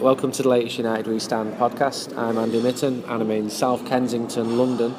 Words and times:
Welcome 0.00 0.30
to 0.32 0.42
the 0.42 0.48
latest 0.48 0.78
United 0.78 1.06
We 1.08 1.18
Stand 1.18 1.54
podcast. 1.54 2.16
I'm 2.16 2.38
Andy 2.38 2.62
Mitten 2.62 3.02
and 3.08 3.22
I'm 3.22 3.30
in 3.30 3.50
South 3.50 3.84
Kensington, 3.86 4.56
London, 4.56 4.94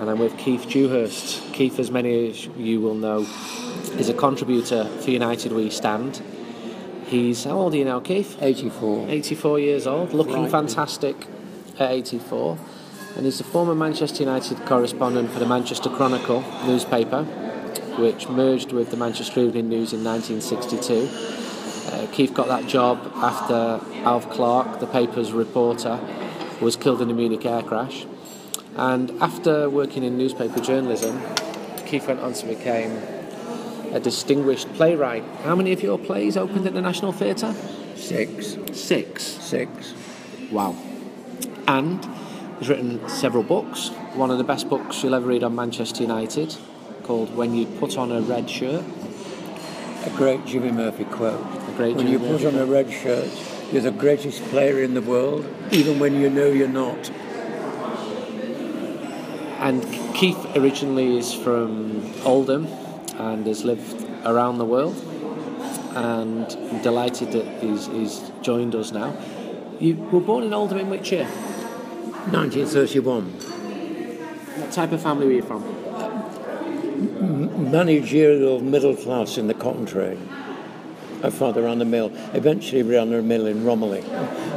and 0.00 0.10
I'm 0.10 0.18
with 0.18 0.36
Keith 0.36 0.68
Dewhurst. 0.68 1.52
Keith, 1.52 1.78
as 1.78 1.90
many 1.90 2.30
of 2.30 2.56
you 2.58 2.80
will 2.80 2.94
know, 2.94 3.20
is 3.98 4.08
a 4.08 4.14
contributor 4.14 4.84
for 4.84 5.10
United 5.10 5.52
We 5.52 5.70
Stand. 5.70 6.22
He's, 7.06 7.44
how 7.44 7.52
old 7.58 7.74
are 7.74 7.76
you 7.76 7.84
now, 7.84 8.00
Keith? 8.00 8.36
84. 8.40 9.08
84 9.08 9.60
years 9.60 9.86
old, 9.86 10.12
looking 10.12 10.42
Right. 10.42 10.50
fantastic 10.50 11.26
at 11.78 11.90
84. 11.90 12.58
And 13.16 13.24
he's 13.24 13.40
a 13.40 13.44
former 13.44 13.74
Manchester 13.74 14.24
United 14.24 14.64
correspondent 14.66 15.30
for 15.30 15.38
the 15.38 15.46
Manchester 15.46 15.88
Chronicle 15.88 16.42
newspaper, 16.66 17.22
which 17.98 18.28
merged 18.28 18.72
with 18.72 18.90
the 18.90 18.96
Manchester 18.96 19.40
Evening 19.40 19.68
News 19.68 19.92
in 19.92 20.02
1962. 20.02 21.08
Uh, 21.86 22.06
Keith 22.12 22.34
got 22.34 22.48
that 22.48 22.66
job 22.66 23.12
after 23.16 23.80
Alf 24.04 24.28
Clarke, 24.30 24.80
the 24.80 24.86
paper's 24.86 25.32
reporter, 25.32 26.00
was 26.60 26.76
killed 26.76 27.00
in 27.00 27.10
a 27.10 27.14
Munich 27.14 27.44
air 27.46 27.62
crash. 27.62 28.06
And 28.76 29.10
after 29.22 29.70
working 29.70 30.02
in 30.02 30.18
newspaper 30.18 30.60
journalism, 30.60 31.22
Keith 31.86 32.06
went 32.06 32.20
on 32.20 32.32
to 32.34 32.46
become 32.46 32.92
a 33.94 34.00
distinguished 34.00 34.72
playwright. 34.74 35.24
How 35.44 35.54
many 35.54 35.72
of 35.72 35.82
your 35.82 35.98
plays 35.98 36.36
opened 36.36 36.66
at 36.66 36.74
the 36.74 36.82
National 36.82 37.12
Theatre? 37.12 37.54
Six. 37.94 38.58
Six. 38.72 39.22
Six. 39.22 39.94
Wow. 40.50 40.76
And 41.68 42.06
he's 42.58 42.68
written 42.68 43.08
several 43.08 43.42
books. 43.42 43.88
One 44.14 44.30
of 44.30 44.38
the 44.38 44.44
best 44.44 44.68
books 44.68 45.02
you'll 45.02 45.14
ever 45.14 45.26
read 45.26 45.42
on 45.42 45.54
Manchester 45.54 46.02
United, 46.02 46.56
called 47.04 47.34
When 47.36 47.54
You 47.54 47.66
Put 47.66 47.96
On 47.96 48.12
a 48.12 48.20
Red 48.20 48.50
Shirt. 48.50 48.84
A 50.04 50.10
great 50.10 50.44
Jimmy 50.44 50.70
Murphy 50.70 51.04
quote. 51.04 51.44
Great 51.76 51.94
when 51.96 52.08
you 52.08 52.18
put 52.18 52.42
on 52.44 52.54
a 52.54 52.64
red 52.64 52.90
shirt, 52.90 53.28
you're 53.70 53.82
the 53.82 53.90
greatest 53.90 54.42
player 54.44 54.82
in 54.82 54.94
the 54.94 55.02
world, 55.02 55.44
even 55.72 55.98
when 55.98 56.18
you 56.18 56.30
know 56.30 56.46
you're 56.46 56.68
not. 56.68 57.10
And 59.58 59.82
Keith 60.14 60.56
originally 60.56 61.18
is 61.18 61.34
from 61.34 62.14
Oldham 62.24 62.66
and 63.18 63.46
has 63.46 63.64
lived 63.64 64.08
around 64.24 64.56
the 64.56 64.64
world. 64.64 64.96
And 65.94 66.46
I'm 66.70 66.80
delighted 66.82 67.32
that 67.32 67.62
he's, 67.62 67.86
he's 67.88 68.22
joined 68.40 68.74
us 68.74 68.92
now. 68.92 69.14
You 69.78 69.96
were 69.96 70.20
born 70.20 70.44
in 70.44 70.54
Oldham 70.54 70.78
in 70.78 70.88
which 70.88 71.12
year? 71.12 71.26
1931. 71.26 73.24
What 74.60 74.72
type 74.72 74.92
of 74.92 75.02
family 75.02 75.26
were 75.26 75.32
you 75.32 75.42
from? 75.42 75.62
Managerial 77.70 78.60
middle 78.60 78.96
class 78.96 79.36
in 79.36 79.46
the 79.46 79.54
cotton 79.54 79.84
trade. 79.84 80.18
My 81.22 81.30
father 81.30 81.62
ran 81.62 81.80
a 81.80 81.84
mill. 81.84 82.10
Eventually 82.34 82.82
ran 82.82 83.12
a 83.12 83.22
mill 83.22 83.46
in 83.46 83.64
Romiley. 83.64 84.04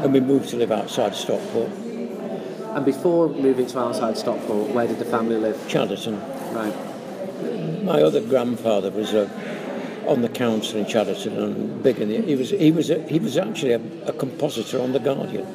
And 0.03 0.13
we 0.13 0.19
moved 0.19 0.49
to 0.49 0.57
live 0.57 0.71
outside 0.71 1.15
Stockport. 1.15 1.71
And 1.71 2.85
before 2.85 3.29
moving 3.29 3.65
to 3.67 3.79
outside 3.79 4.17
Stockport, 4.17 4.69
where 4.69 4.87
did 4.87 4.99
the 4.99 5.05
family 5.05 5.37
live? 5.37 5.55
Chadderton. 5.67 6.19
Right. 6.53 7.83
My 7.83 8.01
other 8.01 8.21
grandfather 8.21 8.91
was 8.91 9.13
uh, 9.13 9.27
on 10.07 10.21
the 10.21 10.29
council 10.29 10.79
in 10.79 10.85
Chadderton 10.85 11.37
and 11.37 11.83
big 11.83 11.99
in 11.99 12.09
the, 12.09 12.21
he 12.21 12.35
was 12.35 12.49
he 12.49 12.71
was 12.71 12.89
a, 12.89 13.01
he 13.07 13.19
was 13.19 13.37
actually 13.37 13.73
a, 13.73 13.81
a 14.05 14.13
compositor 14.13 14.81
on 14.81 14.91
the 14.91 14.99
Guardian, 14.99 15.45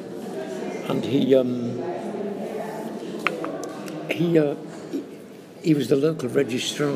and 0.89 1.03
he 1.03 1.35
um, 1.35 1.83
he, 4.09 4.39
uh, 4.39 4.55
he 4.91 5.03
he 5.61 5.73
was 5.73 5.89
the 5.89 5.95
local 5.95 6.29
registrar, 6.29 6.91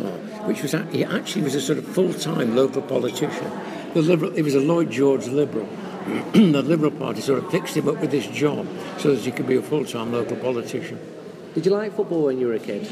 which 0.46 0.62
was 0.62 0.74
he 0.92 1.04
actually 1.04 1.44
was 1.44 1.56
a 1.56 1.62
sort 1.62 1.78
of 1.78 1.86
full 1.86 2.14
time 2.14 2.56
local 2.56 2.82
politician. 2.82 3.52
The 3.94 4.02
liberal 4.02 4.32
he 4.32 4.42
was 4.42 4.56
a 4.56 4.60
Lloyd 4.60 4.92
George 4.92 5.28
liberal. 5.28 5.68
the 6.34 6.64
Liberal 6.64 6.92
Party 6.92 7.22
sort 7.22 7.44
of 7.44 7.52
fixed 7.52 7.78
him 7.78 7.88
up 7.88 8.00
with 8.02 8.12
this 8.12 8.26
job 8.28 8.68
so 8.98 9.14
that 9.14 9.24
he 9.24 9.32
could 9.32 9.48
be 9.48 9.56
a 9.56 9.62
full 9.62 9.86
time 9.86 10.12
local 10.12 10.38
politician. 10.38 11.00
Did 11.54 11.66
you 11.66 11.72
like 11.72 11.96
football 11.96 12.26
when 12.26 12.40
you 12.40 12.48
were 12.48 12.54
a 12.54 12.60
kid? 12.60 12.88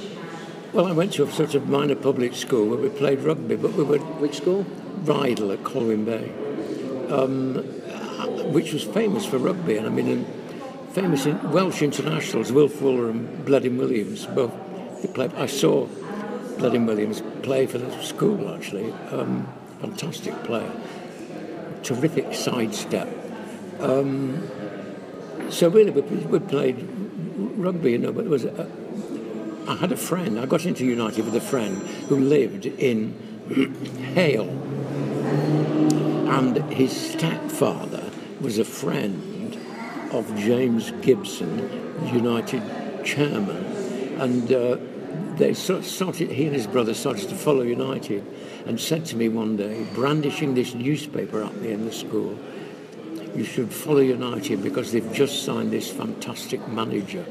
Well, 0.74 0.86
I 0.86 0.92
went 0.92 1.14
to 1.14 1.24
a 1.24 1.32
sort 1.32 1.56
of 1.56 1.68
minor 1.70 1.96
public 1.96 2.36
school 2.36 2.68
where 2.68 2.78
we 2.78 2.90
played 2.90 3.20
rugby, 3.20 3.56
but 3.56 3.74
we 3.74 3.84
were 3.84 4.00
Which 4.00 4.38
school? 4.38 4.66
Rydal 5.04 5.54
at 5.54 5.64
Colwyn 5.64 6.06
Bay, 6.06 6.32
um, 7.10 7.56
which 8.52 8.74
was 8.74 8.84
famous 8.84 9.26
for 9.26 9.38
rugby. 9.38 9.78
And 9.78 9.88
I 9.88 9.90
mean, 9.90 10.26
famous 10.92 11.26
in 11.26 11.52
Welsh 11.52 11.82
internationals, 11.82 12.52
Wilf 12.52 12.74
Wooller 12.80 13.10
and 13.10 13.46
Bleddyn 13.46 13.78
Williams, 13.78 14.26
both 14.26 14.52
they 15.02 15.08
played. 15.08 15.34
I 15.36 15.46
saw 15.46 15.88
Bleddyn 16.58 16.86
Williams 16.86 17.22
play 17.44 17.68
for 17.68 17.78
the 17.78 18.04
school 18.04 18.54
actually. 18.54 18.92
Um, 19.12 19.48
fantastic 19.80 20.34
player, 20.44 20.72
terrific 21.84 22.34
sidestep. 22.34 23.08
Um, 23.80 24.48
so 25.50 25.70
really, 25.70 25.92
we, 25.92 26.02
we 26.02 26.40
played 26.40 26.88
rugby, 27.58 27.92
you 27.94 27.98
know, 27.98 28.12
but 28.12 28.24
there 28.24 28.32
was. 28.32 28.46
A, 28.46 28.70
I 29.68 29.76
had 29.76 29.92
a 29.92 29.98
friend. 29.98 30.40
I 30.40 30.46
got 30.46 30.66
into 30.66 30.86
United 30.86 31.26
with 31.26 31.36
a 31.36 31.42
friend 31.42 31.82
who 32.08 32.18
lived 32.18 32.66
in 32.66 33.14
Hale, 34.14 34.50
and 36.32 36.58
his 36.72 36.96
stepfather 36.96 38.10
was 38.40 38.60
a 38.60 38.66
friend 38.66 39.60
of 40.12 40.34
James 40.38 40.92
Gibson, 41.02 41.70
United 42.14 42.64
chairman, 43.04 43.66
and 44.22 44.52
uh, 44.52 44.78
they 45.38 45.54
started. 45.54 46.32
He 46.32 46.46
and 46.46 46.56
his 46.56 46.68
brother 46.68 46.94
started 46.94 47.30
to 47.30 47.36
follow 47.36 47.62
United, 47.62 48.26
and 48.66 48.80
said 48.80 49.06
to 49.08 49.16
me 49.16 49.30
one 49.30 49.58
day, 49.58 49.86
brandishing 49.94 50.56
this 50.56 50.74
newspaper 50.74 51.44
at 51.44 51.56
me 51.58 51.72
in 51.72 51.86
the 51.86 51.92
school, 51.92 52.38
"You 53.36 53.44
should 53.44 53.72
follow 53.72 54.00
United 54.00 54.64
because 54.64 54.92
they've 54.92 55.14
just 55.14 55.44
signed 55.44 55.72
this 55.72 55.90
fantastic 55.90 56.68
manager." 56.68 57.26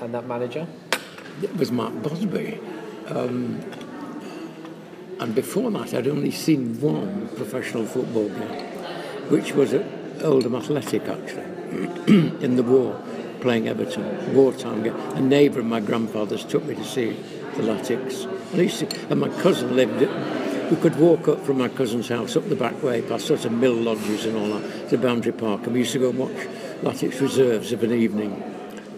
And 0.00 0.12
that 0.14 0.26
manager? 0.26 0.66
It 1.42 1.56
was 1.56 1.72
Matt 1.72 2.02
Busby. 2.02 2.58
Um, 3.08 3.60
and 5.18 5.34
before 5.34 5.70
that, 5.70 5.94
I'd 5.94 6.08
only 6.08 6.30
seen 6.30 6.80
one 6.80 7.28
professional 7.36 7.86
football 7.86 8.28
game, 8.28 8.66
which 9.30 9.52
was 9.52 9.72
at 9.72 9.86
Oldham 10.22 10.54
Athletic, 10.54 11.02
actually, 11.08 11.44
in 12.44 12.56
the 12.56 12.62
war, 12.62 13.00
playing 13.46 13.68
Everton, 13.68 14.34
wartime 14.34 14.82
game. 14.82 14.96
A 15.14 15.20
neighbour 15.20 15.60
of 15.60 15.66
my 15.66 15.78
grandfather's 15.78 16.44
took 16.44 16.64
me 16.64 16.74
to 16.74 16.82
see 16.82 17.10
the 17.54 17.62
Latics. 17.62 18.24
And, 18.50 18.60
I 18.60 18.64
used 18.64 18.80
to, 18.80 19.08
and 19.08 19.20
my 19.20 19.28
cousin 19.40 19.76
lived 19.76 20.00
we 20.68 20.76
could 20.78 20.96
walk 20.96 21.28
up 21.28 21.46
from 21.46 21.58
my 21.58 21.68
cousin's 21.68 22.08
house 22.08 22.34
up 22.34 22.48
the 22.48 22.56
back 22.56 22.82
way, 22.82 23.02
past 23.02 23.28
sort 23.28 23.44
of 23.44 23.52
mill 23.52 23.72
lodges 23.72 24.26
and 24.26 24.36
all 24.36 24.58
that, 24.58 24.88
to 24.88 24.98
Boundary 24.98 25.30
Park, 25.30 25.62
and 25.62 25.74
we 25.74 25.78
used 25.78 25.92
to 25.92 26.00
go 26.00 26.10
and 26.10 26.18
watch 26.18 26.34
Latics 26.82 27.20
reserves 27.20 27.70
of 27.70 27.84
an 27.84 27.92
evening. 27.92 28.32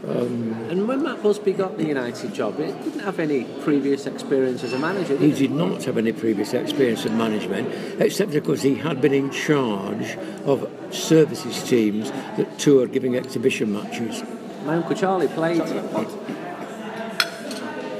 Um, 0.09 0.53
and 0.71 0.89
when 0.89 1.03
Matt 1.03 1.23
Busby 1.23 1.53
got 1.53 1.77
the 1.77 1.85
United 1.85 2.33
job, 2.33 2.57
he 2.57 2.69
didn't 2.69 3.01
have 3.01 3.19
any 3.19 3.45
previous 3.45 4.07
experience 4.07 4.65
as 4.65 4.73
a 4.73 4.79
manager, 4.79 5.15
He 5.19 5.27
did 5.27 5.37
he? 5.37 5.47
did 5.49 5.57
not 5.57 5.85
have 5.85 5.99
any 5.99 6.13
previous 6.13 6.55
experience 6.55 7.05
of 7.05 7.13
management, 7.13 7.69
except 8.01 8.31
because 8.33 8.63
he 8.63 8.77
had 8.77 9.03
been 9.03 9.13
in 9.13 9.31
charge 9.31 10.17
of 10.47 10.71
services 10.91 11.63
teams 11.69 12.11
that 12.39 12.59
toured 12.59 12.93
giving 12.93 13.15
exhibition 13.15 13.75
matches. 13.75 14.23
My 14.65 14.75
uncle 14.77 14.95
Charlie 14.95 15.29
played. 15.29 15.63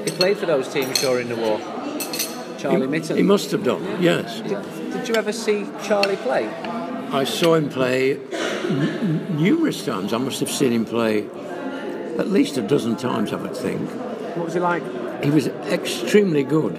He 0.05 0.11
played 0.11 0.37
for 0.37 0.45
those 0.45 0.71
teams 0.71 0.99
during 1.01 1.29
the 1.29 1.35
war. 1.35 1.59
Charlie 2.57 2.81
he, 2.81 2.87
Mitten. 2.87 3.17
he 3.17 3.23
must 3.23 3.51
have 3.51 3.63
done, 3.63 4.01
yes. 4.01 4.41
Did, 4.41 4.91
did 4.91 5.07
you 5.07 5.15
ever 5.15 5.31
see 5.31 5.65
Charlie 5.83 6.17
play? 6.17 6.47
I 6.47 7.23
saw 7.23 7.55
him 7.55 7.69
play 7.69 8.17
n- 8.17 8.21
n- 8.29 9.37
numerous 9.37 9.85
times. 9.85 10.11
I 10.13 10.17
must 10.17 10.39
have 10.41 10.51
seen 10.51 10.73
him 10.73 10.85
play 10.85 11.25
at 12.17 12.27
least 12.27 12.57
a 12.57 12.61
dozen 12.61 12.97
times, 12.97 13.31
I 13.31 13.37
would 13.37 13.55
think. 13.55 13.89
What 14.35 14.45
was 14.45 14.53
he 14.53 14.59
like? 14.59 14.83
He 15.23 15.31
was 15.31 15.47
extremely 15.47 16.43
good. 16.43 16.77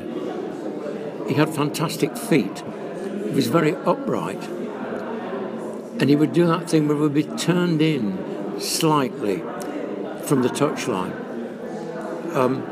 He 1.27 1.35
had 1.35 1.49
fantastic 1.49 2.17
feet. 2.17 2.63
He 3.25 3.31
was 3.31 3.47
very 3.47 3.75
upright. 3.75 4.43
And 5.99 6.09
he 6.09 6.17
would 6.17 6.33
do 6.33 6.47
that 6.47 6.69
thing 6.69 6.89
where 6.89 6.97
he 6.97 7.03
would 7.03 7.15
be 7.15 7.25
turned 7.25 7.81
in 7.81 8.59
slightly 8.61 9.43
from 10.31 10.43
the 10.43 10.49
touchline. 10.49 11.11
Um, 12.37 12.63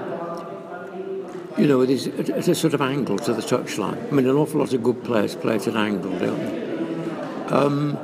you 1.58 1.66
know, 1.66 1.80
it 1.80 1.90
is 1.90 2.06
at 2.06 2.46
a 2.46 2.54
sort 2.54 2.72
of 2.72 2.80
angle 2.80 3.18
to 3.18 3.34
the 3.34 3.42
touchline. 3.42 4.00
I 4.06 4.10
mean, 4.12 4.28
an 4.28 4.36
awful 4.36 4.60
lot 4.60 4.72
of 4.72 4.80
good 4.84 5.02
players 5.02 5.34
play 5.34 5.56
at 5.56 5.66
an 5.66 5.76
angle, 5.76 6.16
don't 6.20 6.38
they? 6.38 7.52
Um, 7.52 7.96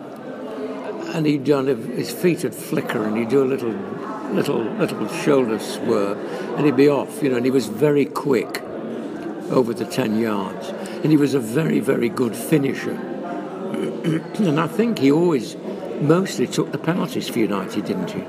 and 1.14 1.24
he'd 1.24 1.44
done 1.44 1.68
his 1.68 2.10
feet 2.10 2.42
would 2.42 2.52
flicker, 2.52 3.04
and 3.04 3.16
he'd 3.16 3.28
do 3.28 3.44
a 3.44 3.46
little, 3.46 3.70
little, 4.32 4.60
little 4.60 5.06
shoulder 5.22 5.60
swerve, 5.60 6.18
and 6.56 6.66
he'd 6.66 6.76
be 6.76 6.88
off. 6.88 7.22
You 7.22 7.28
know, 7.28 7.36
and 7.36 7.44
he 7.44 7.52
was 7.52 7.66
very 7.66 8.06
quick 8.06 8.60
over 9.52 9.72
the 9.72 9.84
ten 9.84 10.18
yards, 10.18 10.70
and 11.04 11.12
he 11.12 11.16
was 11.16 11.34
a 11.34 11.40
very, 11.40 11.78
very 11.78 12.08
good 12.08 12.34
finisher. 12.34 12.90
and 14.34 14.58
I 14.58 14.66
think 14.66 14.98
he 14.98 15.12
always, 15.12 15.54
mostly 16.00 16.48
took 16.48 16.72
the 16.72 16.78
penalties 16.78 17.28
for 17.28 17.38
United, 17.38 17.84
didn't 17.84 18.10
he? 18.10 18.24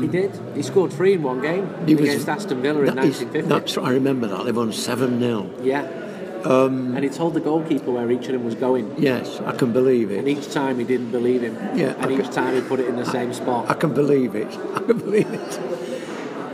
He 0.00 0.06
did. 0.08 0.30
He 0.54 0.62
scored 0.62 0.92
three 0.92 1.12
in 1.14 1.22
one 1.22 1.40
game 1.40 1.68
He 1.86 1.94
was- 1.94 2.04
against 2.08 2.28
Aston 2.28 2.62
Villa 2.62 2.80
in 2.80 2.86
That 2.86 3.04
is- 3.04 3.20
1950. 3.22 3.48
that's 3.48 3.78
I 3.78 3.90
remember 3.92 4.26
that. 4.28 4.44
They 4.44 4.52
won 4.52 4.72
seven 4.72 5.20
0 5.20 5.46
Yeah. 5.62 5.86
Um, 6.44 6.94
and 6.94 7.02
he 7.02 7.10
told 7.10 7.34
the 7.34 7.40
goalkeeper 7.40 7.90
where 7.90 8.08
each 8.10 8.26
of 8.26 8.32
them 8.32 8.44
was 8.44 8.54
going. 8.54 8.94
Yes, 8.96 9.40
I 9.44 9.52
can 9.52 9.72
believe 9.72 10.12
it. 10.12 10.18
And 10.20 10.28
each 10.28 10.50
time 10.52 10.78
he 10.78 10.84
didn't 10.84 11.10
believe 11.10 11.42
him. 11.42 11.56
Yeah, 11.74 11.94
and 11.98 12.06
I 12.12 12.14
each 12.14 12.22
can, 12.24 12.32
time 12.32 12.54
he 12.54 12.60
put 12.60 12.78
it 12.78 12.86
in 12.86 12.94
the 12.96 13.04
same 13.04 13.32
spot. 13.34 13.66
I 13.68 13.74
can 13.74 13.92
believe 13.92 14.36
it. 14.36 14.46
I 14.74 14.80
can 14.80 14.98
believe 14.98 15.28
it. 15.32 15.60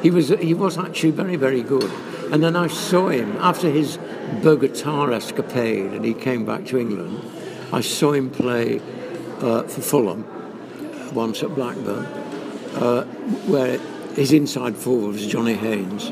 He 0.02 0.10
was 0.10 0.28
he 0.40 0.54
was 0.54 0.78
actually 0.78 1.10
very 1.12 1.36
very 1.36 1.62
good. 1.62 1.90
And 2.32 2.42
then 2.42 2.56
I 2.56 2.66
saw 2.68 3.08
him 3.08 3.36
after 3.40 3.68
his 3.70 3.98
Bogota 4.42 5.06
escapade, 5.12 5.92
and 5.92 6.04
he 6.04 6.14
came 6.14 6.44
back 6.46 6.64
to 6.66 6.78
England. 6.78 7.20
I 7.72 7.82
saw 7.82 8.12
him 8.12 8.30
play 8.30 8.80
uh, 9.42 9.62
for 9.64 9.82
Fulham 9.82 10.24
once 11.12 11.42
at 11.42 11.54
Blackburn, 11.54 12.06
uh, 12.74 13.04
where 13.46 13.78
his 14.14 14.32
inside 14.32 14.76
forward 14.76 15.14
was 15.14 15.26
Johnny 15.26 15.54
Haynes. 15.54 16.10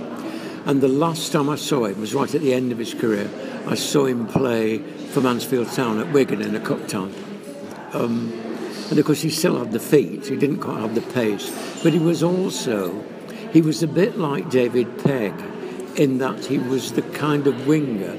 And 0.64 0.80
the 0.80 0.88
last 0.88 1.32
time 1.32 1.50
I 1.50 1.56
saw 1.56 1.86
him 1.86 2.00
was 2.00 2.14
right 2.14 2.32
at 2.34 2.40
the 2.40 2.54
end 2.54 2.72
of 2.72 2.78
his 2.78 2.94
career. 2.94 3.28
I 3.66 3.74
saw 3.74 4.06
him 4.06 4.26
play 4.26 4.78
for 4.78 5.20
Mansfield 5.20 5.70
Town 5.72 6.00
at 6.00 6.12
Wigan 6.12 6.40
in 6.40 6.54
a 6.54 6.60
cup 6.60 6.86
tie. 6.86 7.10
Um, 7.92 8.32
and 8.90 8.98
of 8.98 9.04
course, 9.04 9.22
he 9.22 9.30
still 9.30 9.58
had 9.58 9.72
the 9.72 9.80
feet, 9.80 10.26
he 10.26 10.36
didn't 10.36 10.60
quite 10.60 10.80
have 10.80 10.94
the 10.94 11.00
pace. 11.00 11.50
But 11.82 11.92
he 11.92 11.98
was 11.98 12.22
also, 12.22 13.02
he 13.52 13.60
was 13.60 13.82
a 13.82 13.88
bit 13.88 14.18
like 14.18 14.50
David 14.50 15.02
Pegg 15.02 15.34
in 15.96 16.18
that 16.18 16.46
he 16.46 16.58
was 16.58 16.92
the 16.92 17.02
kind 17.02 17.46
of 17.46 17.66
winger 17.66 18.14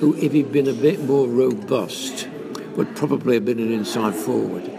who, 0.00 0.16
if 0.16 0.32
he'd 0.32 0.52
been 0.52 0.68
a 0.68 0.72
bit 0.72 1.00
more 1.04 1.26
robust, 1.26 2.28
would 2.76 2.94
probably 2.96 3.34
have 3.34 3.44
been 3.44 3.58
an 3.58 3.72
inside 3.72 4.14
forward. 4.14 4.70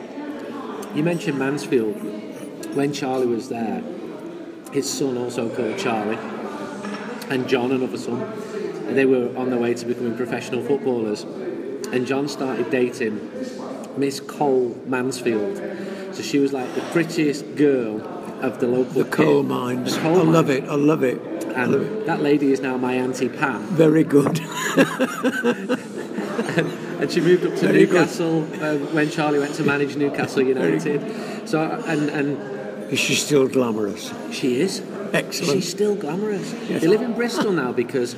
You 0.96 1.04
mentioned 1.04 1.38
Mansfield. 1.38 1.96
When 2.74 2.94
Charlie 2.94 3.28
was 3.28 3.50
there, 3.50 3.84
his 4.72 4.90
son 4.90 5.18
also 5.18 5.54
called 5.54 5.78
Charlie, 5.78 6.18
and 7.30 7.48
John, 7.48 7.72
another 7.72 7.98
son, 7.98 8.22
and 8.22 8.98
they 8.98 9.06
were 9.06 9.36
on 9.38 9.50
their 9.50 9.60
way 9.60 9.74
to 9.74 9.86
becoming 9.86 10.16
professional 10.16 10.64
footballers. 10.64 11.24
And 11.92 12.08
John 12.08 12.28
started 12.28 12.70
dating 12.70 13.30
Miss 13.98 14.20
Cole 14.20 14.82
Mansfield. 14.86 15.58
So 16.14 16.22
she 16.22 16.40
was 16.40 16.54
like 16.54 16.74
the 16.76 16.82
prettiest 16.82 17.56
girl 17.56 18.02
of 18.42 18.60
the 18.60 18.68
local. 18.68 19.04
The 19.04 19.10
coal 19.10 19.44
mines. 19.44 19.96
The 19.96 20.02
coal 20.02 20.20
I 20.20 20.24
love 20.24 20.50
it. 20.50 20.64
I 20.66 20.76
love 20.76 21.04
it. 21.04 21.22
And 21.56 21.72
love 21.72 21.82
it. 21.82 22.06
that 22.06 22.22
lady 22.22 22.52
is 22.52 22.62
now 22.62 22.78
my 22.78 22.94
auntie 22.94 23.30
Pam. 23.30 23.64
Very 23.68 24.04
good. 24.04 24.40
and 27.02 27.12
she 27.12 27.20
moved 27.20 27.46
up 27.46 27.54
to 27.56 27.68
Very 27.68 27.86
Newcastle 27.86 28.44
uh, 28.64 28.78
when 28.94 29.10
Charlie 29.10 29.40
went 29.40 29.56
to 29.56 29.64
manage 29.64 29.96
Newcastle 29.96 30.44
United. 30.44 31.48
So 31.48 31.62
and 31.62 32.10
and 32.10 32.51
is 32.92 33.00
she 33.00 33.16
still 33.16 33.48
glamorous? 33.48 34.14
She 34.32 34.60
is. 34.62 34.82
Excellent. 35.14 35.54
She's 35.54 35.70
still 35.70 35.96
glamorous. 35.96 36.54
Yes. 36.70 36.82
They 36.82 36.88
live 36.88 37.02
in 37.02 37.14
Bristol 37.14 37.52
now 37.52 37.72
because 37.72 38.16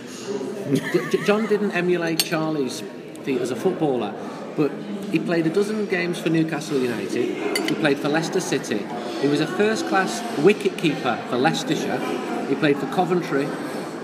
John 1.25 1.45
didn't 1.47 1.71
emulate 1.71 2.23
Charlie's 2.23 2.81
feat 3.23 3.39
as 3.41 3.51
a 3.51 3.55
footballer, 3.55 4.13
but 4.55 4.71
he 5.11 5.19
played 5.19 5.45
a 5.47 5.49
dozen 5.49 5.85
games 5.85 6.19
for 6.19 6.29
Newcastle 6.29 6.79
United. 6.79 7.67
He 7.69 7.75
played 7.75 7.99
for 7.99 8.09
Leicester 8.09 8.39
City. 8.39 8.85
He 9.21 9.27
was 9.27 9.39
a 9.39 9.47
first-class 9.47 10.39
wicket 10.39 10.77
keeper 10.77 11.23
for 11.29 11.37
Leicestershire. 11.37 11.99
He 12.47 12.55
played 12.55 12.77
for 12.77 12.87
Coventry, 12.87 13.47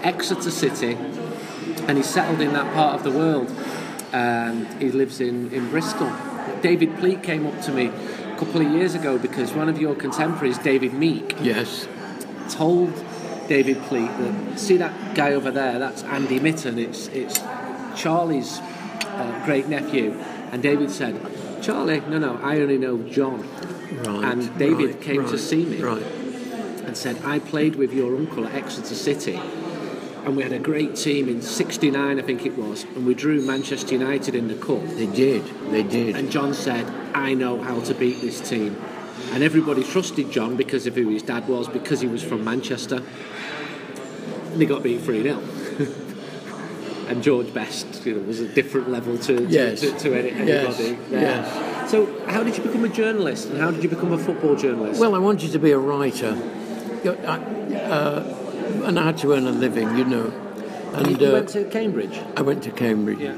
Exeter 0.03 0.51
City, 0.51 0.93
and 1.87 1.97
he 1.97 2.03
settled 2.03 2.41
in 2.41 2.53
that 2.53 2.73
part 2.73 2.95
of 2.95 3.03
the 3.03 3.11
world. 3.11 3.51
And 4.11 4.67
he 4.81 4.91
lives 4.91 5.19
in, 5.19 5.51
in 5.51 5.69
Bristol. 5.69 6.11
David 6.61 6.97
Pleat 6.97 7.21
came 7.21 7.45
up 7.45 7.61
to 7.61 7.71
me 7.71 7.91
couple 8.39 8.61
of 8.61 8.71
years 8.71 8.95
ago 8.95 9.17
because 9.17 9.51
one 9.51 9.67
of 9.67 9.81
your 9.81 9.93
contemporaries, 9.93 10.57
David 10.59 10.93
Meek, 10.93 11.35
yes, 11.41 11.89
told 12.49 12.93
David 13.49 13.81
Pleat 13.83 14.07
that 14.17 14.57
see 14.57 14.77
that 14.77 15.13
guy 15.13 15.33
over 15.33 15.51
there, 15.51 15.77
that's 15.77 16.03
Andy 16.03 16.39
Mitten. 16.39 16.79
It's 16.79 17.07
it's 17.07 17.37
Charlie's 18.01 18.59
uh, 18.59 19.41
great 19.45 19.67
nephew, 19.67 20.13
and 20.53 20.63
David 20.63 20.89
said, 20.89 21.19
Charlie, 21.61 21.99
no, 21.99 22.17
no, 22.17 22.39
I 22.41 22.61
only 22.61 22.77
know 22.77 22.99
John. 23.09 23.41
Right, 23.91 24.31
and 24.31 24.57
David 24.57 24.91
right, 24.91 25.01
came 25.01 25.21
right, 25.21 25.29
to 25.31 25.37
see 25.37 25.65
me 25.65 25.81
right. 25.81 26.01
and 26.85 26.95
said, 26.95 27.21
I 27.25 27.39
played 27.39 27.75
with 27.75 27.91
your 27.91 28.15
uncle 28.15 28.45
at 28.45 28.53
Exeter 28.55 28.95
City 28.95 29.41
and 30.29 30.37
we 30.37 30.43
had 30.43 30.53
a 30.53 30.59
great 30.59 30.95
team 30.95 31.27
in 31.27 31.41
69 31.41 32.19
I 32.19 32.21
think 32.21 32.45
it 32.45 32.55
was 32.55 32.83
and 32.83 33.05
we 33.05 33.15
drew 33.15 33.41
Manchester 33.41 33.93
United 33.93 34.35
in 34.35 34.47
the 34.47 34.53
cup. 34.53 34.83
They 34.83 35.07
did. 35.07 35.43
They 35.71 35.83
did. 35.83 36.15
And 36.15 36.31
John 36.31 36.53
said 36.53 36.85
I 37.15 37.33
know 37.33 37.61
how 37.61 37.81
to 37.81 37.93
beat 37.95 38.21
this 38.21 38.47
team. 38.47 38.79
And 39.31 39.43
everybody 39.43 39.83
trusted 39.83 40.31
John 40.31 40.55
because 40.55 40.87
of 40.87 40.95
who 40.95 41.09
his 41.09 41.23
dad 41.23 41.47
was 41.47 41.67
because 41.67 41.99
he 41.99 42.07
was 42.07 42.23
from 42.23 42.43
Manchester. 42.43 43.01
And 44.51 44.61
they 44.61 44.67
got 44.67 44.83
beat 44.83 45.01
3-0 45.01 47.05
and 47.09 47.23
George 47.23 47.51
Best 47.51 48.05
you 48.05 48.13
know, 48.13 48.21
was 48.21 48.39
a 48.39 48.47
different 48.47 48.89
level 48.89 49.17
to, 49.17 49.47
yes. 49.47 49.81
to, 49.81 49.97
to, 49.97 50.15
anybody. 50.15 50.95
Yes. 51.09 51.11
yes. 51.11 51.91
so 51.91 52.23
how 52.27 52.43
did 52.43 52.55
you 52.55 52.63
become 52.63 52.85
a 52.85 52.89
journalist 52.89 53.49
and 53.49 53.57
how 53.57 53.71
did 53.71 53.81
you 53.81 53.89
become 53.89 54.11
a 54.11 54.19
football 54.19 54.55
journalist? 54.55 55.01
Well 55.01 55.15
I 55.15 55.19
wanted 55.19 55.51
to 55.53 55.59
be 55.59 55.71
a 55.71 55.79
writer. 55.79 56.37
Uh, 57.03 58.38
and 58.83 58.99
I 58.99 59.03
had 59.03 59.17
to 59.19 59.33
earn 59.33 59.47
a 59.47 59.51
living, 59.51 59.97
you 59.97 60.05
know. 60.05 60.31
And 60.93 61.19
you 61.19 61.27
uh, 61.27 61.33
went 61.33 61.49
to 61.49 61.65
Cambridge. 61.65 62.19
I 62.35 62.41
went 62.41 62.63
to 62.63 62.71
Cambridge. 62.71 63.19
Yeah. 63.19 63.35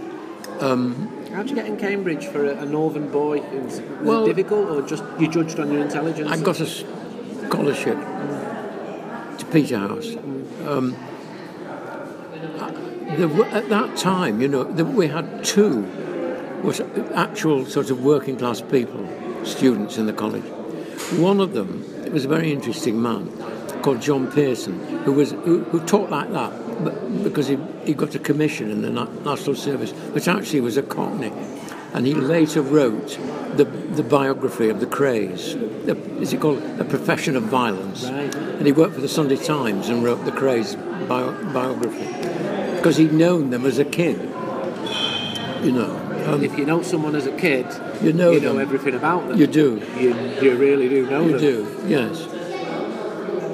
Um, 0.59 1.11
How'd 1.31 1.49
you 1.49 1.55
get 1.55 1.65
in 1.65 1.77
Cambridge 1.77 2.25
for 2.25 2.45
a, 2.45 2.57
a 2.57 2.65
northern 2.65 3.09
boy? 3.09 3.41
Was, 3.41 3.81
was 3.81 3.89
well, 4.01 4.25
it 4.25 4.35
difficult, 4.35 4.69
or 4.69 4.87
just 4.87 5.03
you 5.19 5.27
judged 5.27 5.59
on 5.59 5.71
your 5.71 5.81
intelligence? 5.81 6.29
I 6.31 6.39
got 6.41 6.59
a 6.59 6.65
scholarship 6.65 7.97
mm. 7.97 9.37
to 9.37 9.45
Peterhouse. 9.45 10.07
Mm. 10.07 10.67
Um, 10.67 10.95
the, 13.17 13.49
at 13.51 13.69
that 13.69 13.97
time, 13.97 14.41
you 14.41 14.47
know, 14.47 14.63
the, 14.63 14.85
we 14.85 15.07
had 15.07 15.43
two 15.43 15.81
was 16.63 16.79
actual 17.13 17.65
sort 17.65 17.89
of 17.89 18.03
working 18.03 18.37
class 18.37 18.61
people, 18.61 19.07
students 19.43 19.97
in 19.97 20.05
the 20.05 20.13
college. 20.13 20.43
One 21.19 21.39
of 21.39 21.53
them, 21.53 21.83
it 22.05 22.11
was 22.11 22.25
a 22.25 22.27
very 22.27 22.51
interesting 22.53 23.01
man 23.01 23.29
called 23.81 24.01
John 24.01 24.31
Pearson, 24.31 24.79
who 25.03 25.13
was 25.13 25.31
who, 25.31 25.63
who 25.65 25.79
taught 25.85 26.09
like 26.09 26.31
that 26.31 26.51
but 26.83 27.23
because 27.23 27.47
he, 27.47 27.57
he 27.85 27.93
got 27.93 28.15
a 28.15 28.19
commission 28.19 28.69
in 28.69 28.81
the 28.81 28.89
National 28.89 29.55
Service, 29.55 29.91
which 30.13 30.27
actually 30.27 30.61
was 30.61 30.77
a 30.77 30.83
Cockney. 30.83 31.31
And 31.93 32.07
he 32.07 32.13
later 32.13 32.61
wrote 32.61 33.19
the, 33.57 33.65
the 33.65 34.03
biography 34.03 34.69
of 34.69 34.79
the 34.79 34.85
Krays. 34.85 35.53
The, 35.85 35.97
is 36.21 36.31
it 36.31 36.39
called 36.39 36.63
A 36.79 36.85
Profession 36.85 37.35
of 37.35 37.43
Violence? 37.43 38.05
Right. 38.05 38.33
And 38.33 38.65
he 38.65 38.71
worked 38.71 38.95
for 38.95 39.01
the 39.01 39.09
Sunday 39.09 39.35
Times 39.35 39.89
and 39.89 40.03
wrote 40.03 40.23
the 40.23 40.31
Krays 40.31 40.75
bio, 41.07 41.31
biography 41.51 42.07
because 42.77 42.97
he'd 42.97 43.13
known 43.13 43.49
them 43.49 43.65
as 43.65 43.77
a 43.77 43.85
kid. 43.85 44.19
You 45.63 45.71
know. 45.73 45.97
Um, 46.27 46.43
if 46.43 46.57
you 46.57 46.65
know 46.65 46.81
someone 46.81 47.15
as 47.15 47.25
a 47.25 47.35
kid, 47.35 47.65
you 48.01 48.13
know, 48.13 48.31
you 48.31 48.39
know 48.39 48.57
everything 48.57 48.93
about 48.93 49.27
them. 49.27 49.37
You 49.37 49.47
do. 49.47 49.81
You, 49.97 50.15
you 50.39 50.55
really 50.55 50.87
do 50.87 51.09
know 51.09 51.25
you 51.25 51.31
them. 51.31 51.43
You 51.43 51.51
do, 51.51 51.87
yes. 51.87 52.27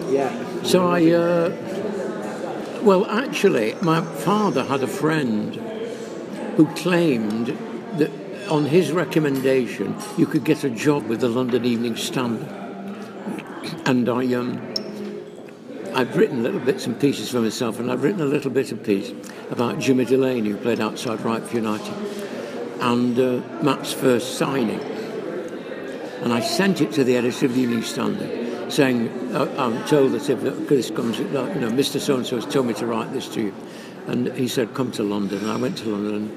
Yeah. 0.10 0.64
So 0.64 0.88
I, 0.88 1.12
uh, 1.12 2.82
well, 2.82 3.06
actually, 3.08 3.76
my 3.82 4.02
father 4.02 4.64
had 4.64 4.82
a 4.82 4.88
friend 4.88 5.56
who 6.56 6.68
claimed 6.76 7.48
that 7.98 8.12
on 8.50 8.66
his 8.66 8.92
recommendation 8.92 9.96
you 10.18 10.26
could 10.26 10.46
get 10.46 10.64
a 10.64 10.70
job 10.70 11.08
with 11.08 11.20
the 11.20 11.28
London 11.28 11.66
Evening 11.66 11.98
Standard. 11.98 12.48
And 13.86 14.08
I, 14.08 14.34
um, 14.34 14.62
I've 15.94 16.16
written 16.16 16.44
little 16.44 16.62
bits 16.62 16.86
and 16.86 17.00
pieces 17.00 17.30
for 17.30 17.42
myself, 17.42 17.80
and 17.80 17.92
I've 17.92 18.04
written 18.04 18.22
a 18.22 18.26
little 18.26 18.52
bit 18.52 18.72
of 18.72 18.84
piece 18.84 19.12
about 19.50 19.80
Jimmy 19.80 20.06
Delaney, 20.06 20.52
who 20.52 20.58
played 20.58 20.80
outside 20.80 21.20
right 21.22 21.44
for 21.44 21.56
United, 21.56 21.94
and 22.80 23.20
uh, 23.20 23.42
Matt's 23.62 23.92
first 23.92 24.38
signing. 24.38 24.80
And 26.22 26.32
I 26.32 26.40
sent 26.40 26.82
it 26.82 26.94
to 26.94 27.04
the 27.04 27.18
editor 27.18 27.46
of 27.46 27.56
the 27.56 27.62
Evening 27.62 27.84
Standard 27.84 28.47
saying, 28.70 29.10
uh, 29.36 29.54
I'm 29.58 29.86
told 29.88 30.14
that 30.14 30.30
if 30.30 30.68
this 30.68 30.92
comes, 30.92 31.20
you 31.20 31.26
know, 31.26 31.70
Mr. 31.70 32.00
So 32.00 32.16
and 32.18 32.26
so 32.26 32.36
has 32.36 32.46
told 32.46 32.68
me 32.68 32.74
to 32.76 32.86
write 32.86 33.12
this 33.14 33.28
to 33.30 33.42
you. 33.42 33.54
And 34.08 34.32
he 34.34 34.48
said, 34.48 34.74
Come 34.74 34.92
to 34.94 35.04
London. 35.04 35.40
And 35.40 35.52
I 35.52 35.58
went 35.58 35.78
to 35.80 35.90
London. 35.90 36.32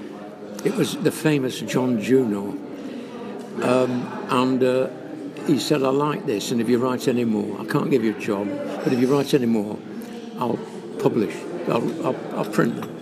It 0.64 0.74
was 0.74 0.96
the 0.96 1.12
famous 1.12 1.60
John 1.60 1.98
Junor. 2.00 2.58
Um, 3.62 4.26
and 4.30 4.62
uh, 4.62 4.88
he 5.46 5.58
said, 5.58 5.82
I 5.82 5.90
like 5.90 6.26
this. 6.26 6.50
And 6.50 6.60
if 6.60 6.68
you 6.68 6.78
write 6.78 7.08
any 7.08 7.24
more, 7.24 7.60
I 7.60 7.64
can't 7.64 7.90
give 7.90 8.04
you 8.04 8.16
a 8.16 8.20
job, 8.20 8.48
but 8.84 8.92
if 8.92 9.00
you 9.00 9.12
write 9.12 9.34
any 9.34 9.46
more, 9.46 9.78
I'll 10.38 10.58
publish, 11.00 11.34
I'll, 11.68 12.06
I'll, 12.06 12.38
I'll 12.38 12.44
print 12.44 12.76
them. 12.76 12.96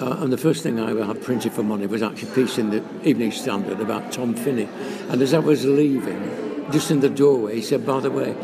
Uh, 0.00 0.22
and 0.22 0.32
the 0.32 0.38
first 0.38 0.62
thing 0.62 0.80
I 0.80 0.90
ever 0.90 1.04
had 1.04 1.22
printed 1.22 1.52
for 1.52 1.62
money 1.62 1.86
was 1.86 2.02
actually 2.02 2.30
a 2.30 2.34
piece 2.34 2.58
in 2.58 2.70
the 2.70 2.82
Evening 3.08 3.30
Standard 3.30 3.80
about 3.80 4.12
Tom 4.12 4.34
Finney. 4.34 4.68
And 5.08 5.22
as 5.22 5.32
I 5.32 5.38
was 5.38 5.64
leaving, 5.64 6.43
just 6.70 6.90
in 6.90 7.00
the 7.00 7.08
doorway, 7.08 7.56
he 7.56 7.62
said, 7.62 7.86
by 7.86 8.00
the 8.00 8.10
way, 8.10 8.34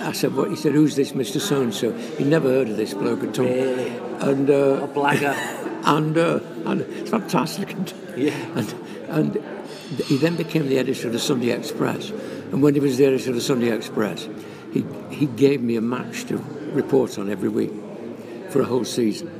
I 0.00 0.12
said, 0.12 0.34
what? 0.34 0.50
He 0.50 0.56
said, 0.56 0.72
who's 0.72 0.96
this 0.96 1.12
Mr. 1.12 1.40
So-and-so? 1.40 1.92
He 1.92 2.24
never 2.24 2.48
heard 2.48 2.68
of 2.68 2.76
this 2.76 2.94
bloke 2.94 3.22
at 3.22 3.38
all. 3.38 3.46
Really? 3.46 3.88
And, 4.20 4.50
uh, 4.50 4.84
a 4.84 4.88
blagger. 4.88 5.34
and, 5.84 6.18
uh, 6.18 6.40
and 6.64 6.80
it's 6.82 7.10
fantastic. 7.10 7.74
yeah. 8.16 8.32
And, 8.56 8.74
and 9.08 9.44
he 10.06 10.16
then 10.16 10.36
became 10.36 10.68
the 10.68 10.78
editor 10.78 11.06
of 11.06 11.12
the 11.12 11.18
Sunday 11.18 11.50
Express. 11.50 12.10
And 12.10 12.62
when 12.62 12.74
he 12.74 12.80
was 12.80 12.96
the 12.96 13.06
editor 13.06 13.30
of 13.30 13.36
the 13.36 13.42
Sunday 13.42 13.70
Express, 13.70 14.28
he, 14.72 14.84
he 15.10 15.26
gave 15.26 15.62
me 15.62 15.76
a 15.76 15.80
match 15.80 16.24
to 16.26 16.38
report 16.72 17.18
on 17.18 17.30
every 17.30 17.48
week 17.48 17.72
for 18.50 18.60
a 18.60 18.64
whole 18.64 18.84
season. 18.84 19.30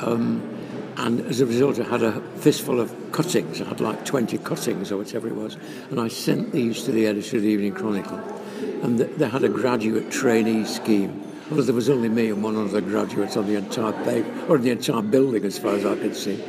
Um, 0.00 0.55
And 0.98 1.20
as 1.26 1.40
a 1.40 1.46
result, 1.46 1.78
I 1.78 1.84
had 1.84 2.02
a 2.02 2.20
fistful 2.38 2.80
of 2.80 2.94
cuttings. 3.12 3.60
I 3.60 3.64
had 3.64 3.80
like 3.80 4.04
20 4.04 4.38
cuttings 4.38 4.90
or 4.90 4.96
whatever 4.96 5.28
it 5.28 5.34
was. 5.34 5.56
And 5.90 6.00
I 6.00 6.08
sent 6.08 6.52
these 6.52 6.84
to 6.84 6.92
the 6.92 7.06
editor 7.06 7.36
of 7.36 7.42
the 7.42 7.48
Evening 7.48 7.74
Chronicle. 7.74 8.18
And 8.82 8.98
they 8.98 9.28
had 9.28 9.44
a 9.44 9.48
graduate 9.48 10.10
trainee 10.10 10.64
scheme. 10.64 11.22
Well, 11.50 11.62
there 11.62 11.74
was 11.74 11.90
only 11.90 12.08
me 12.08 12.30
and 12.30 12.42
one 12.42 12.56
other 12.56 12.80
graduate 12.80 13.36
on 13.36 13.46
the 13.46 13.54
entire 13.54 13.92
paper, 14.04 14.28
or 14.48 14.56
in 14.56 14.62
the 14.62 14.70
entire 14.70 15.02
building 15.02 15.44
as 15.44 15.58
far 15.58 15.74
as 15.74 15.84
I 15.84 15.94
could 15.96 16.16
see. 16.16 16.42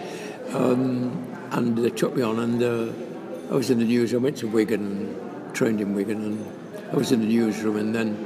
Um, 0.53 1.27
and 1.51 1.77
they 1.77 1.91
took 1.91 2.15
me 2.15 2.23
on, 2.23 2.39
and 2.39 2.63
uh, 2.63 3.53
I 3.53 3.55
was 3.55 3.69
in 3.69 3.77
the 3.79 3.85
news. 3.85 4.13
I 4.13 4.17
went 4.17 4.37
to 4.37 4.47
Wigan, 4.47 5.51
trained 5.53 5.81
in 5.81 5.93
Wigan, 5.93 6.23
and 6.23 6.91
I 6.91 6.95
was 6.95 7.11
in 7.11 7.19
the 7.19 7.27
newsroom, 7.27 7.77
and 7.77 7.93
then 7.93 8.17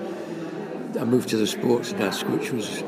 I 0.99 1.03
moved 1.03 1.29
to 1.29 1.37
the 1.37 1.47
sports 1.47 1.91
desk, 1.93 2.25
which 2.27 2.51
was 2.51 2.83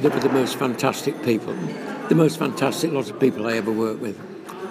they 0.00 0.08
were 0.08 0.20
the 0.20 0.28
most 0.30 0.56
fantastic 0.56 1.20
people, 1.22 1.54
the 2.08 2.14
most 2.14 2.38
fantastic 2.38 2.92
lot 2.92 3.08
of 3.10 3.18
people 3.18 3.46
I 3.46 3.54
ever 3.54 3.72
worked 3.72 4.00
with. 4.00 4.20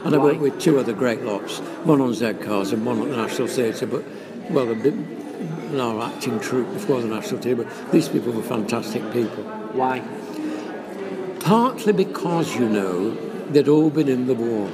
And 0.06 0.16
I 0.16 0.18
worked 0.18 0.40
with 0.40 0.60
two 0.60 0.80
other 0.80 0.94
great 0.94 1.22
lots, 1.22 1.60
one 1.84 2.02
on 2.02 2.14
Z 2.14 2.34
Cars 2.42 2.72
and 2.72 2.86
one 2.86 3.02
at 3.02 3.10
the 3.10 3.18
National 3.18 3.48
Theatre, 3.48 3.86
but 3.86 4.04
well, 4.50 4.70
a 4.72 4.76
bit, 4.76 4.94
our 5.80 6.02
acting 6.02 6.40
troupe 6.40 6.72
before 6.74 7.02
the 7.02 7.08
National 7.08 7.40
Theatre, 7.40 7.64
but 7.64 7.92
these 7.92 8.10
people 8.10 8.32
were 8.34 8.42
fantastic 8.42 9.04
people. 9.14 9.44
Why? 9.74 10.02
Partly 11.40 11.94
because, 11.94 12.56
you 12.56 12.68
know, 12.68 13.12
they'd 13.52 13.68
all 13.68 13.90
been 13.90 14.10
in 14.10 14.28
the 14.28 14.34
war. 14.34 14.70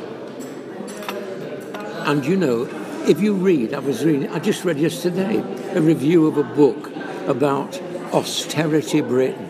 And, 2.06 2.26
you 2.26 2.38
know, 2.38 2.68
if 3.08 3.22
you 3.22 3.34
read, 3.34 3.74
I 3.74 3.80
was 3.80 4.04
reading, 4.04 4.30
I 4.30 4.40
just 4.40 4.66
read 4.66 4.78
yesterday 4.78 5.38
a 5.74 5.82
review 5.82 6.28
of 6.28 6.38
a 6.38 6.44
book 6.44 6.92
about 7.28 7.80
austerity 8.14 9.02
Britain, 9.02 9.47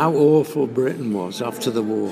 how 0.00 0.14
awful 0.14 0.66
Britain 0.66 1.12
was 1.12 1.42
after 1.42 1.70
the 1.70 1.82
war. 1.82 2.10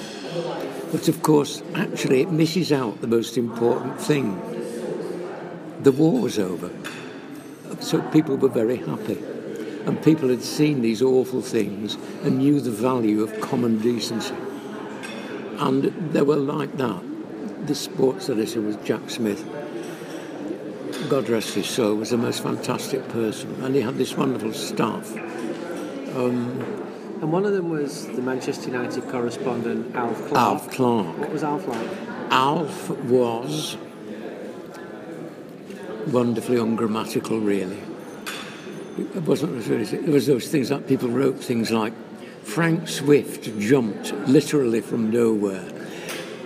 But 0.92 1.09
of 1.09 1.23
course, 1.23 1.62
actually, 1.75 2.21
it 2.21 2.30
misses 2.30 2.71
out 2.71 3.00
the 3.00 3.07
most 3.07 3.38
important 3.38 3.99
thing. 3.99 4.37
The 5.80 5.92
war 5.92 6.21
was 6.21 6.38
over. 6.38 6.71
So 7.80 8.02
people 8.11 8.37
were 8.37 8.50
very 8.50 8.76
happy. 8.76 9.18
And 9.87 10.02
people 10.04 10.28
had 10.28 10.42
seen 10.42 10.83
these 10.83 11.00
awful 11.00 11.40
things 11.40 11.97
and 12.25 12.37
knew 12.37 12.61
the 12.61 12.71
value 12.71 13.23
of 13.23 13.40
common 13.40 13.78
decency. 13.78 14.35
And 15.57 15.85
they 16.12 16.21
were 16.21 16.37
like 16.37 16.76
that. 16.76 17.02
The 17.66 17.75
sports 17.75 18.28
editor 18.28 18.61
was 18.61 18.76
Jack 18.85 19.09
Smith. 19.09 19.42
God 21.09 21.30
rest 21.30 21.54
his 21.54 21.66
soul, 21.66 21.95
was 21.95 22.11
the 22.11 22.18
most 22.18 22.42
fantastic 22.42 23.09
person. 23.09 23.64
And 23.64 23.75
he 23.75 23.80
had 23.80 23.97
this 23.97 24.14
wonderful 24.14 24.52
staff. 24.52 25.11
Um, 26.14 26.88
and 27.21 27.33
one 27.33 27.45
of 27.45 27.53
them 27.53 27.71
was 27.71 28.07
the 28.07 28.23
Manchester 28.23 28.71
United 28.71 29.09
correspondent, 29.09 29.95
Alf 29.97 30.17
Clarke. 30.29 30.37
Alf 30.37 30.71
Clarke. 30.71 31.19
What 31.19 31.31
was 31.33 31.43
Alf 31.43 31.67
like? 31.67 31.89
Alf 32.31 32.91
was 33.05 33.77
wonderfully 36.09 36.59
ungrammatical, 36.59 37.41
really. 37.41 37.79
It 38.99 39.23
wasn't 39.23 39.67
really, 39.67 39.85
it 39.85 40.09
was 40.09 40.27
those 40.27 40.49
things 40.49 40.69
that 40.69 40.87
people 40.87 41.09
wrote 41.09 41.39
things 41.39 41.71
like 41.71 41.93
Frank 42.43 42.89
Swift 42.89 43.59
jumped 43.59 44.13
literally 44.27 44.81
from 44.81 45.11
nowhere. 45.11 45.69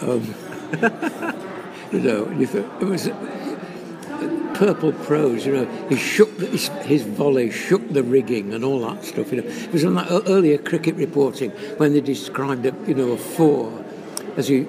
Um, 0.01 0.35
you 1.93 2.01
know, 2.01 2.31
you 2.31 2.47
thought, 2.47 2.83
it 2.83 2.87
was 2.87 3.07
purple 4.55 4.93
prose. 4.93 5.47
You 5.47 5.53
know, 5.53 5.87
he 5.89 5.97
shook 5.97 6.31
his, 6.41 6.69
his, 6.83 7.03
volley, 7.03 7.51
shook 7.51 7.87
the 7.89 8.03
rigging, 8.03 8.53
and 8.55 8.65
all 8.65 8.81
that 8.81 9.05
stuff. 9.05 9.33
You 9.33 9.43
know, 9.43 9.49
it 9.49 9.73
was 9.73 9.85
on 9.85 9.95
that 9.95 10.11
earlier 10.29 10.59
cricket 10.59 10.97
reporting 10.97 11.51
when 11.79 11.93
they 11.93 12.01
described 12.01 12.67
a, 12.67 12.75
you 12.87 12.95
know, 12.95 13.13
a 13.13 13.19
four 13.19 13.85
as 14.37 14.49
he 14.49 14.67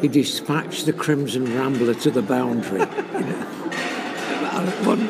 he 0.00 0.08
dispatched 0.08 0.86
the 0.86 0.94
Crimson 0.94 1.54
Rambler 1.54 1.94
to 1.94 2.10
the 2.10 2.22
boundary. 2.22 2.80
You 2.80 3.26
know 3.26 3.46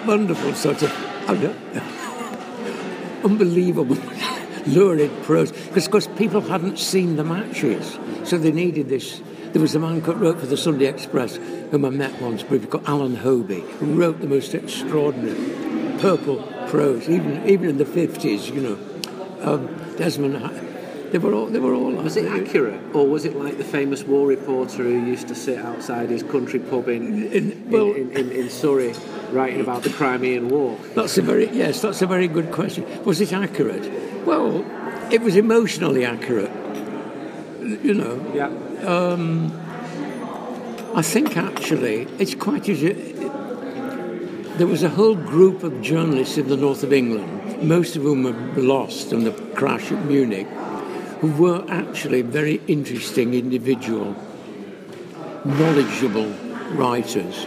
wonderful 0.06 0.54
sort 0.54 0.82
of 0.82 0.90
unbelievable 3.24 3.96
lurid 4.66 5.10
prose 5.22 5.52
because 5.52 5.86
of 5.86 5.92
course 5.92 6.08
people 6.16 6.40
hadn't 6.40 6.78
seen 6.78 7.16
the 7.16 7.24
matches 7.24 7.98
so 8.24 8.38
they 8.38 8.52
needed 8.52 8.88
this 8.88 9.20
there 9.52 9.62
was 9.62 9.74
a 9.74 9.78
man 9.78 10.00
who 10.00 10.12
wrote 10.12 10.38
for 10.38 10.46
the 10.46 10.56
Sunday 10.56 10.86
Express 10.86 11.36
whom 11.36 11.84
I 11.84 11.90
met 11.90 12.20
once 12.20 12.42
briefly 12.42 12.68
called 12.68 12.86
Alan 12.86 13.16
Hoby 13.16 13.68
who 13.78 13.94
wrote 13.94 14.20
the 14.20 14.26
most 14.26 14.54
extraordinary 14.54 15.98
purple 15.98 16.42
prose 16.68 17.08
even 17.08 17.46
even 17.48 17.68
in 17.68 17.78
the 17.78 17.84
50s 17.84 18.52
you 18.52 18.60
know 18.60 18.78
um, 19.42 19.66
Desmond 19.96 20.36
they 21.10 21.18
were 21.18 21.34
all. 21.34 21.46
They 21.46 21.58
were 21.58 21.74
all. 21.74 21.90
Was 21.90 22.16
it 22.16 22.26
accurate, 22.26 22.80
or 22.94 23.06
was 23.06 23.24
it 23.24 23.34
like 23.34 23.58
the 23.58 23.64
famous 23.64 24.04
war 24.04 24.28
reporter 24.28 24.84
who 24.84 25.04
used 25.04 25.26
to 25.28 25.34
sit 25.34 25.58
outside 25.58 26.08
his 26.08 26.22
country 26.22 26.60
pub 26.60 26.88
in 26.88 27.32
in, 27.32 27.70
well, 27.70 27.92
in, 27.92 28.12
in, 28.12 28.30
in, 28.30 28.48
Surrey, 28.48 28.94
writing 29.32 29.60
about 29.60 29.82
the 29.82 29.90
Crimean 29.90 30.48
War? 30.48 30.78
That's 30.94 31.18
a 31.18 31.22
very 31.22 31.48
yes. 31.50 31.82
That's 31.82 32.00
a 32.02 32.06
very 32.06 32.28
good 32.28 32.52
question. 32.52 32.86
Was 33.04 33.20
it 33.20 33.32
accurate? 33.32 33.90
Well, 34.24 34.64
it 35.12 35.20
was 35.20 35.34
emotionally 35.34 36.04
accurate. 36.04 36.52
You 37.60 37.94
know. 37.94 38.32
Yeah. 38.32 38.50
Um, 38.84 39.52
I 40.94 41.02
think 41.02 41.36
actually 41.36 42.08
it's 42.18 42.34
quite 42.34 42.68
easy. 42.68 42.92
There 44.56 44.66
was 44.66 44.82
a 44.82 44.88
whole 44.88 45.14
group 45.14 45.62
of 45.62 45.80
journalists 45.80 46.36
in 46.36 46.48
the 46.48 46.56
north 46.56 46.82
of 46.82 46.92
England, 46.92 47.62
most 47.62 47.96
of 47.96 48.02
whom 48.02 48.24
were 48.24 48.62
lost 48.62 49.12
in 49.12 49.24
the 49.24 49.32
crash 49.54 49.90
at 49.92 50.04
Munich 50.04 50.48
who 51.20 51.30
were 51.32 51.64
actually 51.68 52.22
very 52.22 52.62
interesting 52.66 53.34
individual, 53.34 54.16
knowledgeable 55.44 56.30
writers. 56.72 57.46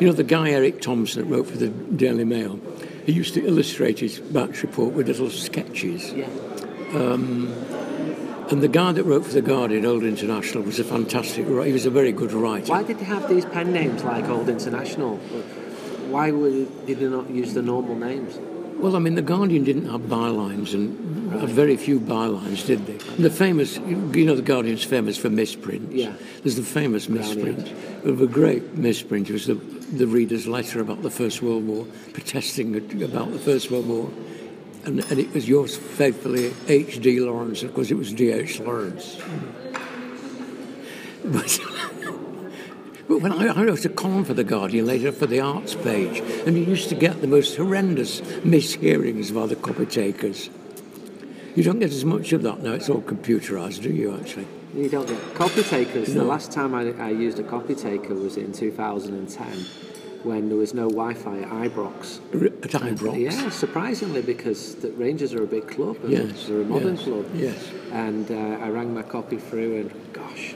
You 0.00 0.08
know, 0.08 0.12
the 0.12 0.24
guy 0.24 0.50
Eric 0.50 0.80
Thompson 0.80 1.22
that 1.22 1.32
wrote 1.32 1.46
for 1.46 1.56
the 1.56 1.68
Daily 1.68 2.24
Mail, 2.24 2.58
he 3.06 3.12
used 3.12 3.34
to 3.34 3.46
illustrate 3.46 4.00
his 4.00 4.18
batch 4.18 4.62
report 4.62 4.94
with 4.94 5.06
little 5.06 5.30
sketches. 5.30 6.12
Yeah. 6.12 6.26
Um, 6.94 7.52
and 8.50 8.62
the 8.62 8.68
guy 8.68 8.92
that 8.92 9.04
wrote 9.04 9.24
for 9.26 9.32
The 9.32 9.42
Guardian, 9.42 9.86
Old 9.86 10.04
International, 10.04 10.62
was 10.62 10.78
a 10.78 10.84
fantastic 10.84 11.46
writer. 11.48 11.66
He 11.66 11.72
was 11.72 11.86
a 11.86 11.90
very 11.90 12.12
good 12.12 12.32
writer. 12.32 12.72
Why 12.72 12.82
did 12.82 12.98
they 12.98 13.04
have 13.04 13.28
these 13.28 13.44
pen 13.44 13.72
names 13.72 14.04
like 14.04 14.28
Old 14.28 14.48
International? 14.48 15.16
Why 16.08 16.30
did 16.30 16.98
they 16.98 17.08
not 17.08 17.30
use 17.30 17.54
the 17.54 17.62
normal 17.62 17.96
names? 17.96 18.38
Well, 18.82 18.96
I 18.96 18.98
mean, 18.98 19.14
The 19.14 19.22
Guardian 19.22 19.64
didn't 19.64 19.88
have 19.90 20.02
bylines, 20.02 20.74
and 20.74 21.32
right. 21.32 21.48
very 21.48 21.76
few 21.76 22.00
bylines, 22.00 22.66
did 22.66 22.84
they? 22.86 22.98
And 23.14 23.24
the 23.24 23.30
famous, 23.30 23.76
you 23.76 24.24
know, 24.24 24.34
The 24.34 24.42
Guardian's 24.42 24.82
famous 24.82 25.16
for 25.16 25.30
misprints. 25.30 25.94
Yeah. 25.94 26.14
There's 26.42 26.56
the 26.56 26.62
famous 26.62 27.08
misprint. 27.08 27.72
Of 28.04 28.20
a 28.20 28.26
great 28.26 28.74
misprint 28.74 29.30
was 29.30 29.46
the, 29.46 29.54
the 29.54 30.08
reader's 30.08 30.48
letter 30.48 30.80
about 30.80 31.02
the 31.02 31.10
First 31.10 31.42
World 31.42 31.64
War, 31.64 31.86
protesting 32.12 32.74
about 33.04 33.30
the 33.30 33.38
First 33.38 33.70
World 33.70 33.86
War. 33.86 34.10
And, 34.84 34.98
and 35.10 35.18
it 35.18 35.32
was 35.32 35.48
yours 35.48 35.76
faithfully, 35.76 36.52
H.D. 36.66 37.20
Lawrence, 37.20 37.62
of 37.62 37.72
course, 37.74 37.90
it 37.90 37.94
was 37.94 38.12
D.H. 38.12 38.60
Lawrence. 38.60 39.18
But. 41.24 41.60
But 43.08 43.20
when 43.20 43.32
I, 43.32 43.48
I 43.48 43.64
wrote 43.64 43.84
a 43.84 43.90
column 43.90 44.24
for 44.24 44.32
The 44.32 44.44
Guardian 44.44 44.86
later 44.86 45.12
for 45.12 45.26
the 45.26 45.40
arts 45.40 45.74
page, 45.74 46.20
and 46.46 46.56
you 46.56 46.64
used 46.64 46.88
to 46.88 46.94
get 46.94 47.20
the 47.20 47.26
most 47.26 47.56
horrendous 47.56 48.22
mishearings 48.42 49.34
by 49.34 49.46
the 49.46 49.56
copy 49.56 49.84
takers. 49.84 50.48
You 51.54 51.62
don't 51.62 51.78
get 51.78 51.90
as 51.90 52.06
much 52.06 52.32
of 52.32 52.42
that 52.42 52.62
now, 52.62 52.72
it's 52.72 52.88
all 52.88 53.02
computerised, 53.02 53.82
do 53.82 53.90
you 53.90 54.14
actually? 54.14 54.46
You 54.74 54.88
don't 54.88 55.06
get 55.06 55.34
copy 55.34 55.62
takers. 55.62 56.14
No. 56.14 56.20
The 56.20 56.26
last 56.26 56.52
time 56.52 56.74
I, 56.74 56.92
I, 56.92 57.10
used 57.10 57.38
a 57.38 57.42
copy 57.42 57.74
taker 57.74 58.14
was 58.14 58.38
in 58.38 58.52
2010 58.52 59.66
when 60.24 60.48
there 60.48 60.58
was 60.58 60.74
no 60.74 60.88
Wi 60.88 61.14
Fi 61.14 61.38
at 61.40 61.48
Ibrox. 61.48 62.18
At 62.64 62.70
Ibrox? 62.70 63.20
Yeah, 63.20 63.50
surprisingly, 63.50 64.22
because 64.22 64.76
the 64.76 64.90
Rangers 64.92 65.34
are 65.34 65.42
a 65.42 65.46
big 65.46 65.68
club. 65.68 65.96
And 66.04 66.12
yes. 66.12 66.46
They're 66.46 66.62
a 66.62 66.64
modern 66.64 66.96
yes. 66.96 67.04
club. 67.04 67.30
Yes. 67.34 67.70
And 67.92 68.30
uh, 68.30 68.64
I 68.64 68.68
rang 68.68 68.94
my 68.94 69.02
copy 69.02 69.38
through, 69.38 69.76
and 69.76 70.12
gosh, 70.12 70.54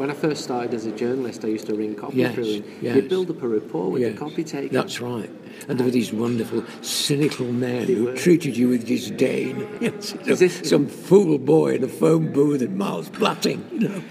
when 0.00 0.10
I 0.10 0.14
first 0.14 0.42
started 0.42 0.72
as 0.72 0.86
a 0.86 0.92
journalist, 0.92 1.44
I 1.44 1.48
used 1.48 1.66
to 1.66 1.74
ring 1.74 1.94
copy 1.94 2.16
yes, 2.16 2.34
through 2.34 2.54
and 2.54 2.64
yes. 2.80 2.96
you 2.96 3.02
build 3.02 3.30
up 3.30 3.42
a 3.42 3.48
rapport 3.48 3.90
with 3.90 4.00
yes, 4.00 4.14
the 4.14 4.18
copy 4.18 4.44
taker. 4.44 4.72
That's 4.72 4.98
right. 4.98 5.30
And 5.68 5.78
there 5.78 5.84
were 5.84 5.90
these 5.90 6.10
wonderful, 6.10 6.64
cynical 6.80 7.44
men 7.52 7.86
who 7.86 8.04
were. 8.04 8.16
treated 8.16 8.56
you 8.56 8.68
with 8.68 8.86
disdain. 8.86 9.68
Yes, 9.80 10.14
you 10.14 10.26
know, 10.26 10.34
this, 10.34 10.68
some 10.68 10.86
fool 10.86 11.38
boy 11.38 11.74
in 11.74 11.84
a 11.84 11.88
phone 11.88 12.32
booth 12.32 12.62
in 12.62 12.78
Miles 12.78 13.08
Platting, 13.10 13.66
you 13.72 13.88
know. 13.88 14.02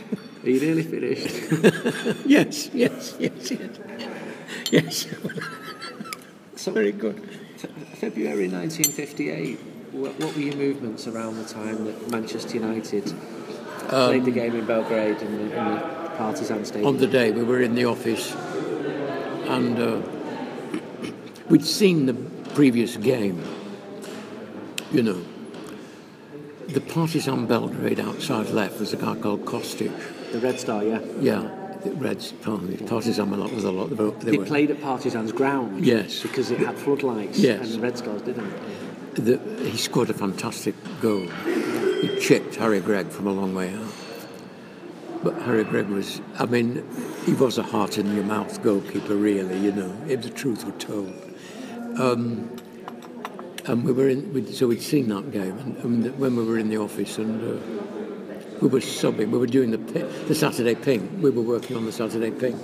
Are 0.44 0.50
you 0.50 0.60
nearly 0.60 0.84
finished? 0.84 1.28
yes, 2.26 2.70
yes, 2.74 3.16
yes, 3.20 3.52
yes. 3.52 3.80
Yes. 4.72 5.08
so, 6.56 6.72
Very 6.72 6.92
good. 6.92 7.20
February 7.96 8.48
1958, 8.48 9.60
what, 9.92 10.20
what 10.20 10.36
were 10.36 10.42
your 10.42 10.56
movements 10.56 11.08
around 11.08 11.38
the 11.38 11.44
time 11.44 11.86
that 11.86 12.10
Manchester 12.10 12.56
United 12.56 13.12
um, 13.90 14.10
played 14.10 14.26
the 14.26 14.32
game 14.32 14.56
in 14.56 14.66
Belgrade 14.66 15.22
in 15.22 15.38
the, 15.38 15.44
in 15.44 15.74
the 15.74 16.10
Partizan 16.18 16.66
Stadium. 16.66 16.88
On 16.88 16.98
the 16.98 17.08
day 17.08 17.32
we 17.32 17.44
were 17.44 17.62
in 17.62 17.76
the 17.76 17.86
office, 17.86 18.34
and 19.48 19.80
uh, 19.80 20.02
we'd 21.50 21.66
seen 21.66 22.06
the 22.06 22.14
previous 22.54 22.98
game, 22.98 23.44
you 24.92 25.04
know, 25.04 25.22
the 26.68 26.82
partisan 26.82 27.48
Belgrade 27.48 28.00
outside 28.00 28.50
left 28.50 28.80
was 28.80 28.94
a 28.94 28.98
guy 28.98 29.16
called 29.16 29.44
Kostic. 29.46 29.92
The 30.32 30.40
Red 30.40 30.60
Star, 30.60 30.84
yeah. 30.84 31.00
Yeah, 31.20 31.50
Reds, 31.86 32.34
pardon 32.42 32.70
me, 32.70 32.78
partisan 32.78 33.30
was 33.32 33.64
a 33.64 33.72
lot. 33.72 33.90
They, 33.90 33.96
were, 34.04 34.12
they 34.12 34.32
They 34.32 34.38
were- 34.38 34.46
played 34.46 34.72
at 34.72 34.82
Partisan's 34.82 35.32
ground. 35.32 35.86
Yes. 35.86 36.22
Because 36.22 36.52
it 36.52 36.60
had 36.60 36.78
floodlights. 36.78 37.40
Yes. 37.40 37.62
And 37.66 37.74
the 37.76 37.80
Red 37.80 37.98
Stars 37.98 38.22
didn't. 38.22 38.54
the, 39.16 39.38
he 39.70 39.78
scored 39.78 40.10
a 40.10 40.14
fantastic 40.14 40.76
goal. 41.02 41.28
He 42.02 42.20
chipped 42.20 42.56
Harry 42.56 42.80
Gregg 42.82 43.08
from 43.10 43.28
a 43.28 43.32
long 43.32 43.54
way 43.56 43.74
out. 43.74 43.92
But 45.24 45.42
Harry 45.42 45.64
Gregg 45.66 45.88
was, 45.88 46.22
I 46.38 46.46
mean, 46.46 46.86
he 47.26 47.34
was 47.34 47.58
a 47.58 47.64
heart 47.64 47.98
in 47.98 48.14
your 48.16 48.24
mouth 48.24 48.62
goalkeeper, 48.64 49.16
really, 49.16 49.58
you 49.60 49.72
know, 49.74 49.94
if 50.08 50.22
the 50.22 50.30
truth 50.30 50.64
were 50.66 50.72
told. 50.80 51.14
Um, 51.98 52.56
and 53.66 53.84
we 53.84 53.92
were 53.92 54.08
in, 54.08 54.34
we'd, 54.34 54.54
so 54.56 54.68
we'd 54.68 54.82
seen 54.82 55.10
that 55.10 55.32
game, 55.32 55.58
and, 55.60 55.78
and 56.06 56.20
when 56.20 56.36
we 56.38 56.46
were 56.46 56.58
in 56.58 56.70
the 56.70 56.78
office, 56.78 57.18
and 57.18 57.42
uh, 57.60 57.99
we 58.62 58.68
were 58.68 58.80
subbing, 58.80 59.30
we 59.30 59.38
were 59.38 59.48
doing 59.48 59.72
the, 59.72 59.78
the 59.78 60.36
Saturday 60.36 60.76
Pink, 60.76 61.10
we 61.22 61.30
were 61.30 61.42
working 61.42 61.78
on 61.78 61.86
the 61.86 61.92
Saturday 61.92 62.32
Pink. 62.32 62.56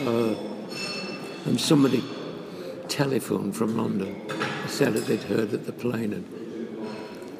Uh, 0.00 0.34
and 1.46 1.60
somebody 1.60 2.02
telephoned 2.88 3.56
from 3.56 3.76
London 3.76 4.20
said 4.66 4.94
that 4.94 5.06
they'd 5.06 5.22
heard 5.22 5.50
that 5.50 5.66
the 5.66 5.72
plane 5.72 6.12
had 6.12 6.24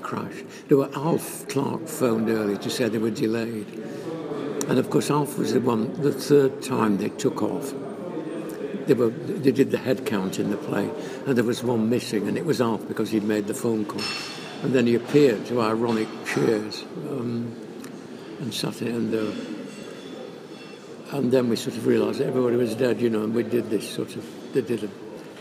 crashed. 0.03 0.45
There 0.69 0.79
were 0.79 0.91
Alf 0.95 1.47
Clarke 1.49 1.87
phoned 1.87 2.29
early 2.29 2.59
to 2.59 2.71
say 2.71 2.89
they 2.89 2.99
were 2.99 3.11
delayed. 3.11 3.67
And 4.69 4.79
of 4.79 4.91
course, 4.91 5.11
Alf 5.11 5.39
was 5.39 5.53
the 5.53 5.61
one, 5.61 5.93
the 6.01 6.13
third 6.13 6.63
time 6.63 6.99
they 6.99 7.09
took 7.09 7.43
off. 7.43 7.73
They, 8.87 8.95
were, 8.95 9.11
they 9.11 9.53
did 9.53 9.71
the 9.71 9.79
head 9.79 10.07
count 10.07 10.39
in 10.39 10.51
the 10.51 10.57
plane, 10.57 10.93
and 11.27 11.37
there 11.37 11.45
was 11.45 11.63
one 11.63 11.89
missing, 11.89 12.27
and 12.27 12.37
it 12.37 12.45
was 12.45 12.61
Alf 12.61 12.87
because 12.89 13.11
he'd 13.11 13.23
made 13.23 13.47
the 13.47 13.55
phone 13.55 13.85
call. 13.85 14.03
And 14.63 14.75
then 14.75 14.87
he 14.87 14.95
appeared 14.95 15.47
to 15.47 15.61
ironic 15.61 16.09
cheers 16.27 16.83
um, 17.09 17.55
and 18.41 18.53
sat 18.53 18.83
in, 18.83 18.89
and, 18.89 19.15
uh, 19.15 19.33
and 21.17 21.33
then 21.33 21.49
we 21.49 21.57
sort 21.57 21.77
of 21.77 21.87
realised 21.87 22.21
everybody 22.21 22.57
was 22.57 22.75
dead, 22.75 23.01
you 23.01 23.09
know, 23.11 23.25
and 23.25 23.35
we 23.35 23.43
did 23.43 23.71
this 23.71 23.89
sort 23.89 24.17
of, 24.17 24.53
they 24.53 24.61
did 24.61 24.85
a, 24.85 24.89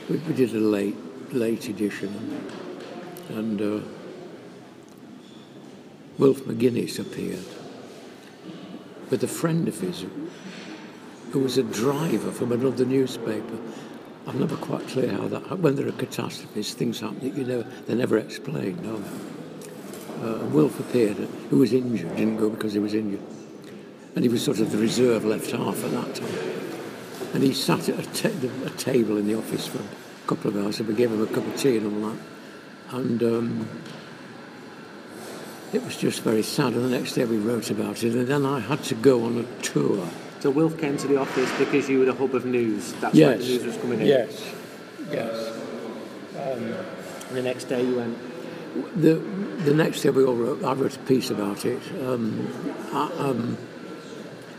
we, 0.09 0.17
we 0.17 0.33
did 0.33 0.55
a 0.55 0.59
late, 0.59 0.95
late 1.33 1.67
edition, 1.67 2.09
and 3.29 3.61
uh, 3.61 3.79
McGuinness 6.17 6.99
appeared 6.99 7.45
with 9.09 9.23
a 9.23 9.27
friend 9.27 9.67
of 9.67 9.79
his 9.79 10.05
who 11.31 11.39
was 11.39 11.57
a 11.57 11.63
driver 11.63 12.31
from 12.31 12.51
another 12.51 12.85
newspaper. 12.85 13.57
I'm 14.29 14.39
never 14.39 14.57
quite 14.57 14.87
clear 14.87 15.11
how 15.11 15.27
that. 15.27 15.57
When 15.57 15.75
there 15.75 15.87
are 15.87 15.91
catastrophes, 15.91 16.75
things 16.75 16.99
happen 16.99 17.19
that 17.21 17.35
you 17.35 17.43
never 17.43 17.63
they're 17.87 17.95
never 17.95 18.19
explained. 18.19 18.77
They? 18.79 20.23
Uh, 20.23 20.45
Wilf 20.47 20.79
appeared, 20.79 21.17
who 21.49 21.57
was 21.57 21.73
injured, 21.73 22.15
didn't 22.15 22.37
go 22.37 22.49
because 22.49 22.73
he 22.73 22.79
was 22.79 22.93
injured, 22.93 23.21
and 24.15 24.23
he 24.23 24.29
was 24.29 24.43
sort 24.43 24.59
of 24.59 24.71
the 24.71 24.77
reserve 24.77 25.25
left 25.25 25.49
half 25.49 25.83
at 25.83 25.91
that 25.91 26.15
time. 26.15 26.59
And 27.33 27.41
he 27.41 27.53
sat 27.53 27.89
at 27.89 28.25
a 28.25 28.69
table 28.77 29.17
in 29.17 29.27
the 29.27 29.35
office 29.35 29.65
for 29.65 29.79
a 29.79 30.27
couple 30.27 30.51
of 30.51 30.57
hours, 30.57 30.79
and 30.79 30.89
we 30.89 30.93
gave 30.93 31.11
him 31.11 31.23
a 31.23 31.27
cup 31.27 31.47
of 31.47 31.57
tea 31.57 31.77
and 31.77 32.03
all 32.03 32.11
that. 32.11 32.19
And 32.91 33.23
um, 33.23 33.67
it 35.73 35.83
was 35.83 35.97
just 35.97 36.21
very 36.21 36.43
sad. 36.43 36.73
And 36.73 36.85
the 36.85 36.89
next 36.89 37.13
day 37.13 37.25
we 37.25 37.37
wrote 37.37 37.71
about 37.71 38.03
it, 38.03 38.13
and 38.13 38.27
then 38.27 38.45
I 38.45 38.59
had 38.59 38.83
to 38.85 38.95
go 38.95 39.25
on 39.25 39.37
a 39.39 39.61
tour. 39.63 40.07
So 40.39 40.49
Wilf 40.49 40.77
came 40.79 40.97
to 40.97 41.07
the 41.07 41.17
office 41.17 41.51
because 41.57 41.89
you 41.89 41.99
were 41.99 42.05
the 42.05 42.13
hub 42.13 42.33
of 42.33 42.45
news. 42.45 42.93
That's 42.93 43.17
why 43.17 43.35
the 43.35 43.43
news 43.43 43.65
was 43.65 43.77
coming 43.77 43.99
in. 43.99 44.07
Yes. 44.07 44.53
Yes. 45.11 45.59
And 46.35 46.75
the 47.31 47.41
next 47.41 47.65
day 47.65 47.83
you 47.83 47.95
went. 47.97 48.17
The 49.01 49.15
the 49.65 49.73
next 49.73 50.01
day 50.01 50.09
we 50.11 50.23
all 50.23 50.35
wrote. 50.35 50.63
I 50.63 50.73
wrote 50.73 50.95
a 50.95 50.99
piece 50.99 51.29
about 51.29 51.65
it, 51.65 51.81
um, 52.05 52.47
I, 52.93 53.11
um, 53.17 53.57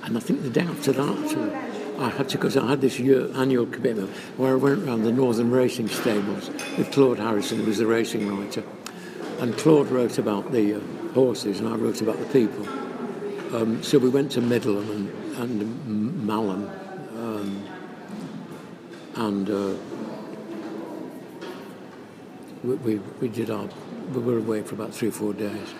and 0.02 0.16
I 0.16 0.20
think 0.20 0.42
the 0.42 0.50
day 0.50 0.62
after 0.62 0.92
that, 0.92 1.60
I 1.98 2.10
had 2.10 2.28
to 2.30 2.36
because 2.36 2.56
I 2.56 2.66
had 2.66 2.80
this 2.80 2.98
year, 2.98 3.30
annual 3.34 3.66
commitment 3.66 4.10
where 4.36 4.52
I 4.52 4.56
went 4.56 4.86
around 4.86 5.04
the 5.04 5.12
Northern 5.12 5.50
Racing 5.50 5.88
Stables 5.88 6.50
with 6.76 6.90
Claude 6.92 7.18
Harrison, 7.18 7.60
who 7.60 7.66
was 7.66 7.78
the 7.78 7.86
racing 7.86 8.28
writer, 8.28 8.64
and 9.38 9.56
Claude 9.56 9.88
wrote 9.88 10.18
about 10.18 10.52
the 10.52 10.74
uh, 10.74 10.80
horses, 11.14 11.60
and 11.60 11.68
I 11.68 11.76
wrote 11.76 12.02
about 12.02 12.18
the 12.18 12.26
people. 12.26 12.66
Um, 13.56 13.82
so 13.82 13.98
we 13.98 14.08
went 14.08 14.32
to 14.32 14.40
Middleham 14.40 14.90
and, 14.90 15.19
and 15.36 15.62
M- 15.62 16.26
Malham, 16.26 16.68
um, 17.16 17.68
and. 19.16 19.50
Uh, 19.50 19.74
we, 22.62 22.74
we, 22.74 22.98
we 23.20 23.28
did 23.28 23.50
our 23.50 23.68
we 24.12 24.20
were 24.20 24.38
away 24.38 24.62
for 24.62 24.74
about 24.74 24.92
three 24.92 25.08
or 25.08 25.12
four 25.12 25.32
days 25.32 25.74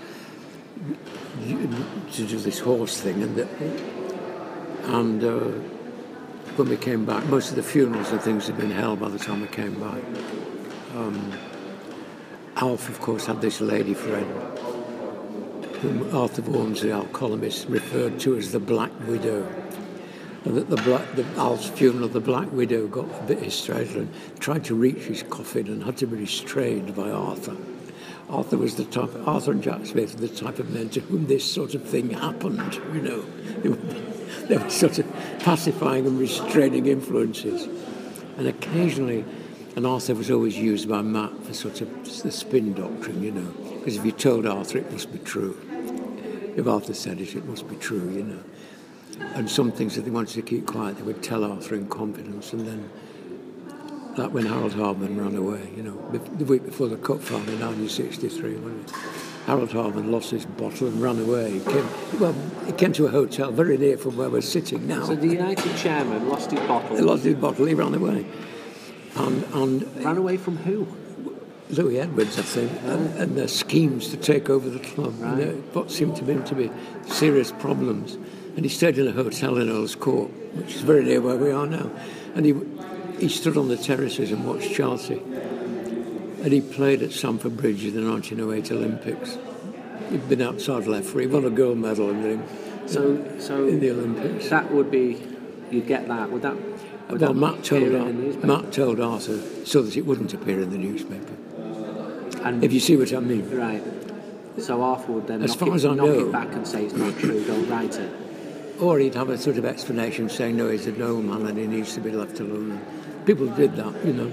to 2.13 2.27
do 2.27 2.39
this 2.39 2.61
horse 2.61 3.01
thing 3.01 3.23
and 3.23 3.37
the, 3.37 3.49
and 4.97 5.23
uh, 5.23 5.41
when 6.57 6.69
we 6.69 6.77
came 6.77 7.05
back 7.05 7.25
most 7.27 7.51
of 7.51 7.57
the 7.57 7.63
funerals 7.63 8.11
and 8.11 8.21
things 8.23 8.47
had 8.47 8.57
been 8.57 8.71
held 8.71 9.01
by 9.01 9.09
the 9.09 9.19
time 9.19 9.41
we 9.41 9.47
came 9.49 9.79
back 9.81 10.03
um, 10.95 11.33
Alf 12.57 12.89
of 12.89 13.01
course 13.01 13.27
had 13.27 13.41
this 13.41 13.61
lady 13.61 13.95
friend 13.95 14.31
whom 15.81 16.15
Arthur 16.15 16.43
Walmsley 16.43 16.93
our 16.93 17.07
columnist 17.07 17.69
referred 17.69 18.21
to 18.21 18.37
as 18.37 18.53
the 18.53 18.61
Black 18.61 18.93
Widow 19.07 19.47
and 20.45 20.57
at 20.57 20.71
the 20.71 20.77
black, 20.77 21.15
the 21.17 21.25
Al's 21.37 21.69
funeral, 21.69 22.05
of 22.05 22.15
the 22.15 22.21
Black 22.21 22.51
Widow 22.51 22.87
got 22.87 23.05
a 23.05 23.25
bit 23.25 23.41
hysterical 23.41 24.01
and 24.01 24.41
tried 24.41 24.65
to 24.65 24.75
reach 24.75 25.03
his 25.03 25.23
coffin 25.25 25.67
and 25.67 25.83
had 25.83 25.99
to 25.99 26.07
be 26.07 26.17
restrained 26.17 26.97
by 26.97 27.11
Arthur. 27.11 27.57
Arthur 28.31 28.57
was 28.57 28.77
the 28.77 28.85
type, 28.85 29.11
Arthur 29.27 29.51
and 29.51 29.63
Jack 29.63 29.85
Smith 29.85 30.15
were 30.15 30.27
the 30.27 30.35
type 30.35 30.59
of 30.59 30.71
men 30.71 30.89
to 30.91 31.01
whom 31.01 31.27
this 31.27 31.51
sort 31.51 31.75
of 31.75 31.85
thing 31.85 32.11
happened. 32.11 32.75
You 32.95 33.03
know, 33.03 33.21
they 33.61 33.69
were, 33.69 33.77
they 34.49 34.57
were 34.57 34.71
sort 34.71 34.99
of 34.99 35.13
pacifying 35.41 36.07
and 36.07 36.19
restraining 36.19 36.87
influences, 36.87 37.69
and 38.39 38.47
occasionally, 38.47 39.27
and 39.77 39.87
Arthur 39.87 40.15
was 40.15 40.31
always 40.31 40.57
used 40.57 40.89
by 40.89 41.03
Matt 41.03 41.45
for 41.45 41.53
sort 41.53 41.83
of 41.83 42.23
the 42.23 42.33
spin 42.33 42.73
doctrine. 42.73 43.23
You 43.23 43.33
know, 43.33 43.55
because 43.79 43.99
if 43.99 44.07
you 44.07 44.13
told 44.13 44.47
Arthur, 44.47 44.79
it 44.79 44.91
must 44.91 45.13
be 45.13 45.19
true. 45.19 45.70
If 46.57 46.67
Arthur 46.67 46.95
said 46.95 47.21
it, 47.21 47.35
it 47.35 47.45
must 47.47 47.69
be 47.69 47.77
true. 47.77 48.11
You 48.11 48.25
know 48.25 48.43
and 49.35 49.51
some 49.51 49.73
things 49.73 49.97
that 49.97 50.03
they 50.03 50.11
wanted 50.11 50.35
to 50.35 50.43
keep 50.43 50.67
quiet, 50.67 50.97
they 50.97 51.03
would 51.03 51.23
tell 51.23 51.45
Arthur 51.45 51.75
in 51.75 51.89
confidence. 51.89 52.53
And 52.53 52.67
then, 52.67 52.91
like 54.17 54.33
when 54.33 54.47
Harold 54.47 54.75
Hardman 54.75 55.19
ran 55.19 55.37
away, 55.37 55.71
you 55.77 55.83
know, 55.83 56.11
the 56.11 56.45
week 56.45 56.65
before 56.65 56.89
the 56.89 56.97
Cup 56.97 57.21
final 57.21 57.49
in 57.49 57.61
1963, 57.61 58.57
when 58.57 58.85
Harold 59.47 59.73
Hardman 59.73 60.11
lost 60.11 60.31
his 60.31 60.47
bottle 60.47 60.89
and 60.89 61.01
ran 61.01 61.19
away. 61.19 61.53
He 61.53 61.61
came, 61.61 61.87
well, 62.19 62.35
he 62.67 62.73
came 62.73 62.93
to 62.95 63.07
a 63.07 63.11
hotel 63.11 63.51
very 63.51 63.79
near 63.79 63.97
from 63.97 64.17
where 64.17 64.29
we're 64.29 64.43
sitting 64.43 64.87
now. 64.87 65.05
So 65.05 65.15
the 65.15 65.29
United 65.29 65.77
chairman 65.77 66.29
lost 66.29 66.51
his 66.51 66.61
bottle. 66.61 66.97
he 66.97 67.03
lost 67.03 67.25
his 67.25 67.37
bottle, 67.37 67.67
he 67.67 67.75
ran 67.75 67.95
away. 67.95 68.27
And, 69.17 69.45
and 69.55 70.05
Ran 70.05 70.17
away 70.19 70.37
from 70.37 70.57
who? 70.59 70.87
Louis 71.73 72.01
Edwards, 72.01 72.39
I 72.39 72.43
think, 72.43 72.73
and, 72.85 73.17
and 73.19 73.37
their 73.39 73.49
schemes 73.49 74.09
to 74.09 74.17
take 74.17 74.51
over 74.51 74.69
the 74.69 74.79
club. 74.81 75.15
Right. 75.21 75.31
And 75.33 75.41
there- 75.41 75.53
what 75.73 75.91
seemed 75.91 76.17
to 76.17 76.25
him 76.25 76.43
to 76.45 76.55
be 76.55 76.71
serious 77.07 77.53
problems. 77.53 78.17
And 78.57 78.65
he 78.65 78.69
stayed 78.69 78.99
in 78.99 79.07
a 79.07 79.13
hotel 79.13 79.57
in 79.59 79.69
Earl's 79.71 79.95
Court, 79.95 80.29
which 80.57 80.75
is 80.75 80.81
very 80.83 81.05
near 81.05 81.21
where 81.21 81.37
we 81.37 81.51
are 81.53 81.67
now. 81.67 81.91
And 82.35 82.45
he, 82.45 82.55
he 83.19 83.29
stood 83.29 83.57
on 83.57 83.69
the 83.69 83.77
terraces 83.77 84.33
and 84.33 84.45
watched 84.47 84.73
Chelsea. 84.75 85.21
And 86.43 86.53
he 86.53 86.61
played 86.61 87.03
at 87.03 87.13
Stamford 87.13 87.57
Bridge 87.57 87.85
in 87.85 87.95
the 87.95 88.11
1908 88.11 88.73
Olympics. 88.73 89.39
He'd 90.11 90.29
been 90.29 90.43
outside 90.43 90.87
left 90.87 91.07
for, 91.07 91.21
he 91.21 91.27
won 91.27 91.45
a 91.45 91.51
gold 91.51 91.79
medal 91.79 92.11
in 92.11 92.23
the, 92.23 92.89
So, 92.89 93.39
so 93.39 93.67
in 93.69 93.79
the 93.79 93.91
Olympics. 93.91 94.49
that 94.49 94.73
would 94.73 94.91
be, 94.91 95.23
you'd 95.71 95.87
get 95.87 96.09
that. 96.09 96.31
Would 96.33 96.43
that? 96.43 96.57
Well, 97.11 97.35
Matt 97.35 97.65
told, 97.65 97.95
Ar- 97.95 98.13
Matt 98.47 98.73
told 98.73 99.01
Arthur 99.01 99.41
so 99.65 99.83
that 99.83 99.97
it 99.97 100.07
wouldn't 100.07 100.33
appear 100.33 100.61
in 100.63 100.71
the 100.71 100.79
newspaper. 100.79 101.35
And 102.45 102.65
If 102.65 102.73
you 102.73 102.81
see 102.81 102.97
what 102.97 103.13
I 103.13 103.21
mean. 103.21 103.49
right. 103.57 103.83
So 104.59 104.83
Arthur 104.83 105.13
would 105.13 105.27
then 105.27 105.43
As 105.43 105.51
knock, 105.51 105.59
far 105.59 105.69
it, 105.69 105.75
as 105.75 105.85
I 105.85 105.95
knock 105.95 106.07
know- 106.07 106.29
it 106.29 106.33
back 106.33 106.53
and 106.55 106.67
say 106.67 106.85
it's 106.85 106.95
not 106.95 107.17
true. 107.19 107.43
Don't 107.45 107.69
write 107.69 107.97
it. 107.99 108.11
Or 108.81 108.99
he'd 108.99 109.15
have 109.15 109.29
a 109.29 109.39
sort 109.39 109.59
of 109.59 109.65
explanation 109.65 110.29
saying, 110.29 110.57
no, 110.57 110.69
he's 110.71 110.87
a 110.87 110.93
nobleman 110.93 111.47
and 111.47 111.59
he 111.59 111.67
needs 111.67 111.95
to 111.95 112.01
be 112.01 112.11
left 112.11 112.41
alone. 112.41 112.81
People 113.27 113.47
did 113.49 113.77
that, 113.77 114.05
you 114.05 114.13
know. 114.15 114.33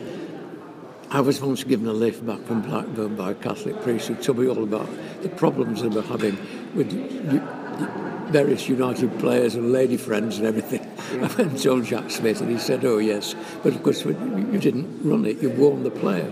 I 1.09 1.21
was 1.21 1.39
once 1.41 1.63
given 1.63 1.87
a 1.87 1.93
lift 1.93 2.25
back 2.25 2.41
from 2.45 2.61
Blackburn 2.61 3.15
by 3.15 3.31
a 3.31 3.35
Catholic 3.35 3.81
priest 3.81 4.07
who 4.07 4.15
told 4.15 4.39
me 4.39 4.47
all 4.47 4.63
about 4.63 4.89
the 5.21 5.29
problems 5.29 5.81
they 5.81 5.87
were 5.87 6.01
having 6.01 6.37
with 6.75 6.91
various 8.31 8.67
United 8.67 9.17
players 9.19 9.55
and 9.55 9.71
lady 9.71 9.95
friends 9.97 10.37
and 10.37 10.47
everything. 10.47 10.81
I 11.13 11.27
went 11.27 11.39
and 11.39 11.61
told 11.61 11.85
Jack 11.85 12.11
Smith 12.11 12.41
and 12.41 12.49
he 12.49 12.57
said, 12.57 12.83
oh, 12.83 12.97
yes. 12.97 13.35
But 13.63 13.73
of 13.73 13.83
course, 13.83 14.03
you 14.03 14.59
didn't 14.59 15.01
run 15.03 15.25
it, 15.25 15.41
you 15.41 15.49
warned 15.49 15.85
the 15.85 15.91
player. 15.91 16.29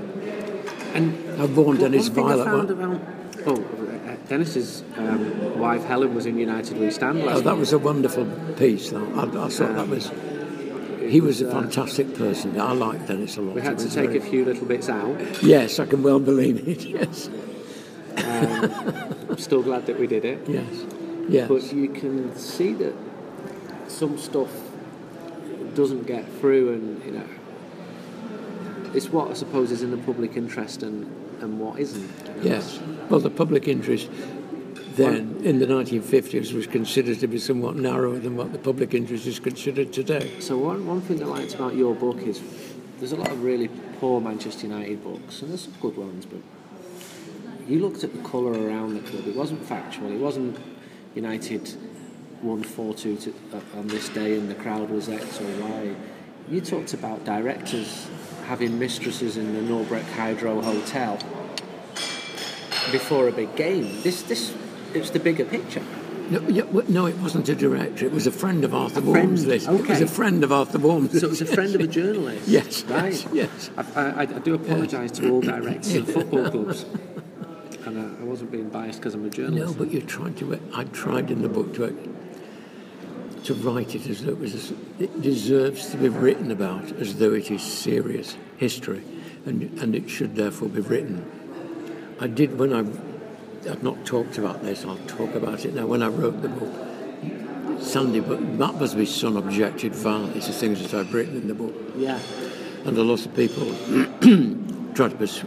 And 0.96 1.14
I've 1.42 1.56
warned 1.58 1.82
one 1.82 1.92
Dennis 1.92 2.10
thing 2.10 2.26
I 2.26 2.36
Viollet. 2.36 2.46
found 2.46 2.70
one- 2.70 2.80
around. 2.80 3.02
Oh, 3.48 3.54
uh, 3.54 4.16
Dennis's 4.28 4.84
um, 4.98 5.60
wife 5.60 5.84
Helen 5.84 6.16
was 6.16 6.26
in 6.26 6.38
United 6.38 6.80
We 6.80 6.90
Stand 6.90 7.20
last 7.24 7.38
Oh, 7.38 7.42
that 7.42 7.52
week. 7.54 7.60
was 7.60 7.74
a 7.74 7.78
wonderful 7.80 8.26
piece. 8.58 8.90
That. 8.90 9.02
I, 9.16 9.24
I 9.46 9.50
thought 9.50 9.76
that 9.76 9.88
was. 9.90 10.12
He 11.08 11.22
was 11.22 11.42
a 11.42 11.52
fantastic 11.52 12.16
person. 12.16 12.60
I 12.60 12.72
liked 12.72 13.08
Dennis 13.08 13.38
a 13.38 13.42
lot. 13.42 13.54
We 13.56 13.62
had 13.62 13.78
to 13.80 13.86
take 13.90 14.08
very- 14.12 14.18
a 14.18 14.22
few 14.22 14.44
little 14.46 14.66
bits 14.66 14.90
out. 14.90 15.44
Yes, 15.44 15.80
I 15.80 15.86
can 15.86 16.02
well 16.02 16.20
believe 16.20 16.68
it. 16.68 16.84
Yes. 16.96 17.30
Um, 18.18 18.72
I'm 19.30 19.38
still 19.38 19.62
glad 19.62 19.86
that 19.88 20.00
we 20.00 20.08
did 20.08 20.24
it. 20.26 20.40
Yes. 20.48 20.86
Yes. 21.28 21.48
But 21.50 21.74
you 21.74 21.90
can 21.90 22.36
see 22.38 22.72
that 22.74 22.94
some 23.88 24.18
stuff 24.18 24.50
doesn't 25.76 26.08
get 26.08 26.26
through, 26.40 26.74
and 26.74 27.04
you 27.06 27.12
know, 27.12 27.28
it's 28.96 29.10
what 29.10 29.30
I 29.30 29.34
suppose 29.34 29.72
is 29.72 29.82
in 29.82 29.92
the 29.92 29.98
public 29.98 30.38
interest 30.38 30.84
and, 30.84 31.06
and 31.42 31.60
what 31.60 31.80
isn't. 31.80 32.10
Yes. 32.42 32.80
Well, 33.10 33.20
the 33.20 33.30
public 33.30 33.68
interest 33.68 34.10
then 34.96 35.42
in 35.44 35.60
the 35.60 35.66
1950s 35.66 36.54
was 36.54 36.68
considered 36.68 37.20
to 37.20 37.28
be 37.28 37.38
somewhat 37.38 37.76
narrower 37.76 38.18
than 38.18 38.38
what 38.38 38.54
the 38.54 38.60
public 38.60 38.94
interest 38.94 39.28
is 39.28 39.40
considered 39.40 39.92
today. 39.92 40.40
So 40.40 40.58
one, 40.58 40.88
one 40.88 41.02
thing 41.02 41.22
I 41.22 41.26
liked 41.26 41.56
about 41.56 41.76
your 41.76 41.94
book 41.94 42.22
is 42.22 42.42
there's 43.00 43.12
a 43.12 43.18
lot 43.18 43.30
of 43.30 43.44
really 43.44 43.70
poor 44.00 44.22
Manchester 44.22 44.68
United 44.68 45.04
books, 45.04 45.42
and 45.42 45.52
there's 45.52 45.64
some 45.64 45.74
good 45.82 45.98
ones, 45.98 46.26
but 46.26 46.40
you 47.68 47.80
looked 47.80 48.04
at 48.04 48.14
the 48.14 48.30
colour 48.30 48.54
around 48.54 48.94
the 48.94 49.02
club. 49.02 49.28
It 49.28 49.36
wasn't 49.36 49.66
factual. 49.66 50.12
It 50.12 50.20
wasn't 50.20 50.58
United 51.16 51.76
won 52.42 52.64
4-2 52.64 53.34
uh, 53.54 53.80
on 53.80 53.88
this 53.88 54.10
day 54.10 54.38
and 54.38 54.50
the 54.50 54.56
crowd 54.56 54.90
was 54.90 55.10
X 55.10 55.42
or 55.42 55.46
Y. 55.46 55.96
You 56.50 56.62
talked 56.62 56.94
about 56.94 57.26
directors 57.26 58.08
having 58.48 58.80
mistresses 58.80 59.38
in 59.38 59.54
the 59.54 59.74
Norbreck 59.74 60.04
Hydro 60.14 60.62
Hotel 60.62 61.18
before 62.92 63.28
a 63.28 63.32
big 63.32 63.56
game. 63.56 64.02
This, 64.02 64.22
this, 64.24 64.56
it's 64.94 65.10
the 65.10 65.20
bigger 65.20 65.46
picture. 65.46 65.84
No, 66.30 66.42
yeah, 66.48 66.64
well, 66.64 66.86
no, 66.88 67.06
it 67.06 67.18
wasn't 67.18 67.48
a 67.50 67.56
director. 67.56 68.06
It 68.06 68.12
was 68.12 68.26
a 68.26 68.32
friend 68.32 68.64
of 68.64 68.74
Arthur 68.74 69.02
friend, 69.02 69.30
Walmsley. 69.30 69.58
It 69.58 69.88
was 69.88 70.02
a 70.02 70.08
friend 70.08 70.44
of 70.44 70.52
Arthur 70.52 70.80
Walmsley. 70.80 71.20
So 71.20 71.28
it 71.28 71.30
was 71.30 71.42
a 71.42 71.46
friend 71.46 71.76
of 71.76 71.82
a 71.82 71.88
journalist. 71.88 72.48
Yes, 72.56 72.84
right. 72.84 73.12
yes, 73.14 73.28
yes. 73.34 73.70
I, 73.96 74.02
I, 74.02 74.22
I 74.22 74.26
do 74.26 74.56
apologise 74.56 75.12
to 75.12 75.30
all 75.30 75.42
directors 75.42 75.94
of 75.96 76.10
football 76.12 76.50
clubs, 76.50 76.86
and 77.86 77.98
uh, 77.98 78.22
I 78.22 78.24
wasn't 78.24 78.52
being 78.52 78.70
biased 78.70 79.00
because 79.00 79.14
I'm 79.14 79.26
a 79.26 79.30
journalist. 79.30 79.78
No, 79.78 79.86
but 79.86 79.94
you 79.94 80.02
tried 80.02 80.38
to. 80.38 80.60
I 80.74 80.86
tried 80.86 81.30
in 81.30 81.42
the 81.42 81.50
book 81.50 81.76
to 81.76 81.86
to 83.46 83.54
write 83.54 83.96
it 83.96 84.08
as 84.08 84.24
though 84.24 84.32
it 84.32 84.40
was. 84.40 84.72
It 85.00 85.22
deserves 85.22 85.90
to 85.92 85.98
be 85.98 86.10
written 86.10 86.52
about 86.52 86.92
as 86.94 87.16
though 87.18 87.34
it 87.34 87.52
is 87.52 87.62
serious 87.62 88.38
history, 88.58 89.04
and 89.46 89.64
and 89.80 89.96
it 89.96 90.10
should 90.10 90.36
therefore 90.36 90.70
be 90.70 90.82
written. 90.82 91.26
I 92.20 92.28
did 92.28 92.58
when 92.60 92.74
I. 92.74 92.86
I've 93.70 93.82
not 93.82 94.06
talked 94.06 94.38
about 94.38 94.62
this. 94.62 94.86
I'll 94.86 94.98
talk 95.08 95.34
about 95.34 95.66
it 95.66 95.74
now. 95.74 95.88
When 95.88 96.04
I 96.04 96.08
wrote 96.08 96.40
the 96.44 96.50
book, 96.50 97.82
Sandy, 97.82 98.20
but 98.20 98.40
Matt 98.40 98.78
Busby's 98.78 99.14
son 99.14 99.38
objected 99.38 99.94
violently 99.96 100.40
to 100.42 100.52
things 100.52 100.84
that 100.84 100.94
I've 100.94 101.12
written 101.12 101.36
in 101.36 101.48
the 101.48 101.56
book. 101.56 101.74
yeah, 101.98 102.20
And 102.86 102.96
a 102.96 103.02
lot 103.02 103.26
of 103.26 103.36
people 103.36 103.66
tried 104.94 105.12
to 105.12 105.18
pers- 105.18 105.44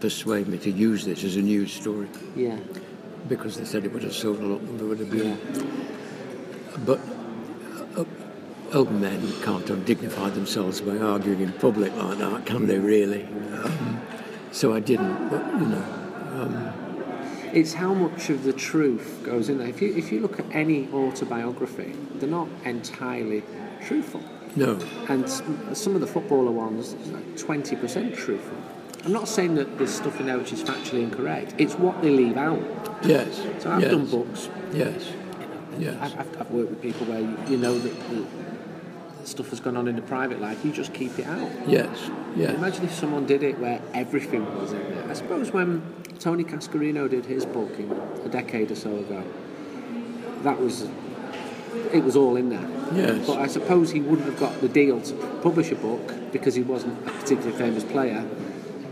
persuade 0.00 0.48
me 0.48 0.58
to 0.58 0.70
use 0.72 1.04
this 1.04 1.22
as 1.22 1.36
a 1.36 1.42
news 1.42 1.72
story 1.72 2.08
yeah, 2.34 2.58
because 3.28 3.56
they 3.56 3.64
said 3.64 3.84
it 3.84 3.92
would 3.92 4.02
have 4.02 4.12
sold 4.12 4.40
a 4.40 4.46
lot 4.46 4.60
more. 4.64 4.76
There 4.76 4.86
would 4.88 4.98
have 4.98 5.14
yeah. 5.14 5.36
But 6.78 7.00
uh, 7.96 8.04
old 8.72 8.92
men 8.92 9.32
can't 9.42 9.64
undignify 9.66 10.34
themselves 10.34 10.80
by 10.80 10.98
arguing 10.98 11.40
in 11.40 11.52
public 11.52 11.94
like 11.96 12.18
that, 12.18 12.46
can 12.46 12.66
they 12.66 12.78
really? 12.78 13.24
Um, 13.24 14.00
so 14.52 14.74
I 14.74 14.80
didn't, 14.80 15.28
but 15.28 15.44
you 15.60 15.66
know. 15.66 15.84
It's 17.52 17.74
how 17.74 17.94
much 17.94 18.30
of 18.30 18.42
the 18.42 18.52
truth 18.52 19.20
goes 19.22 19.48
in 19.48 19.58
there. 19.58 19.68
If 19.68 19.80
you 19.80 19.94
if 19.94 20.10
you 20.10 20.18
look 20.18 20.40
at 20.40 20.46
any 20.50 20.88
autobiography, 20.92 21.94
they're 22.16 22.28
not 22.28 22.48
entirely 22.64 23.44
truthful, 23.86 24.20
No, 24.56 24.76
and 25.08 25.28
some 25.28 25.94
of 25.94 26.00
the 26.00 26.06
footballer 26.08 26.50
ones, 26.50 26.96
twenty 27.40 27.76
percent 27.76 28.16
truthful. 28.16 28.56
I'm 29.04 29.12
not 29.12 29.28
saying 29.28 29.54
that 29.54 29.78
there's 29.78 29.94
stuff 29.94 30.18
in 30.18 30.26
there 30.26 30.38
which 30.38 30.52
is 30.52 30.64
factually 30.64 31.02
incorrect. 31.04 31.54
It's 31.58 31.74
what 31.74 32.02
they 32.02 32.10
leave 32.10 32.36
out. 32.36 32.60
yes, 33.04 33.40
So 33.60 33.70
I've 33.70 33.82
yes, 33.82 33.90
done 33.92 34.06
books. 34.06 34.48
yes, 34.72 35.12
yes, 35.80 35.96
I've, 36.00 36.18
I've, 36.20 36.40
I've 36.42 36.50
worked 36.50 36.70
with 36.70 36.82
people 36.82 37.06
where 37.06 37.20
you, 37.20 37.36
you 37.48 37.56
know 37.56 37.78
that 37.78 38.08
the 38.10 38.24
stuff 39.26 39.48
has 39.50 39.60
gone 39.60 39.76
on 39.76 39.88
in 39.88 39.96
the 39.96 40.02
private 40.02 40.40
life. 40.40 40.64
You 40.64 40.72
just 40.72 40.92
keep 40.92 41.18
it 41.18 41.26
out. 41.26 41.50
yes, 41.68 42.10
yes. 42.36 42.54
Imagine 42.54 42.84
if 42.84 42.94
someone 42.94 43.26
did 43.26 43.42
it 43.42 43.58
where 43.58 43.80
everything 43.94 44.44
was 44.60 44.72
in 44.72 44.82
there. 44.94 45.08
I 45.10 45.14
suppose 45.14 45.50
when 45.52 45.82
Tony 46.18 46.44
Cascarino 46.44 47.08
did 47.08 47.24
his 47.26 47.44
book 47.46 47.78
in 47.78 47.90
a 48.24 48.28
decade 48.28 48.70
or 48.70 48.76
so 48.76 48.96
ago, 48.96 49.24
that 50.42 50.60
was 50.60 50.86
it 51.92 52.04
was 52.04 52.16
all 52.16 52.36
in 52.36 52.50
there. 52.50 52.68
Yes. 52.94 53.26
But 53.26 53.38
I 53.38 53.46
suppose 53.46 53.90
he 53.90 54.00
wouldn't 54.00 54.28
have 54.28 54.38
got 54.38 54.60
the 54.60 54.68
deal 54.68 55.00
to 55.00 55.14
publish 55.42 55.70
a 55.72 55.74
book 55.76 56.12
because 56.32 56.54
he 56.54 56.62
wasn't 56.62 56.96
a 57.08 57.10
particularly 57.10 57.56
famous 57.56 57.82
player. 57.84 58.24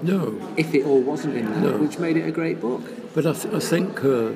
No, 0.03 0.37
If 0.57 0.75
it 0.75 0.85
all 0.85 1.01
wasn't 1.01 1.37
in 1.37 1.49
there, 1.49 1.61
No. 1.73 1.77
which 1.79 1.99
made 2.01 2.17
it 2.17 2.27
a 2.27 2.33
great 2.33 2.61
book. 2.61 2.83
but 3.15 3.25
I, 3.25 3.33
th- 3.35 3.55
I 3.55 3.61
think 3.61 4.03
uh, 4.05 4.31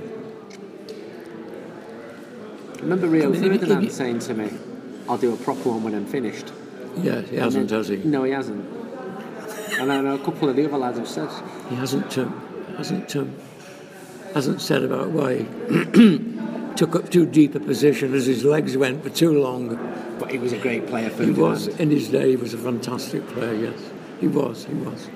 remember 2.81 3.07
Rio 3.09 3.25
I 3.25 3.33
mean, 3.33 3.45
if- 3.45 3.53
if 3.53 3.61
Ferdinand 3.61 3.85
you- 3.85 3.91
saying 3.91 4.19
to 4.21 4.35
me, 4.35 4.49
"I'll 5.09 5.19
do 5.19 5.33
a 5.33 5.37
proper 5.37 5.71
one 5.71 5.83
when 5.85 5.95
I'm 5.95 6.07
finished." 6.07 6.53
yes, 7.03 7.29
he 7.29 7.37
hasn't, 7.37 7.71
has 7.71 7.89
he? 7.89 7.97
No, 7.97 8.25
he 8.25 8.33
hasn't. 8.33 8.65
And 9.79 9.93
I 9.93 10.01
know 10.01 10.15
a 10.15 10.19
couple 10.19 10.49
of 10.49 10.57
the 10.57 10.65
other 10.67 10.79
lads 10.79 10.99
have 10.99 11.09
said, 11.09 11.29
He 11.69 11.77
hasn't 11.77 12.17
um, 12.19 12.33
hasn't 12.79 13.15
um, 13.17 13.35
hasn't 14.33 14.61
said 14.62 14.83
about 14.83 15.11
why 15.11 15.39
he 15.39 16.19
took 16.77 16.97
up 16.97 17.11
too 17.11 17.27
deep 17.27 17.55
a 17.55 17.61
position 17.61 18.15
as 18.15 18.25
his 18.27 18.45
legs 18.45 18.77
went 18.77 19.03
for 19.03 19.11
too 19.11 19.39
long. 19.41 19.79
but 20.19 20.31
he 20.31 20.39
was 20.39 20.53
a 20.55 20.59
great 20.59 20.87
player, 20.87 21.11
He 21.11 21.31
was 21.31 21.69
in 21.69 21.91
his 21.91 22.09
day. 22.09 22.31
He 22.31 22.37
was 22.37 22.55
a 22.55 22.59
fantastic 22.59 23.27
player. 23.29 23.55
Yes, 23.55 23.81
he 24.21 24.29
was. 24.29 24.65
He 24.65 24.75
was. 24.75 25.09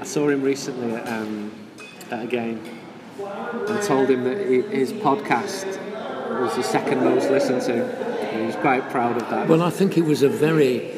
I 0.00 0.04
saw 0.04 0.28
him 0.28 0.42
recently 0.42 0.94
at, 0.94 1.08
um, 1.08 1.50
at 2.10 2.24
a 2.24 2.26
game 2.26 2.60
and 3.18 3.82
told 3.82 4.10
him 4.10 4.24
that 4.24 4.46
he, 4.46 4.60
his 4.62 4.92
podcast 4.92 5.75
was 6.40 6.54
the 6.56 6.62
second 6.62 7.02
most 7.04 7.30
listened 7.30 7.62
to. 7.62 8.36
He 8.36 8.42
was 8.46 8.56
quite 8.56 8.88
proud 8.90 9.16
of 9.20 9.28
that. 9.30 9.48
Well, 9.48 9.62
I 9.62 9.70
think 9.70 9.94
he 9.94 10.02
was 10.02 10.22
a 10.22 10.28
very, 10.28 10.90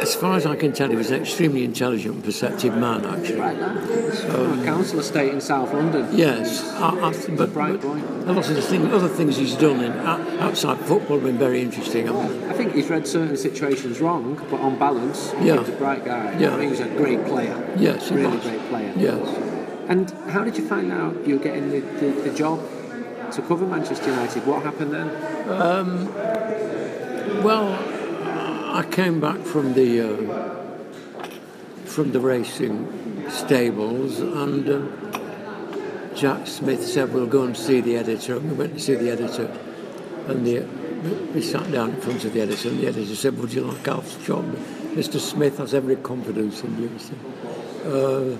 as 0.00 0.14
far 0.14 0.36
as 0.36 0.46
I 0.46 0.56
can 0.56 0.72
tell, 0.72 0.88
he 0.88 0.96
was 0.96 1.10
an 1.10 1.20
extremely 1.20 1.64
intelligent 1.64 2.14
and 2.16 2.24
perceptive 2.24 2.74
man. 2.76 3.04
Actually, 3.04 3.40
right 3.40 3.56
from 3.58 4.60
a 4.60 4.64
council 4.64 5.00
estate 5.00 5.32
in 5.32 5.40
South 5.40 5.72
London. 5.72 6.08
yes. 6.16 6.62
I, 6.74 6.88
I, 7.10 7.36
but, 7.36 7.52
bright 7.52 7.80
boy. 7.80 7.96
a 7.98 8.32
lot 8.32 8.48
of 8.48 8.54
the 8.56 8.62
thing, 8.62 8.86
other 8.92 9.08
things 9.08 9.36
he's 9.36 9.54
done 9.56 9.80
in, 9.80 9.92
outside 10.40 10.78
football 10.78 11.16
have 11.18 11.24
been 11.26 11.38
very 11.38 11.60
interesting. 11.60 12.08
I 12.08 12.52
think 12.52 12.74
he's 12.74 12.88
read 12.88 13.06
certain 13.06 13.36
situations 13.36 14.00
wrong, 14.00 14.36
but 14.50 14.60
on 14.60 14.78
balance, 14.78 15.32
Yeah. 15.40 15.58
he's 15.58 15.68
a 15.68 15.72
bright 15.72 16.04
guy. 16.04 16.38
Yeah. 16.38 16.60
He 16.60 16.68
was 16.68 16.80
a 16.80 16.88
great 16.88 17.24
player. 17.26 17.74
Yes, 17.76 18.08
he 18.08 18.14
really 18.16 18.36
was. 18.36 18.44
great 18.46 18.68
player. 18.68 18.92
yes. 18.96 19.54
And 19.88 20.10
how 20.30 20.44
did 20.44 20.56
you 20.58 20.66
find 20.68 20.92
out 20.92 21.26
you 21.26 21.38
were 21.38 21.42
getting 21.42 21.70
the, 21.70 21.80
the, 21.80 22.30
the 22.30 22.34
job 22.36 22.60
to 23.32 23.42
cover 23.42 23.66
Manchester 23.66 24.10
United? 24.10 24.46
What 24.46 24.62
happened 24.62 24.92
then? 24.92 25.08
Well, 27.42 27.68
I 28.74 28.82
came 28.82 29.20
back 29.20 29.38
from 29.40 29.74
the 29.74 30.00
uh, 30.00 31.28
from 31.84 32.12
the 32.12 32.20
racing 32.20 33.30
stables, 33.30 34.20
and 34.20 34.68
um, 34.68 36.12
Jack 36.14 36.46
Smith 36.46 36.84
said, 36.84 37.12
"We'll 37.12 37.26
go 37.26 37.44
and 37.44 37.56
see 37.56 37.80
the 37.80 37.96
editor." 37.96 38.36
And 38.36 38.50
we 38.50 38.56
went 38.56 38.74
to 38.74 38.80
see 38.80 38.94
the 38.94 39.10
editor, 39.10 39.50
and 40.26 40.46
the, 40.46 40.60
we 41.34 41.42
sat 41.42 41.70
down 41.70 41.90
in 41.90 42.00
front 42.00 42.24
of 42.24 42.32
the 42.32 42.40
editor, 42.40 42.68
and 42.70 42.80
the 42.80 42.88
editor 42.88 43.14
said, 43.14 43.38
"Would 43.38 43.52
you 43.52 43.62
like 43.62 43.86
Alf's 43.86 44.16
job?" 44.26 44.44
Mr. 44.94 45.20
Smith 45.20 45.58
has 45.58 45.74
every 45.74 45.96
confidence 45.96 46.62
in 46.62 46.82
you. 46.82 46.90
Uh, 47.84 48.36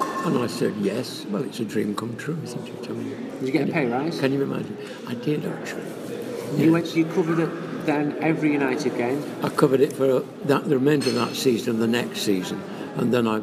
and 0.00 0.38
I 0.38 0.46
said, 0.46 0.74
"Yes." 0.80 1.24
Well, 1.30 1.44
it's 1.44 1.60
a 1.60 1.64
dream 1.64 1.94
come 1.94 2.16
true, 2.16 2.38
isn't 2.44 2.68
it? 2.68 2.90
I 2.90 2.92
mean, 2.92 3.30
Did 3.40 3.46
you 3.46 3.52
get 3.52 3.68
a 3.68 3.72
pay 3.72 3.86
rise? 3.86 4.18
can 4.20 4.32
you 4.32 4.42
imagine? 4.42 4.76
I 5.06 5.14
did 5.14 5.44
actually. 5.44 5.82
You 6.56 6.72
went. 6.72 6.94
You 6.94 7.04
covered 7.06 7.38
it 7.38 7.50
then 7.86 8.16
every 8.20 8.52
United 8.52 8.96
game. 8.96 9.22
I 9.42 9.48
covered 9.48 9.80
it 9.80 9.92
for 9.92 10.20
that, 10.46 10.68
the 10.68 10.76
remainder 10.76 11.08
of 11.08 11.14
that 11.14 11.36
season 11.36 11.74
and 11.74 11.82
the 11.82 11.86
next 11.86 12.20
season, 12.22 12.62
and 12.96 13.12
then 13.14 13.26
I 13.28 13.38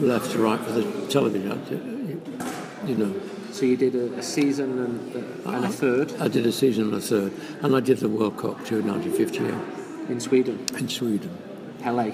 left 0.00 0.32
to 0.32 0.38
write 0.38 0.60
for 0.60 0.72
the 0.72 0.84
television. 1.08 1.52
I 1.52 2.86
You 2.86 2.94
know, 2.96 3.14
So 3.52 3.64
you 3.64 3.76
did 3.76 3.94
a, 3.94 4.12
a 4.18 4.22
season 4.22 4.78
and, 4.78 5.16
uh, 5.46 5.50
and 5.50 5.64
a 5.64 5.68
third 5.68 6.12
I 6.20 6.28
did 6.28 6.46
a 6.46 6.52
season 6.52 6.84
and 6.84 6.94
a 6.94 7.00
third, 7.00 7.32
and 7.62 7.74
I 7.74 7.80
did 7.80 7.98
the 7.98 8.08
World 8.08 8.36
Cup 8.36 8.64
too, 8.66 8.82
1958, 8.82 10.10
in 10.10 10.20
Sweden, 10.20 10.64
in 10.78 10.88
Sweden, 10.88 11.30
LA, 11.84 12.10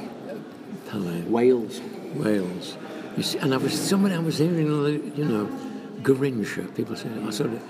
Pele, 0.88 1.22
Wales. 1.22 1.80
Wales. 2.14 2.76
See, 3.20 3.38
and 3.38 3.52
I 3.52 3.56
was 3.58 3.78
somebody 3.78 4.14
I 4.14 4.18
was 4.18 4.38
hearing, 4.38 4.66
you 5.16 5.24
know, 5.24 5.46
Garrincha. 6.02 6.74
People 6.74 6.96
say 6.96 7.08
I 7.24 7.30
sort 7.30 7.50
of. 7.50 7.62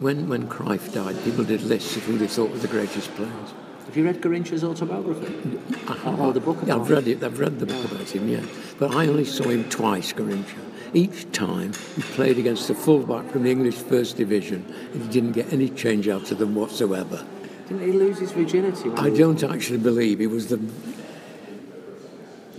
When 0.00 0.28
when 0.28 0.48
Cruyff 0.48 0.92
died, 0.92 1.22
people 1.24 1.44
did 1.44 1.62
lists 1.62 1.96
of 1.96 2.02
who 2.04 2.18
they 2.18 2.26
thought 2.26 2.50
were 2.50 2.58
the 2.58 2.68
greatest 2.68 3.14
players. 3.14 3.54
Have 3.86 3.96
you 3.96 4.04
read 4.04 4.20
Garrincha's 4.20 4.64
autobiography? 4.64 5.58
Oh, 6.04 6.32
the 6.32 6.40
book 6.40 6.62
about 6.62 6.80
I've 6.82 6.90
read 6.90 7.08
it. 7.08 7.22
I've 7.22 7.38
read 7.38 7.58
the 7.58 7.66
book 7.66 7.90
about 7.90 8.08
him. 8.08 8.28
Yeah, 8.28 8.44
but 8.78 8.94
I 8.94 9.06
only 9.06 9.24
saw 9.24 9.44
him 9.44 9.68
twice, 9.70 10.12
Garrincha. 10.12 10.58
Each 10.94 11.30
time 11.32 11.72
he 11.96 12.02
played 12.02 12.38
against 12.38 12.70
a 12.70 12.74
fullback 12.74 13.30
from 13.30 13.44
the 13.44 13.50
English 13.50 13.76
First 13.76 14.16
Division, 14.16 14.64
and 14.92 15.02
he 15.02 15.08
didn't 15.08 15.32
get 15.32 15.52
any 15.52 15.68
change 15.70 16.06
out 16.08 16.30
of 16.30 16.38
them 16.38 16.54
whatsoever. 16.54 17.24
Didn't 17.68 17.86
he 17.86 17.92
lose 17.92 18.18
his 18.18 18.32
virginity? 18.32 18.90
I 18.96 19.10
don't 19.10 19.42
actually 19.42 19.78
believe 19.78 20.18
he 20.18 20.26
was 20.26 20.48
the. 20.48 20.58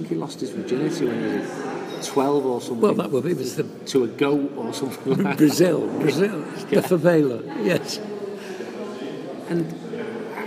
Think 0.03 0.09
he 0.13 0.15
lost 0.19 0.39
his 0.41 0.49
virginity 0.51 1.05
when 1.05 1.19
he 1.31 1.37
was 1.39 2.07
12 2.07 2.45
or 2.45 2.61
something. 2.61 2.81
Well, 2.81 2.93
that 2.95 3.11
would 3.11 3.23
be 3.23 3.31
it 3.31 3.37
was 3.37 3.55
the 3.55 3.63
to 3.63 4.03
a 4.03 4.07
goat 4.07 4.51
or 4.57 4.73
something 4.73 5.13
like 5.13 5.23
that. 5.23 5.37
Brazil, 5.37 5.87
Brazil, 5.99 6.39
Yeah. 6.69 6.81
the 6.81 6.97
favela. 6.97 7.65
Yes. 7.65 7.99
And 9.49 9.71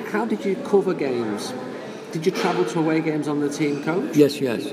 how 0.08 0.24
did 0.26 0.44
you 0.44 0.56
cover 0.56 0.94
games? 0.94 1.52
Did 2.12 2.26
you 2.26 2.32
travel 2.32 2.64
to 2.66 2.78
away 2.80 3.00
games 3.00 3.28
on 3.28 3.40
the 3.40 3.48
team 3.48 3.82
coach? 3.82 4.16
Yes, 4.16 4.40
yes. 4.40 4.72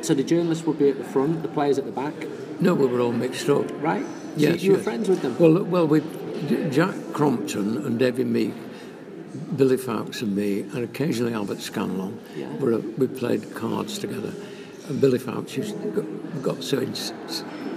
So 0.00 0.14
the 0.14 0.22
journalists 0.24 0.64
would 0.66 0.78
be 0.78 0.88
at 0.90 0.98
the 0.98 1.04
front, 1.04 1.42
the 1.42 1.48
players 1.48 1.78
at 1.78 1.84
the 1.84 1.92
back, 1.92 2.14
No, 2.60 2.74
we 2.74 2.86
were 2.86 3.00
all 3.00 3.12
mixed 3.12 3.48
up. 3.48 3.66
right? 3.82 4.04
So 4.04 4.10
Yes, 4.36 4.62
you 4.62 4.72
were 4.72 4.78
friends 4.78 5.08
with 5.08 5.22
them. 5.22 5.36
Well, 5.38 5.62
well, 5.64 5.86
we 5.86 6.00
Jack 6.70 6.94
Crompton 7.12 7.78
and 7.84 7.98
David 7.98 8.28
Meek, 8.28 8.54
Billy 9.56 9.76
Foulkes 9.76 10.22
and 10.22 10.34
me, 10.34 10.60
and 10.60 10.84
occasionally 10.84 11.34
Albert 11.34 11.60
Scanlon. 11.60 12.18
Yeah. 12.36 12.54
Were, 12.56 12.78
we 12.78 13.06
played 13.06 13.54
cards 13.54 13.98
together, 13.98 14.32
and 14.88 15.00
Billy 15.00 15.18
Foulkes 15.18 15.56
used 15.56 15.76
got, 15.94 16.42
got 16.42 16.62
so 16.64 16.80
ins- 16.80 17.12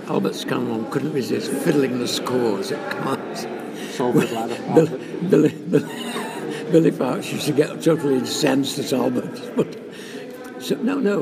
Albert 0.07 0.35
Scanlon 0.35 0.89
couldn't 0.91 1.13
resist 1.13 1.51
fiddling 1.51 1.99
the 1.99 2.07
scores 2.07 2.71
at 2.71 2.97
cards. 3.03 3.45
Billy, 3.97 4.97
Billy, 5.29 5.49
Billy, 5.49 6.71
Billy 6.71 6.91
Foulkes 6.91 7.31
used 7.31 7.45
to 7.47 7.53
get 7.53 7.81
totally 7.81 8.15
incensed 8.15 8.79
at 8.79 8.93
Albert. 8.93 9.55
But 9.55 9.77
so 10.59 10.75
no, 10.75 10.99
no, 10.99 11.21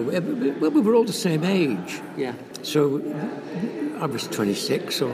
well, 0.60 0.72
we 0.72 0.82
were 0.82 0.96
all 0.96 1.04
the 1.04 1.12
same 1.12 1.44
age. 1.44 2.00
Yeah. 2.16 2.34
So 2.62 3.02
I 4.00 4.06
was 4.06 4.28
26, 4.28 5.02
or 5.02 5.12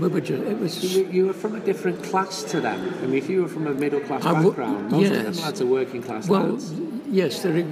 we 0.00 0.08
were 0.08 0.20
just, 0.20 0.42
it 0.42 0.58
was. 0.58 0.96
You, 0.96 1.06
you 1.08 1.26
were 1.26 1.32
from 1.32 1.54
a 1.54 1.60
different 1.60 2.02
class 2.02 2.42
to 2.44 2.60
them. 2.60 2.94
I 3.02 3.06
mean, 3.06 3.14
if 3.18 3.28
you 3.28 3.42
were 3.42 3.48
from 3.48 3.66
a 3.66 3.74
middle 3.74 4.00
class 4.00 4.22
w- 4.22 4.48
background, 4.50 4.90
most 4.90 5.06
of 5.06 5.12
yes. 5.12 5.36
them 5.36 5.44
lads 5.44 5.60
are 5.60 5.66
working 5.66 6.02
class 6.02 6.28
Well, 6.28 6.42
lads. 6.50 6.72
yes, 7.08 7.42
there. 7.42 7.56
are- 7.58 7.66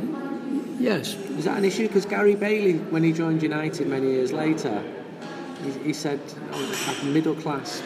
Yes, 0.80 1.14
Is 1.14 1.44
that 1.44 1.56
an 1.56 1.64
issue? 1.64 1.86
Because 1.86 2.04
Gary 2.04 2.34
Bailey, 2.34 2.74
when 2.90 3.04
he 3.04 3.12
joined 3.12 3.42
United 3.42 3.86
many 3.86 4.08
years 4.10 4.32
later, 4.32 4.82
he, 5.62 5.70
he 5.84 5.92
said, 5.92 6.20
oh, 6.52 6.94
I'm 7.00 7.08
a 7.08 7.10
middle 7.12 7.36
class, 7.36 7.80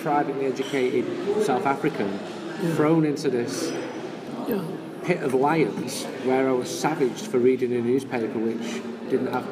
privately 0.00 0.46
educated 0.46 1.06
South 1.44 1.64
African, 1.66 2.18
thrown 2.74 3.04
into 3.06 3.30
this 3.30 3.70
yeah, 4.48 4.60
pit 5.04 5.22
of 5.22 5.34
lions 5.34 6.02
where 6.24 6.48
I 6.48 6.52
was 6.52 6.68
savaged 6.68 7.26
for 7.28 7.38
reading 7.38 7.72
a 7.74 7.80
newspaper 7.80 8.38
which 8.40 8.82
didn't 9.08 9.32
have 9.32 9.46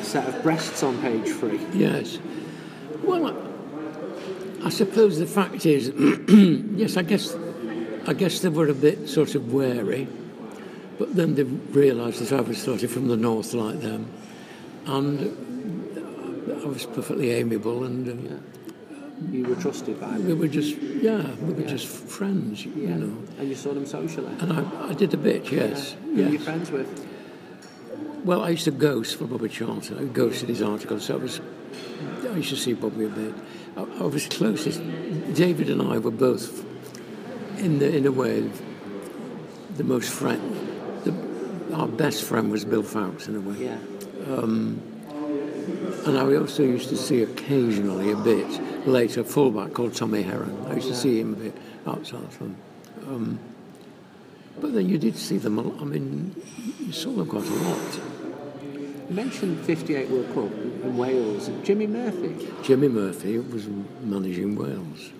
a 0.00 0.02
set 0.04 0.26
of 0.26 0.42
breasts 0.42 0.82
on 0.82 0.98
page 1.02 1.28
three. 1.28 1.60
yes. 1.74 2.18
Well, 3.04 3.26
I, 4.62 4.66
I 4.66 4.68
suppose 4.70 5.18
the 5.18 5.26
fact 5.26 5.66
is, 5.66 5.88
yes, 6.76 6.96
I 6.96 7.02
guess, 7.02 7.34
I 8.06 8.12
guess 8.14 8.40
they 8.40 8.48
were 8.48 8.68
a 8.68 8.74
bit 8.74 9.08
sort 9.08 9.34
of 9.34 9.52
wary, 9.52 10.08
but 10.98 11.14
then 11.14 11.34
they 11.34 11.42
realised 11.44 12.20
that 12.20 12.32
I 12.32 12.40
was 12.40 12.58
sort 12.62 12.82
of 12.82 12.90
from 12.90 13.08
the 13.08 13.16
north 13.16 13.52
like 13.54 13.80
them, 13.80 14.06
and 14.86 15.20
I 16.62 16.66
was 16.66 16.86
perfectly 16.86 17.30
amiable, 17.32 17.84
and 17.84 18.08
um, 18.08 18.42
You 19.32 19.44
were 19.46 19.56
trusted 19.56 20.00
by 20.00 20.08
them. 20.08 20.26
we 20.26 20.34
were 20.34 20.48
just, 20.48 20.76
yeah, 20.78 21.30
we 21.42 21.52
were 21.54 21.68
just 21.68 21.86
friends, 21.86 22.64
you 22.64 22.72
Yeah. 22.76 22.96
know. 22.96 23.16
And 23.38 23.48
you 23.48 23.54
saw 23.54 23.72
them 23.74 23.86
socially. 23.86 24.32
And 24.40 24.52
I, 24.52 24.88
I 24.88 24.94
did 24.94 25.12
a 25.14 25.16
bit, 25.18 25.50
yes, 25.52 25.92
Who 26.04 26.22
were 26.24 26.28
you 26.30 26.38
friends 26.38 26.70
with? 26.70 27.06
Well, 28.24 28.42
I 28.42 28.50
used 28.50 28.64
to 28.64 28.70
ghost 28.72 29.16
for 29.16 29.24
Bobby 29.26 29.48
Charlton. 29.48 29.98
I 29.98 30.04
ghosted 30.04 30.48
his 30.48 30.62
articles, 30.62 31.04
so 31.04 31.14
I 31.14 31.18
was. 31.18 31.40
I 32.30 32.36
used 32.36 32.50
to 32.50 32.56
see 32.56 32.72
Bobby 32.72 33.04
a 33.04 33.08
bit. 33.08 33.34
I, 33.76 33.82
I 34.00 34.02
was 34.06 34.26
closest. 34.26 34.80
David 35.34 35.70
and 35.70 35.80
I 35.82 35.98
were 35.98 36.10
both, 36.10 36.64
in 37.58 37.78
the 37.78 37.94
in 37.96 38.06
a 38.06 38.12
way, 38.12 38.50
the 39.76 39.84
most 39.84 40.10
friend. 40.10 40.42
The, 41.04 41.74
our 41.76 41.86
best 41.88 42.24
friend 42.24 42.50
was 42.50 42.64
Bill 42.64 42.82
Foulkes 42.82 43.28
in 43.28 43.36
a 43.36 43.40
way, 43.40 43.64
Yeah. 43.64 43.78
and 46.06 46.18
I 46.18 46.34
also 46.36 46.62
used 46.62 46.88
to 46.88 46.96
see 46.96 47.22
occasionally 47.22 48.10
a 48.12 48.16
bit 48.16 48.86
later 48.86 49.22
fullback 49.24 49.72
called 49.72 49.94
Tommy 49.94 50.22
Heron. 50.22 50.56
I 50.68 50.74
used 50.76 50.88
to 50.88 50.94
see 50.94 51.20
him 51.20 51.34
a 51.34 51.36
bit 51.36 51.56
outside 51.86 52.32
from. 52.32 52.56
Um, 53.06 53.38
but 54.60 54.72
then 54.72 54.88
you 54.88 54.98
did 54.98 55.16
see 55.16 55.38
them. 55.38 55.58
a 55.58 55.62
lot. 55.62 55.80
I 55.80 55.84
mean, 55.84 56.34
you 56.80 56.92
saw 56.92 57.12
them 57.12 57.26
quite 57.26 57.46
a 57.46 57.54
lot. 57.54 58.00
You 59.08 59.14
mentioned 59.14 59.60
58 59.64 60.10
World 60.10 60.26
Cup 60.34 60.52
in 60.84 60.96
Wales. 60.96 61.50
Jimmy 61.62 61.86
Murphy. 61.86 62.48
Jimmy 62.62 62.88
Murphy 62.88 63.38
was 63.38 63.68
managing 64.02 64.56
Wales. 64.56 65.10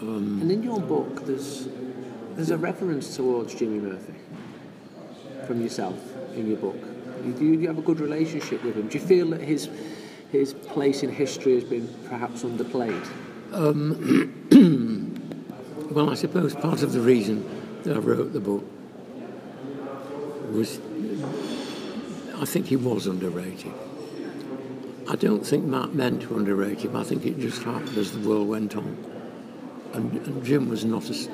Um, 0.00 0.38
and 0.42 0.52
in 0.52 0.62
your 0.62 0.80
book, 0.80 1.26
there's 1.26 1.68
there's 2.36 2.50
a 2.50 2.56
reference 2.56 3.16
towards 3.16 3.54
Jimmy 3.54 3.80
Murphy 3.80 4.14
from 5.46 5.60
yourself 5.60 5.98
in 6.34 6.46
your 6.46 6.58
book. 6.58 6.76
You, 7.24 7.32
do 7.32 7.44
you 7.44 7.66
have 7.66 7.78
a 7.78 7.82
good 7.82 7.98
relationship 7.98 8.62
with 8.62 8.76
him? 8.76 8.86
Do 8.86 8.98
you 8.98 9.04
feel 9.04 9.30
that 9.30 9.40
his 9.40 9.68
his 10.30 10.54
place 10.54 11.02
in 11.02 11.10
history 11.10 11.54
has 11.54 11.64
been 11.64 11.88
perhaps 12.08 12.44
underplayed? 12.44 13.04
Um, 13.52 14.44
well, 15.90 16.10
I 16.10 16.14
suppose 16.14 16.54
part 16.54 16.82
of 16.82 16.92
the 16.92 17.00
reason 17.00 17.57
that 17.84 17.96
I 17.96 18.00
wrote 18.00 18.32
the 18.32 18.40
book 18.40 18.64
was 20.52 20.80
I 22.40 22.44
think 22.44 22.66
he 22.66 22.76
was 22.76 23.06
underrated. 23.06 23.72
I 25.08 25.16
don't 25.16 25.44
think 25.44 25.64
Matt 25.64 25.94
meant 25.94 26.22
to 26.22 26.36
underrate 26.36 26.80
him. 26.80 26.94
I 26.94 27.02
think 27.02 27.26
it 27.26 27.38
just 27.40 27.62
happened 27.62 27.96
as 27.96 28.12
the 28.12 28.28
world 28.28 28.46
went 28.46 28.76
on. 28.76 28.96
And, 29.94 30.12
and 30.26 30.44
Jim 30.44 30.68
was 30.68 30.84
not 30.84 31.08
as. 31.10 31.28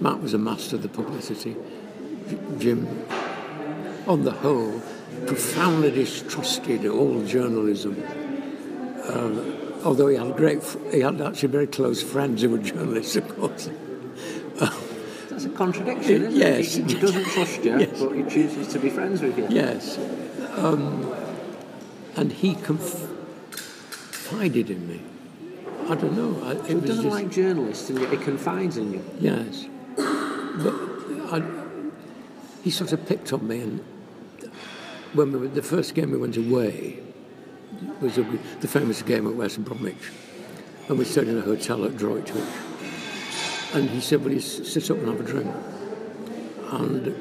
Matt 0.00 0.22
was 0.22 0.32
a 0.32 0.38
master 0.38 0.76
of 0.76 0.82
the 0.82 0.88
publicity. 0.88 1.56
Jim, 2.58 2.86
on 4.06 4.22
the 4.22 4.30
whole, 4.30 4.80
profoundly 5.26 5.90
distrusted 5.90 6.86
all 6.86 7.24
journalism. 7.24 8.02
Uh, 9.02 9.84
although 9.84 10.08
he 10.08 10.16
had 10.16 10.36
great, 10.36 10.62
he 10.92 11.00
had 11.00 11.20
actually 11.20 11.48
very 11.48 11.66
close 11.66 12.02
friends 12.02 12.42
who 12.42 12.50
were 12.50 12.58
journalists, 12.58 13.16
of 13.16 13.28
course. 13.36 13.68
A 15.46 15.48
contradiction, 15.56 16.22
isn't 16.22 16.36
Yes. 16.36 16.76
it? 16.76 16.86
He, 16.90 16.94
he 16.94 17.00
doesn't 17.00 17.24
trust 17.24 17.64
you, 17.64 17.78
Yes. 17.84 18.00
but 18.02 18.12
he 18.14 18.22
chooses 18.24 18.66
to 18.68 18.78
be 18.78 18.90
friends 18.90 19.22
with 19.22 19.38
you. 19.38 19.46
Yes. 19.48 19.98
Um, 20.56 21.14
and 22.16 22.32
he 22.32 22.54
confided 22.56 23.10
in 24.70 24.88
me. 24.88 25.00
I 25.88 25.94
don't 25.94 26.16
know. 26.16 26.42
I, 26.44 26.52
it 26.52 26.66
He 26.66 26.74
doesn't 26.80 27.04
just, 27.04 27.04
like 27.04 27.30
journalists, 27.30 27.90
and 27.90 28.00
yet 28.00 28.10
he 28.10 28.16
confides 28.16 28.76
in 28.76 28.92
you. 28.94 29.04
Yes. 29.20 29.66
But 29.96 30.74
I, 31.32 31.42
he 32.64 32.70
sort 32.70 32.92
of 32.92 33.06
picked 33.06 33.32
on 33.32 33.46
me, 33.46 33.60
and 33.60 33.80
when 35.12 35.30
we 35.32 35.38
were, 35.38 35.48
the 35.48 35.62
first 35.62 35.94
game 35.94 36.10
we 36.10 36.18
went 36.18 36.36
away 36.36 36.98
was 38.00 38.18
a, 38.18 38.22
the 38.60 38.68
famous 38.68 39.02
game 39.02 39.26
at 39.28 39.34
West 39.34 39.62
Bromwich, 39.64 40.10
and 40.88 40.98
we 40.98 41.04
stayed 41.04 41.28
in 41.28 41.38
a 41.38 41.42
hotel 41.42 41.84
at 41.84 41.96
Droitwich. 41.96 42.42
And 43.76 43.90
he 43.90 44.00
said, 44.00 44.22
Well, 44.24 44.32
you 44.32 44.38
s- 44.38 44.66
sit 44.68 44.90
up 44.90 44.98
and 44.98 45.06
have 45.08 45.20
a 45.20 45.22
drink?" 45.22 45.52
And 46.72 47.14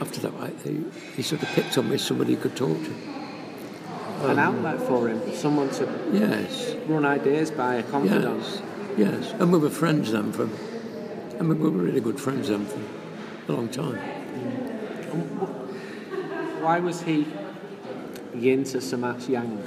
after 0.00 0.20
that, 0.20 0.32
I, 0.40 0.50
he, 0.68 0.84
he 1.16 1.22
sort 1.22 1.42
of 1.42 1.48
picked 1.50 1.76
on 1.78 1.88
me 1.88 1.94
as 1.94 2.02
somebody 2.02 2.34
he 2.34 2.40
could 2.40 2.56
talk 2.56 2.76
to. 2.82 2.92
An 4.28 4.38
outlet 4.38 4.80
for 4.82 5.08
him, 5.08 5.20
someone 5.34 5.70
to 5.70 5.86
Yes. 6.12 6.74
run 6.86 7.06
ideas 7.06 7.50
by, 7.50 7.76
a 7.76 7.82
confidant. 7.82 8.40
Yes, 8.42 8.62
yes. 8.98 9.32
And 9.38 9.50
we 9.52 9.58
were 9.58 9.70
friends 9.70 10.10
then 10.12 10.30
for, 10.32 10.46
I 11.38 11.42
mean, 11.42 11.58
we 11.58 11.70
were 11.70 11.82
really 11.84 12.00
good 12.02 12.20
friends 12.20 12.48
then 12.48 12.66
for 12.66 12.80
a 13.48 13.52
long 13.56 13.68
time. 13.70 13.96
Mm-hmm. 13.96 15.46
Why 16.62 16.80
was 16.80 17.00
he 17.02 17.26
yin 18.34 18.64
to 18.64 18.78
Samat 18.78 19.26
Yang? 19.28 19.62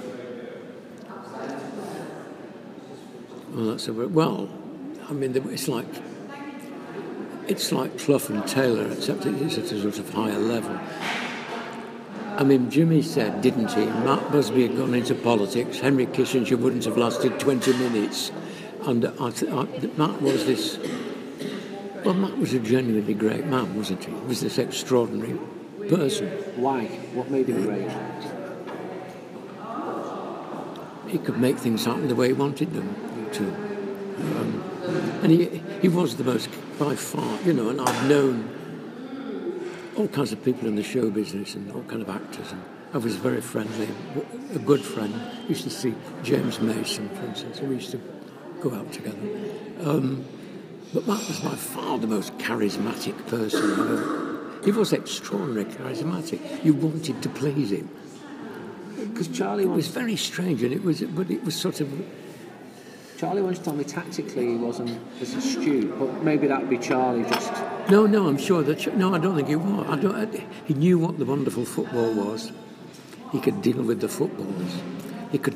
Well, 3.53 3.65
that's 3.67 3.87
a 3.87 3.93
well. 3.93 4.49
I 5.09 5.13
mean, 5.13 5.35
it's 5.35 5.67
like 5.67 5.85
it's 7.47 7.71
like 7.71 7.97
Clough 7.99 8.27
and 8.29 8.47
Taylor, 8.47 8.89
except 8.91 9.25
it's 9.25 9.57
at 9.57 9.71
a 9.71 9.81
sort 9.81 9.99
of 9.99 10.09
higher 10.09 10.37
level. 10.37 10.79
I 12.37 12.43
mean, 12.43 12.71
Jimmy 12.71 13.01
said, 13.01 13.41
didn't 13.41 13.71
he? 13.71 13.85
Matt 13.85 14.31
Busby 14.31 14.67
had 14.67 14.77
gone 14.77 14.93
into 14.95 15.13
politics. 15.13 15.79
Henry 15.79 16.07
Kissinger 16.07 16.57
wouldn't 16.57 16.85
have 16.85 16.97
lasted 16.97 17.39
20 17.39 17.73
minutes. 17.73 18.31
And 18.81 19.05
I 19.19 19.29
th- 19.29 19.51
I, 19.51 19.65
Matt 19.97 20.21
was 20.21 20.45
this. 20.45 20.79
Well, 22.03 22.15
Matt 22.15 22.37
was 22.37 22.53
a 22.53 22.59
genuinely 22.59 23.13
great 23.13 23.45
man, 23.45 23.75
wasn't 23.75 24.03
he? 24.03 24.11
He 24.11 24.25
was 24.25 24.41
this 24.41 24.57
extraordinary 24.57 25.39
person. 25.89 26.27
Why? 26.55 26.85
What 27.13 27.29
made 27.29 27.47
him 27.47 27.65
great? 27.65 27.91
he 31.13 31.19
could 31.19 31.37
make 31.37 31.57
things 31.57 31.85
happen 31.85 32.07
the 32.07 32.15
way 32.15 32.27
he 32.27 32.33
wanted 32.33 32.73
them 32.73 32.95
to. 33.33 33.72
And 35.23 35.31
he, 35.31 35.63
he 35.81 35.87
was 35.87 36.17
the 36.17 36.25
most, 36.25 36.49
by 36.77 36.95
far, 36.95 37.39
you 37.43 37.53
know, 37.53 37.69
and 37.69 37.79
I've 37.79 38.09
known 38.09 38.49
all 39.95 40.09
kinds 40.09 40.33
of 40.33 40.43
people 40.43 40.67
in 40.67 40.75
the 40.75 40.83
show 40.83 41.09
business 41.09 41.55
and 41.55 41.71
all 41.71 41.83
kind 41.83 42.01
of 42.01 42.09
actors. 42.09 42.51
And 42.51 42.61
I 42.93 42.97
was 42.97 43.15
very 43.15 43.39
friendly, 43.39 43.87
a 44.53 44.59
good 44.59 44.81
friend. 44.81 45.15
I 45.15 45.47
Used 45.47 45.63
to 45.63 45.69
see 45.69 45.95
James 46.23 46.59
Mason, 46.59 47.07
for 47.07 47.23
instance, 47.23 47.59
and 47.59 47.69
we 47.69 47.75
used 47.75 47.91
to 47.91 48.01
go 48.59 48.73
out 48.73 48.91
together. 48.91 49.17
Um, 49.85 50.25
but 50.93 51.07
Matt 51.07 51.25
was 51.25 51.39
by 51.39 51.55
far 51.55 51.97
the 51.99 52.07
most 52.07 52.37
charismatic 52.37 53.15
person 53.27 53.71
I've 53.71 53.79
ever. 53.79 54.61
He 54.65 54.71
was 54.71 54.91
extraordinarily 54.91 55.71
charismatic. 55.73 56.65
You 56.65 56.73
wanted 56.73 57.23
to 57.23 57.29
please 57.29 57.71
him. 57.71 57.89
Because 58.97 59.29
Charlie 59.29 59.65
was 59.65 59.87
very 59.87 60.17
strange, 60.17 60.63
and 60.63 60.73
it 60.73 60.83
was, 60.83 61.01
but 61.01 61.31
it 61.31 61.45
was 61.45 61.55
sort 61.55 61.79
of 61.79 61.89
Charlie 63.23 63.41
once 63.41 63.59
told 63.59 63.77
me 63.77 63.85
tactically 63.85 64.47
he 64.47 64.55
wasn't 64.57 64.99
as 65.21 65.33
astute, 65.33 65.97
but 65.97 66.23
maybe 66.23 66.45
that'd 66.45 66.69
be 66.69 66.77
Charlie 66.77 67.23
just. 67.23 67.53
No, 67.89 68.05
no, 68.05 68.27
I'm 68.27 68.37
sure 68.37 68.63
that. 68.63 68.97
No, 68.97 69.15
I 69.15 69.17
don't 69.17 69.37
think 69.37 69.47
he 69.47 69.55
was. 69.55 69.87
I 69.87 69.95
don't. 69.95 70.13
I, 70.13 70.45
he 70.65 70.73
knew 70.73 70.99
what 70.99 71.17
the 71.17 71.23
wonderful 71.23 71.63
football 71.63 72.13
was. 72.13 72.51
He 73.31 73.39
could 73.39 73.61
deal 73.61 73.81
with 73.81 74.01
the 74.01 74.09
footballers. 74.09 74.73
He 75.31 75.37
could 75.37 75.53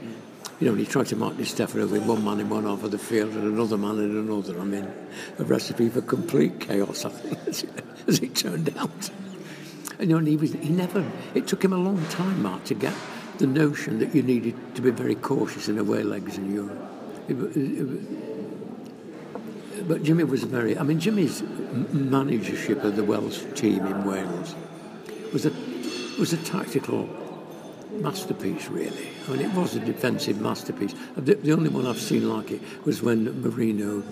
You 0.60 0.66
know, 0.66 0.72
when 0.72 0.80
he 0.80 0.86
tried 0.86 1.06
to 1.06 1.16
mark 1.16 1.36
Di 1.36 1.44
Stefano 1.44 1.86
with 1.86 2.04
one 2.04 2.24
man 2.24 2.40
in 2.40 2.48
one 2.48 2.64
half 2.64 2.82
of 2.82 2.90
the 2.90 2.98
field 2.98 3.32
and 3.34 3.44
another 3.44 3.78
man 3.78 3.98
in 3.98 4.16
another. 4.16 4.60
I 4.60 4.64
mean, 4.64 4.88
a 5.38 5.44
recipe 5.44 5.88
for 5.88 6.02
complete 6.02 6.58
chaos, 6.58 7.04
I 7.04 7.10
think, 7.10 7.38
as 7.48 7.62
it, 7.62 8.22
it 8.22 8.34
turned 8.34 8.76
out. 8.76 9.10
And, 10.00 10.10
you 10.10 10.14
know, 10.14 10.18
and 10.18 10.26
he, 10.26 10.36
was, 10.36 10.54
he 10.54 10.68
never, 10.68 11.08
it 11.34 11.46
took 11.46 11.64
him 11.64 11.72
a 11.72 11.78
long 11.78 12.04
time, 12.08 12.42
Mark, 12.42 12.64
to 12.64 12.74
get 12.74 12.94
the 13.38 13.46
notion 13.46 14.00
that 14.00 14.14
you 14.14 14.22
needed 14.22 14.56
to 14.74 14.82
be 14.82 14.90
very 14.90 15.14
cautious 15.14 15.68
in 15.68 15.78
away 15.78 16.02
legs 16.02 16.36
in 16.36 16.52
Europe. 16.52 16.78
It, 17.28 17.36
it, 17.56 17.86
wa- 17.86 18.37
but 19.86 20.02
Jimmy 20.02 20.24
was 20.24 20.44
very, 20.44 20.76
I 20.78 20.82
mean, 20.82 21.00
Jimmy's 21.00 21.42
managership 21.92 22.82
of 22.84 22.96
the 22.96 23.04
Welsh 23.04 23.42
team 23.54 23.86
in 23.86 24.04
Wales 24.04 24.54
was 25.32 25.46
a, 25.46 25.52
was 26.18 26.32
a 26.32 26.38
tactical 26.38 27.08
masterpiece, 27.92 28.68
really. 28.68 29.08
I 29.26 29.32
mean, 29.32 29.40
it 29.40 29.52
was 29.54 29.74
a 29.74 29.80
defensive 29.80 30.40
masterpiece. 30.40 30.94
The, 31.16 31.34
the 31.34 31.52
only 31.52 31.70
one 31.70 31.86
I've 31.86 32.00
seen 32.00 32.28
like 32.28 32.50
it 32.50 32.60
was 32.84 33.02
when 33.02 33.42
Mourinho 33.42 34.02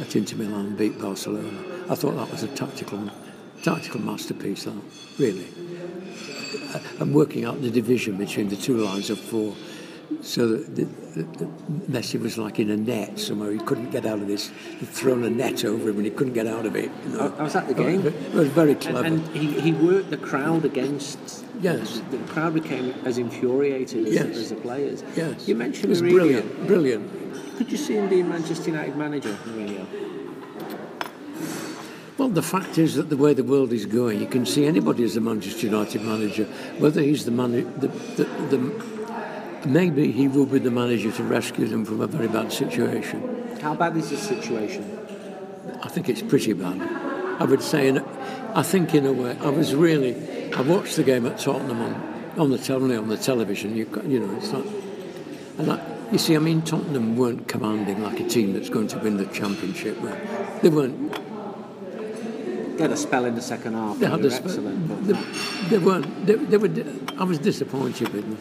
at 0.00 0.16
Inter 0.16 0.36
Milan 0.36 0.76
beat 0.76 0.98
Barcelona. 1.00 1.58
I 1.88 1.94
thought 1.94 2.16
that 2.16 2.30
was 2.30 2.42
a 2.42 2.48
tactical, 2.48 3.10
tactical 3.62 4.00
masterpiece, 4.00 4.64
that, 4.64 4.74
really. 5.18 5.46
And 6.98 7.14
working 7.14 7.44
out 7.44 7.60
the 7.62 7.70
division 7.70 8.16
between 8.16 8.48
the 8.48 8.56
two 8.56 8.76
lines 8.76 9.10
of 9.10 9.18
four, 9.18 9.54
so 10.22 10.48
that 10.48 10.76
the, 10.76 10.84
the, 10.84 11.22
the 11.38 11.44
Messi 11.90 12.20
was 12.20 12.36
like 12.36 12.58
in 12.58 12.70
a 12.70 12.76
net 12.76 13.18
somewhere. 13.18 13.52
He 13.52 13.58
couldn't 13.58 13.90
get 13.90 14.04
out 14.06 14.18
of 14.18 14.26
this. 14.26 14.50
They'd 14.80 14.88
thrown 14.88 15.24
a 15.24 15.30
net 15.30 15.64
over 15.64 15.88
him, 15.90 15.96
and 15.96 16.04
he 16.04 16.10
couldn't 16.10 16.34
get 16.34 16.46
out 16.46 16.66
of 16.66 16.76
it. 16.76 16.90
You 17.06 17.12
know. 17.16 17.34
I- 17.36 17.40
I 17.40 17.42
was 17.44 17.56
at 17.56 17.68
the 17.68 17.74
game. 17.74 18.06
It 18.06 18.34
was 18.34 18.48
very 18.48 18.74
clever. 18.74 19.04
and 19.04 19.26
he, 19.28 19.60
he 19.60 19.72
worked 19.72 20.10
the 20.10 20.16
crowd 20.18 20.64
against. 20.64 21.18
Yes. 21.60 22.00
The 22.10 22.18
crowd 22.32 22.54
became 22.54 22.94
as 23.04 23.18
infuriated 23.18 24.06
as, 24.08 24.14
Yes. 24.14 24.36
as 24.36 24.48
the 24.50 24.56
players. 24.56 25.02
yes, 25.16 25.46
You 25.48 25.54
it 25.54 25.58
mentioned 25.58 25.90
was 25.90 26.00
Mourinho. 26.02 26.10
brilliant, 26.12 26.66
brilliant. 26.66 27.56
Could 27.58 27.70
you 27.70 27.78
see 27.78 27.94
him 27.94 28.08
being 28.08 28.28
Manchester 28.28 28.70
United 28.70 28.96
manager, 28.96 29.36
Mourinho? 29.46 29.86
Well, 32.18 32.28
the 32.28 32.42
fact 32.42 32.76
is 32.76 32.94
that 32.96 33.08
the 33.08 33.16
way 33.16 33.32
the 33.32 33.44
world 33.44 33.72
is 33.72 33.86
going, 33.86 34.20
you 34.20 34.26
can 34.26 34.44
see 34.44 34.66
anybody 34.66 35.04
as 35.04 35.16
a 35.16 35.20
Manchester 35.22 35.66
United 35.66 36.02
manager, 36.02 36.44
whether 36.78 37.00
he's 37.00 37.24
the 37.24 37.30
man, 37.30 37.52
the, 37.80 37.88
the, 37.88 38.24
the, 38.50 38.58
maybe 39.66 40.10
he 40.12 40.28
will 40.28 40.46
be 40.46 40.58
the 40.58 40.70
manager 40.70 41.10
to 41.12 41.22
rescue 41.22 41.66
them 41.66 41.84
from 41.84 42.00
a 42.00 42.06
very 42.06 42.28
bad 42.28 42.52
situation. 42.52 43.58
How 43.60 43.74
bad 43.74 43.96
is 43.96 44.10
this 44.10 44.22
situation? 44.22 44.98
I 45.82 45.88
think 45.88 46.08
it's 46.08 46.22
pretty 46.22 46.52
bad. 46.52 46.80
I 47.40 47.44
would 47.44 47.62
say, 47.62 47.88
in, 47.88 47.98
I 48.54 48.62
think 48.62 48.94
in 48.94 49.06
a 49.06 49.12
way, 49.12 49.36
I 49.40 49.48
was 49.50 49.74
really, 49.74 50.14
I 50.54 50.60
watched 50.62 50.96
the 50.96 51.02
game 51.02 51.26
at 51.26 51.38
Tottenham 51.38 51.80
on, 51.80 51.94
on 52.38 52.50
the 52.50 52.58
tel- 52.58 52.82
on 52.98 53.08
the 53.08 53.16
television. 53.16 53.76
You, 53.76 53.86
you 54.06 54.20
know, 54.20 54.36
it's 54.36 54.52
not, 54.52 54.64
and 55.58 55.72
I, 55.72 55.80
you 56.12 56.18
see, 56.18 56.34
I 56.36 56.38
mean, 56.38 56.62
Tottenham 56.62 57.16
weren't 57.16 57.46
commanding 57.48 58.02
like 58.02 58.18
a 58.20 58.28
team 58.28 58.52
that's 58.52 58.68
going 58.68 58.88
to 58.88 58.98
win 58.98 59.16
the 59.16 59.26
championship. 59.26 59.96
They 60.62 60.68
weren't 60.68 61.12
They 62.76 62.82
had 62.82 62.92
a 62.92 62.96
spell 62.96 63.24
in 63.26 63.34
the 63.34 63.42
second 63.42 63.74
half. 63.74 63.98
They 63.98 64.06
had 64.06 64.24
a 64.24 64.30
spell. 64.30 64.48
sp- 64.48 64.58
excellent. 64.58 64.88
But 64.88 65.06
They, 65.06 65.68
they 65.68 65.78
weren't. 65.78 66.26
They, 66.26 66.34
they 66.34 66.56
were. 66.56 66.70
I 67.18 67.24
was 67.24 67.38
disappointed 67.38 68.08
with 68.12 68.24
them, 68.24 68.38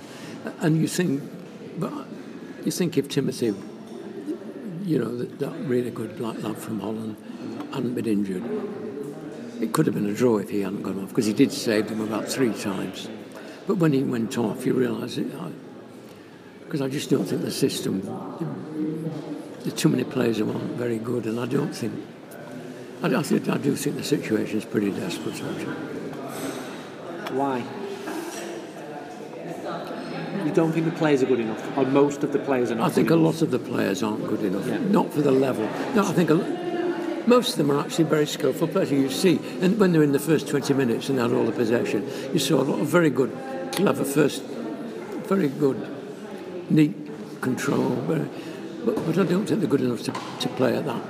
and 0.60 0.80
you 0.82 0.88
think, 0.88 1.24
you 2.66 2.72
think 2.72 2.98
if 2.98 3.10
Timothy, 3.10 3.54
you 4.84 5.00
know, 5.00 5.18
that, 5.18 5.40
that 5.40 5.52
really 5.62 5.92
good 5.92 6.20
lad 6.20 6.58
from 6.58 6.80
Holland, 6.80 7.16
hadn't 7.74 7.94
been 7.94 8.06
injured, 8.06 8.44
it 9.62 9.74
could 9.74 9.86
have 9.86 9.96
been 9.96 10.08
a 10.08 10.14
draw 10.14 10.38
if 10.38 10.50
he 10.50 10.62
hadn't 10.62 10.84
gone 10.84 11.04
off 11.04 11.10
because 11.10 11.26
he 11.26 11.34
did 11.34 11.52
save 11.52 11.90
them 11.90 12.02
about 12.02 12.28
three 12.28 12.54
times. 12.54 13.10
But 13.68 13.78
when 13.78 13.94
he 13.94 14.04
went 14.04 14.38
off, 14.38 14.66
you 14.66 14.74
realise 14.74 15.18
it. 15.18 15.28
Because 16.62 16.82
I 16.82 16.88
just 16.88 17.10
don't 17.10 17.26
think 17.26 17.42
the 17.42 17.52
system. 17.52 18.02
The 19.64 19.72
too 19.72 19.90
many 19.90 20.04
players 20.04 20.38
who 20.38 20.52
aren't 20.52 20.72
very 20.72 20.98
good, 20.98 21.26
and 21.26 21.40
I 21.40 21.46
don't 21.46 21.74
think. 21.74 21.94
I, 23.04 23.14
I, 23.16 23.24
think, 23.24 23.48
I 23.50 23.58
do 23.58 23.76
think 23.76 23.98
the 23.98 24.04
situation 24.04 24.58
is 24.58 24.66
pretty 24.66 24.92
desperate, 24.92 25.36
actually. 25.36 25.76
why? 27.36 27.64
You 30.46 30.52
don't 30.52 30.72
think 30.72 30.86
the 30.86 30.92
players 30.98 31.22
are 31.24 31.26
good 31.26 31.40
enough, 31.40 31.78
or 31.78 31.86
most 31.86 32.24
of 32.24 32.32
the 32.32 32.40
players 32.40 32.72
are 32.72 32.76
not. 32.76 32.88
I 32.88 32.94
think 32.94 33.10
a 33.10 33.14
enough? 33.14 33.26
lot 33.26 33.42
of 33.42 33.52
the 33.52 33.60
players 33.60 34.02
aren't 34.04 34.26
good 34.28 34.44
enough, 34.44 34.66
Yeah. 34.68 34.78
not 34.80 35.14
for 35.14 35.22
the 35.22 35.32
level. 35.32 35.64
No, 35.96 36.04
I 36.08 36.14
think 36.14 36.30
a, 36.30 36.36
most 37.28 37.52
of 37.52 37.58
them 37.58 37.72
are 37.72 37.80
actually 37.84 38.06
very 38.06 38.26
skillful 38.26 38.68
players. 38.68 38.92
You 38.92 39.10
see, 39.10 39.40
and 39.62 39.78
when 39.80 39.92
they're 39.92 40.04
in 40.04 40.12
the 40.14 40.20
first 40.20 40.48
20 40.48 40.74
minutes 40.74 41.10
and 41.10 41.20
had 41.20 41.32
all 41.34 41.46
the 41.46 41.52
possession, 41.52 42.08
you 42.34 42.40
saw 42.40 42.62
a 42.62 42.64
lot 42.64 42.80
of 42.80 42.88
very 42.88 43.10
good, 43.10 43.32
clever 43.74 44.04
first, 44.06 44.42
very 45.28 45.50
good, 45.50 45.78
neat 46.70 46.96
control. 47.42 47.90
Very, 48.08 48.28
but, 48.86 48.96
but 49.06 49.18
I 49.18 49.24
don't 49.24 49.46
think 49.46 49.60
they're 49.60 49.70
good 49.70 49.82
enough 49.82 50.04
to, 50.04 50.12
to 50.42 50.50
play 50.56 50.76
at 50.76 50.86
that 50.86 51.02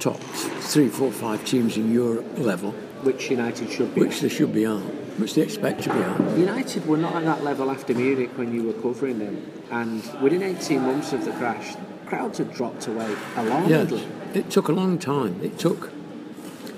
top 0.00 0.18
three, 0.20 0.88
four, 0.88 1.10
five 1.10 1.44
teams 1.44 1.76
in 1.76 1.92
Europe 1.92 2.26
level, 2.38 2.72
which 3.02 3.30
United 3.30 3.70
should 3.70 3.94
be. 3.94 4.00
which 4.02 4.20
they 4.20 4.28
should 4.28 4.52
be 4.52 4.66
on, 4.66 4.82
which 5.18 5.34
they 5.34 5.42
expect 5.42 5.82
to 5.84 5.92
be 5.92 6.02
on. 6.02 6.38
United 6.38 6.86
were 6.86 6.96
not 6.96 7.14
at 7.16 7.24
that 7.24 7.44
level 7.44 7.70
after 7.70 7.94
Munich 7.94 8.30
when 8.36 8.52
you 8.54 8.62
were 8.64 8.72
covering 8.74 9.18
them, 9.18 9.50
and 9.70 10.02
within 10.22 10.42
18 10.42 10.80
months 10.82 11.12
of 11.12 11.24
the 11.24 11.32
crash, 11.32 11.74
crowds 12.06 12.38
had 12.38 12.52
dropped 12.52 12.86
away 12.86 13.08
Yes, 13.08 13.36
alarmingly. 13.36 14.06
it 14.34 14.50
took 14.50 14.68
a 14.68 14.72
long 14.72 14.98
time. 14.98 15.40
It 15.42 15.58
took, 15.58 15.90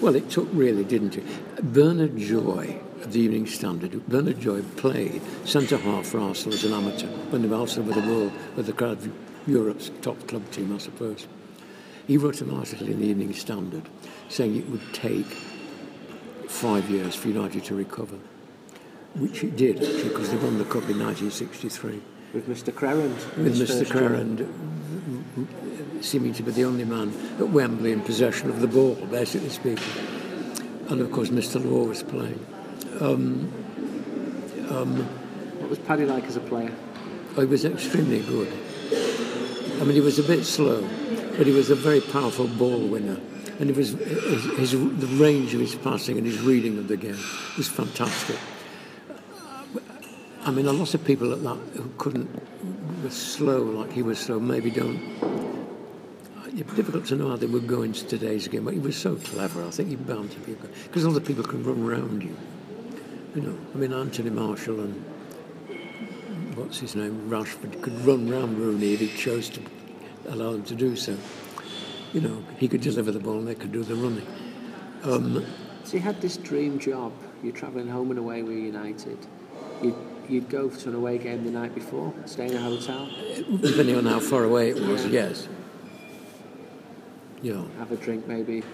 well, 0.00 0.14
it 0.14 0.30
took 0.30 0.48
really, 0.52 0.84
didn't 0.84 1.16
it? 1.18 1.24
Bernard 1.72 2.16
Joy 2.16 2.80
of 3.02 3.12
the 3.12 3.20
Evening 3.20 3.46
Standard, 3.46 4.06
Bernard 4.08 4.40
Joy 4.40 4.62
played 4.76 5.20
centre 5.44 5.76
half 5.78 6.06
for 6.06 6.20
Arsenal 6.20 6.54
as 6.54 6.64
an 6.64 6.72
amateur 6.72 7.06
when 7.30 7.42
they 7.42 7.48
were 7.48 7.56
Arsenal 7.56 7.88
were 7.92 8.00
the 8.00 8.08
world, 8.08 8.32
were 8.56 8.62
the 8.62 8.72
crowd 8.72 8.98
of 8.98 9.12
Europe's 9.46 9.90
top 10.02 10.26
club 10.26 10.48
team, 10.50 10.74
I 10.74 10.78
suppose. 10.78 11.26
He 12.06 12.16
wrote 12.16 12.40
an 12.40 12.50
article 12.54 12.86
in 12.88 13.00
the 13.00 13.06
Evening 13.06 13.34
Standard 13.34 13.82
saying 14.28 14.56
it 14.56 14.68
would 14.70 14.94
take 14.94 15.26
five 16.48 16.90
years 16.90 17.14
for 17.14 17.28
United 17.28 17.64
to 17.64 17.74
recover, 17.74 18.18
which 19.14 19.44
it 19.44 19.56
did 19.56 19.76
actually 19.76 20.08
because 20.08 20.30
they 20.30 20.36
won 20.36 20.58
the 20.58 20.64
cup 20.64 20.88
in 20.88 20.98
1963 20.98 22.00
With 22.32 22.48
Mr. 22.48 22.72
Crerand. 22.72 23.36
with 23.36 23.58
Mr. 23.58 23.86
Crerand 23.86 24.46
seeming 26.00 26.32
to 26.32 26.42
be 26.42 26.50
the 26.52 26.64
only 26.64 26.84
man 26.84 27.12
at 27.38 27.48
Wembley 27.48 27.92
in 27.92 28.00
possession 28.00 28.48
of 28.48 28.60
the 28.60 28.66
ball, 28.66 28.94
basically 29.10 29.48
speaking. 29.48 29.84
And 30.88 31.00
of 31.00 31.12
course, 31.12 31.28
Mr. 31.28 31.62
Law 31.64 31.84
was 31.84 32.02
playing. 32.02 32.44
Um, 33.00 33.52
um, 34.70 35.04
what 35.60 35.70
was 35.70 35.78
Paddy 35.80 36.06
like 36.06 36.24
as 36.24 36.36
a 36.36 36.40
player? 36.40 36.72
Oh, 37.36 37.40
he 37.40 37.46
was 37.46 37.64
extremely 37.64 38.20
good. 38.20 38.52
I 39.80 39.84
mean, 39.84 39.94
he 39.94 40.00
was 40.00 40.18
a 40.18 40.22
bit 40.22 40.44
slow, 40.44 40.82
but 41.36 41.46
he 41.46 41.52
was 41.52 41.70
a 41.70 41.74
very 41.74 42.00
powerful 42.00 42.46
ball 42.46 42.80
winner. 42.80 43.18
And 43.58 43.70
it 43.70 43.76
was 43.76 43.90
his, 43.90 44.44
his, 44.56 44.70
the 44.72 45.06
range 45.22 45.52
of 45.54 45.60
his 45.60 45.74
passing 45.74 46.16
and 46.16 46.26
his 46.26 46.40
reading 46.40 46.78
of 46.78 46.88
the 46.88 46.96
game 46.96 47.18
was 47.56 47.68
fantastic. 47.68 48.36
I 50.44 50.50
mean, 50.50 50.66
a 50.66 50.72
lot 50.72 50.94
of 50.94 51.04
people 51.04 51.32
at 51.32 51.42
that 51.42 51.58
who 51.76 51.90
couldn't, 51.98 52.30
were 53.02 53.10
slow 53.10 53.62
like 53.62 53.92
he 53.92 54.02
was 54.02 54.18
slow, 54.18 54.38
maybe 54.38 54.70
don't. 54.70 55.00
It's 56.56 56.72
difficult 56.74 57.06
to 57.06 57.16
know 57.16 57.28
how 57.30 57.36
they 57.36 57.46
would 57.46 57.66
go 57.66 57.82
into 57.82 58.06
today's 58.06 58.48
game, 58.48 58.64
but 58.64 58.74
he 58.74 58.80
was 58.80 58.96
so 58.96 59.16
clever. 59.16 59.64
I 59.64 59.70
think 59.70 59.90
he 59.90 59.96
bound 59.96 60.30
to 60.32 60.38
be 60.40 60.54
because 60.54 61.06
other 61.06 61.20
people 61.20 61.44
can 61.44 61.62
run 61.62 61.84
around 61.84 62.22
you. 62.22 62.36
You 63.34 63.42
know, 63.42 63.58
I 63.74 63.78
mean, 63.78 63.92
Anthony 63.92 64.30
Martial 64.30 64.80
and 64.80 65.04
what's 66.56 66.78
his 66.78 66.96
name, 66.96 67.28
Rashford, 67.28 67.80
could 67.82 68.00
run 68.04 68.28
round 68.28 68.58
Rooney 68.58 68.94
if 68.94 69.00
he 69.00 69.08
chose 69.08 69.48
to 69.50 69.60
allow 70.28 70.52
them 70.52 70.64
to 70.64 70.74
do 70.74 70.96
so. 70.96 71.16
You 72.12 72.20
know, 72.20 72.42
he 72.58 72.68
could 72.68 72.80
deliver 72.80 73.12
the 73.12 73.18
ball 73.18 73.38
and 73.38 73.46
they 73.46 73.54
could 73.54 73.72
do 73.72 73.82
the 73.82 73.94
running. 73.94 74.26
Um, 75.04 75.44
So 75.84 75.96
you 75.96 76.02
had 76.02 76.20
this 76.20 76.36
dream 76.36 76.78
job. 76.78 77.12
You're 77.42 77.52
travelling 77.52 77.88
home 77.88 78.10
and 78.10 78.18
away 78.18 78.42
with 78.42 78.56
United. 78.58 79.18
You, 79.82 79.96
you'd 80.28 80.48
go 80.48 80.68
to 80.68 80.88
an 80.88 80.94
away 80.94 81.18
game 81.18 81.44
the 81.44 81.50
night 81.50 81.74
before, 81.74 82.12
stay 82.26 82.46
in 82.48 82.56
a 82.56 82.60
hotel, 82.60 83.08
Depending 83.60 83.96
on 83.96 84.04
how 84.06 84.20
far 84.20 84.44
away 84.44 84.70
it 84.70 84.80
was, 84.80 85.06
yes. 85.06 85.48
Yeah. 87.40 87.62
have 87.78 87.92
a 87.92 87.96
drink 87.96 88.26
maybe 88.26 88.64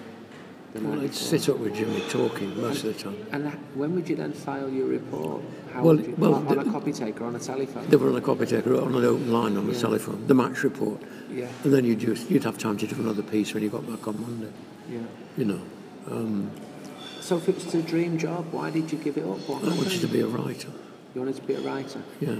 Well, 0.75 1.01
I'd 1.01 1.14
sit 1.14 1.49
up 1.49 1.59
with 1.59 1.75
Jimmy 1.77 2.03
talking 2.11 2.61
most 2.61 2.83
of 2.85 2.97
the 2.97 3.03
time. 3.03 3.16
And 3.31 3.47
that- 3.47 3.59
when 3.75 3.95
would 3.95 4.09
you 4.09 4.16
then 4.16 4.33
file 4.33 4.68
your 4.68 4.87
report? 4.87 5.43
How 5.72 5.83
Well, 5.85 6.01
you, 6.01 6.14
well, 6.18 6.35
on, 6.35 6.49
on 6.49 6.59
a 6.59 6.64
copy 6.70 6.93
taker, 6.93 7.25
on 7.25 7.37
a 7.37 7.39
telephone? 7.39 7.87
They 7.89 7.97
were 7.97 8.09
on 8.11 8.16
a 8.16 8.20
copy 8.20 8.45
taker 8.47 8.75
on 8.81 8.93
an 8.95 9.05
open 9.05 9.33
line 9.33 9.57
on 9.57 9.66
the 9.66 9.72
Yeah. 9.72 9.79
telephone, 9.81 10.25
the 10.27 10.35
match 10.35 10.64
report. 10.64 11.01
yeah, 11.33 11.47
And 11.62 11.72
then 11.72 11.85
you'd, 11.85 12.01
just, 12.01 12.29
you'd 12.31 12.43
have 12.45 12.59
time 12.59 12.77
to 12.79 12.87
do 12.89 12.97
another 12.97 13.22
piece 13.22 13.55
when 13.55 13.62
you 13.62 13.68
got 13.68 13.87
back 13.89 14.07
on 14.09 14.20
Monday, 14.20 14.53
yeah. 14.91 14.99
you 15.37 15.45
know. 15.45 15.61
Um, 16.11 16.51
so 17.20 17.37
if 17.37 17.49
it 17.49 17.55
was 17.55 17.75
a 17.75 17.83
dream 17.83 18.18
job, 18.18 18.47
why 18.53 18.70
did 18.70 18.91
you 18.93 18.99
give 18.99 19.16
it 19.16 19.25
up? 19.25 19.39
What 19.49 19.62
I 19.64 19.68
wanted 19.77 20.01
to 20.01 20.09
be 20.09 20.20
a 20.20 20.27
writer, 20.27 20.68
You 21.14 21.20
wanted 21.20 21.37
to 21.37 21.43
be 21.43 21.55
a 21.55 21.61
writer. 21.61 22.03
yeah. 22.20 22.37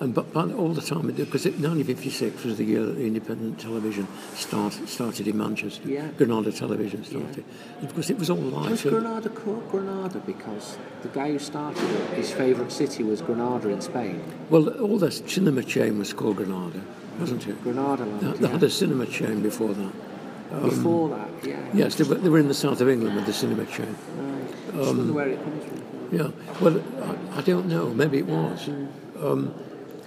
And 0.00 0.14
but, 0.14 0.32
but 0.32 0.50
all 0.54 0.72
the 0.72 0.80
time, 0.80 1.08
because 1.08 1.44
1956 1.44 2.44
was 2.44 2.56
the 2.56 2.64
year 2.64 2.86
that 2.86 2.94
the 2.94 3.06
independent 3.06 3.60
television 3.60 4.08
started, 4.32 4.88
started 4.88 5.28
in 5.28 5.36
Manchester. 5.36 5.86
Yeah. 5.86 6.08
Granada 6.16 6.50
Television 6.52 7.04
started. 7.04 7.44
And 7.80 7.88
because 7.88 8.08
it 8.08 8.18
was 8.18 8.30
all 8.30 8.38
live. 8.38 8.70
Was 8.70 8.82
Granada 8.82 9.28
called 9.28 9.70
Granada 9.70 10.20
because 10.20 10.78
the 11.02 11.08
guy 11.08 11.32
who 11.32 11.38
started 11.38 11.82
it, 11.82 12.14
his 12.14 12.32
favourite 12.32 12.72
city 12.72 13.02
was 13.02 13.20
Granada 13.20 13.68
in 13.68 13.82
Spain? 13.82 14.24
Well, 14.48 14.70
all 14.80 14.96
the 14.96 15.10
cinema 15.10 15.62
chain 15.62 15.98
was 15.98 16.14
called 16.14 16.36
Granada, 16.36 16.80
wasn't 17.18 17.46
it? 17.46 17.62
Granada 17.62 18.06
land, 18.06 18.20
They, 18.22 18.32
they 18.38 18.46
yeah. 18.46 18.52
had 18.52 18.62
a 18.62 18.70
cinema 18.70 19.04
chain 19.04 19.42
before 19.42 19.74
that. 19.74 19.92
Um, 20.50 20.62
before 20.62 21.08
that, 21.10 21.28
yeah. 21.46 21.60
Yes, 21.74 21.96
they 21.96 22.04
were, 22.04 22.14
they 22.14 22.30
were 22.30 22.38
in 22.38 22.48
the 22.48 22.54
south 22.54 22.80
of 22.80 22.88
England 22.88 23.16
with 23.16 23.26
the 23.26 23.34
cinema 23.34 23.66
chain. 23.66 23.94
Right. 24.16 24.48
I 24.72 24.76
just 24.78 24.90
um, 24.90 25.12
where 25.12 25.28
it 25.28 25.42
comes 25.44 25.62
from. 25.62 25.82
Yeah, 26.10 26.30
well, 26.62 26.82
I, 27.34 27.38
I 27.38 27.42
don't 27.42 27.66
know. 27.66 27.90
Maybe 27.90 28.16
it 28.16 28.26
was. 28.26 28.66
Mm. 28.66 28.88
Um, 29.22 29.54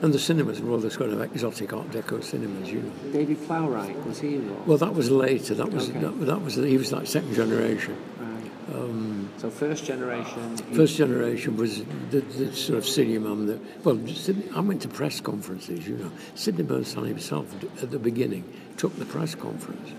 and 0.03 0.13
the 0.13 0.19
cinemas 0.19 0.61
were 0.61 0.71
all 0.71 0.77
this 0.79 0.97
kind 0.97 1.13
of 1.13 1.21
exotic 1.21 1.71
Art 1.71 1.89
Deco 1.89 2.21
cinemas, 2.21 2.69
you 2.69 2.81
know. 2.81 2.91
David 3.13 3.37
Plowright, 3.47 4.05
was 4.05 4.19
he 4.19 4.35
involved? 4.35 4.67
Well, 4.67 4.77
that 4.77 4.93
was 4.93 5.09
later. 5.09 5.55
That 5.55 5.71
was 5.71 5.89
Okay. 5.89 5.99
that, 5.99 6.25
that 6.25 6.41
was 6.41 6.55
he 6.55 6.77
was 6.77 6.91
like 6.91 7.07
second 7.07 7.33
generation. 7.33 7.95
Right. 8.19 8.75
Um, 8.75 9.29
so 9.37 9.49
first 9.49 9.85
generation. 9.85 10.57
First 10.73 10.97
generation 10.97 11.55
was 11.55 11.83
the, 12.11 12.19
the 12.19 12.53
sort 12.53 12.79
of 12.79 12.97
man 13.21 13.45
that. 13.47 13.59
Well, 13.85 13.97
Sidney, 14.07 14.43
I 14.53 14.59
went 14.59 14.81
to 14.81 14.89
press 14.89 15.21
conferences. 15.21 15.87
You 15.87 15.95
know, 15.97 16.11
Sidney 16.35 16.63
Bernstein 16.63 17.05
himself 17.05 17.45
at 17.81 17.89
the 17.91 17.99
beginning 17.99 18.43
took 18.75 18.93
the 18.97 19.05
press 19.05 19.35
conference, 19.35 19.89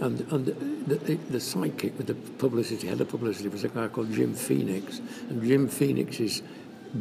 and 0.00 0.20
and 0.32 0.46
the, 0.46 0.94
the, 0.94 1.14
the 1.14 1.38
sidekick 1.38 1.94
with 1.98 2.06
the 2.06 2.14
publicity 2.14 2.86
head 2.86 3.02
of 3.02 3.08
publicity 3.10 3.48
was 3.50 3.64
a 3.64 3.68
guy 3.68 3.88
called 3.88 4.10
Jim 4.12 4.32
Phoenix, 4.34 5.00
and 5.28 5.42
Jim 5.42 5.68
Phoenix's 5.68 6.42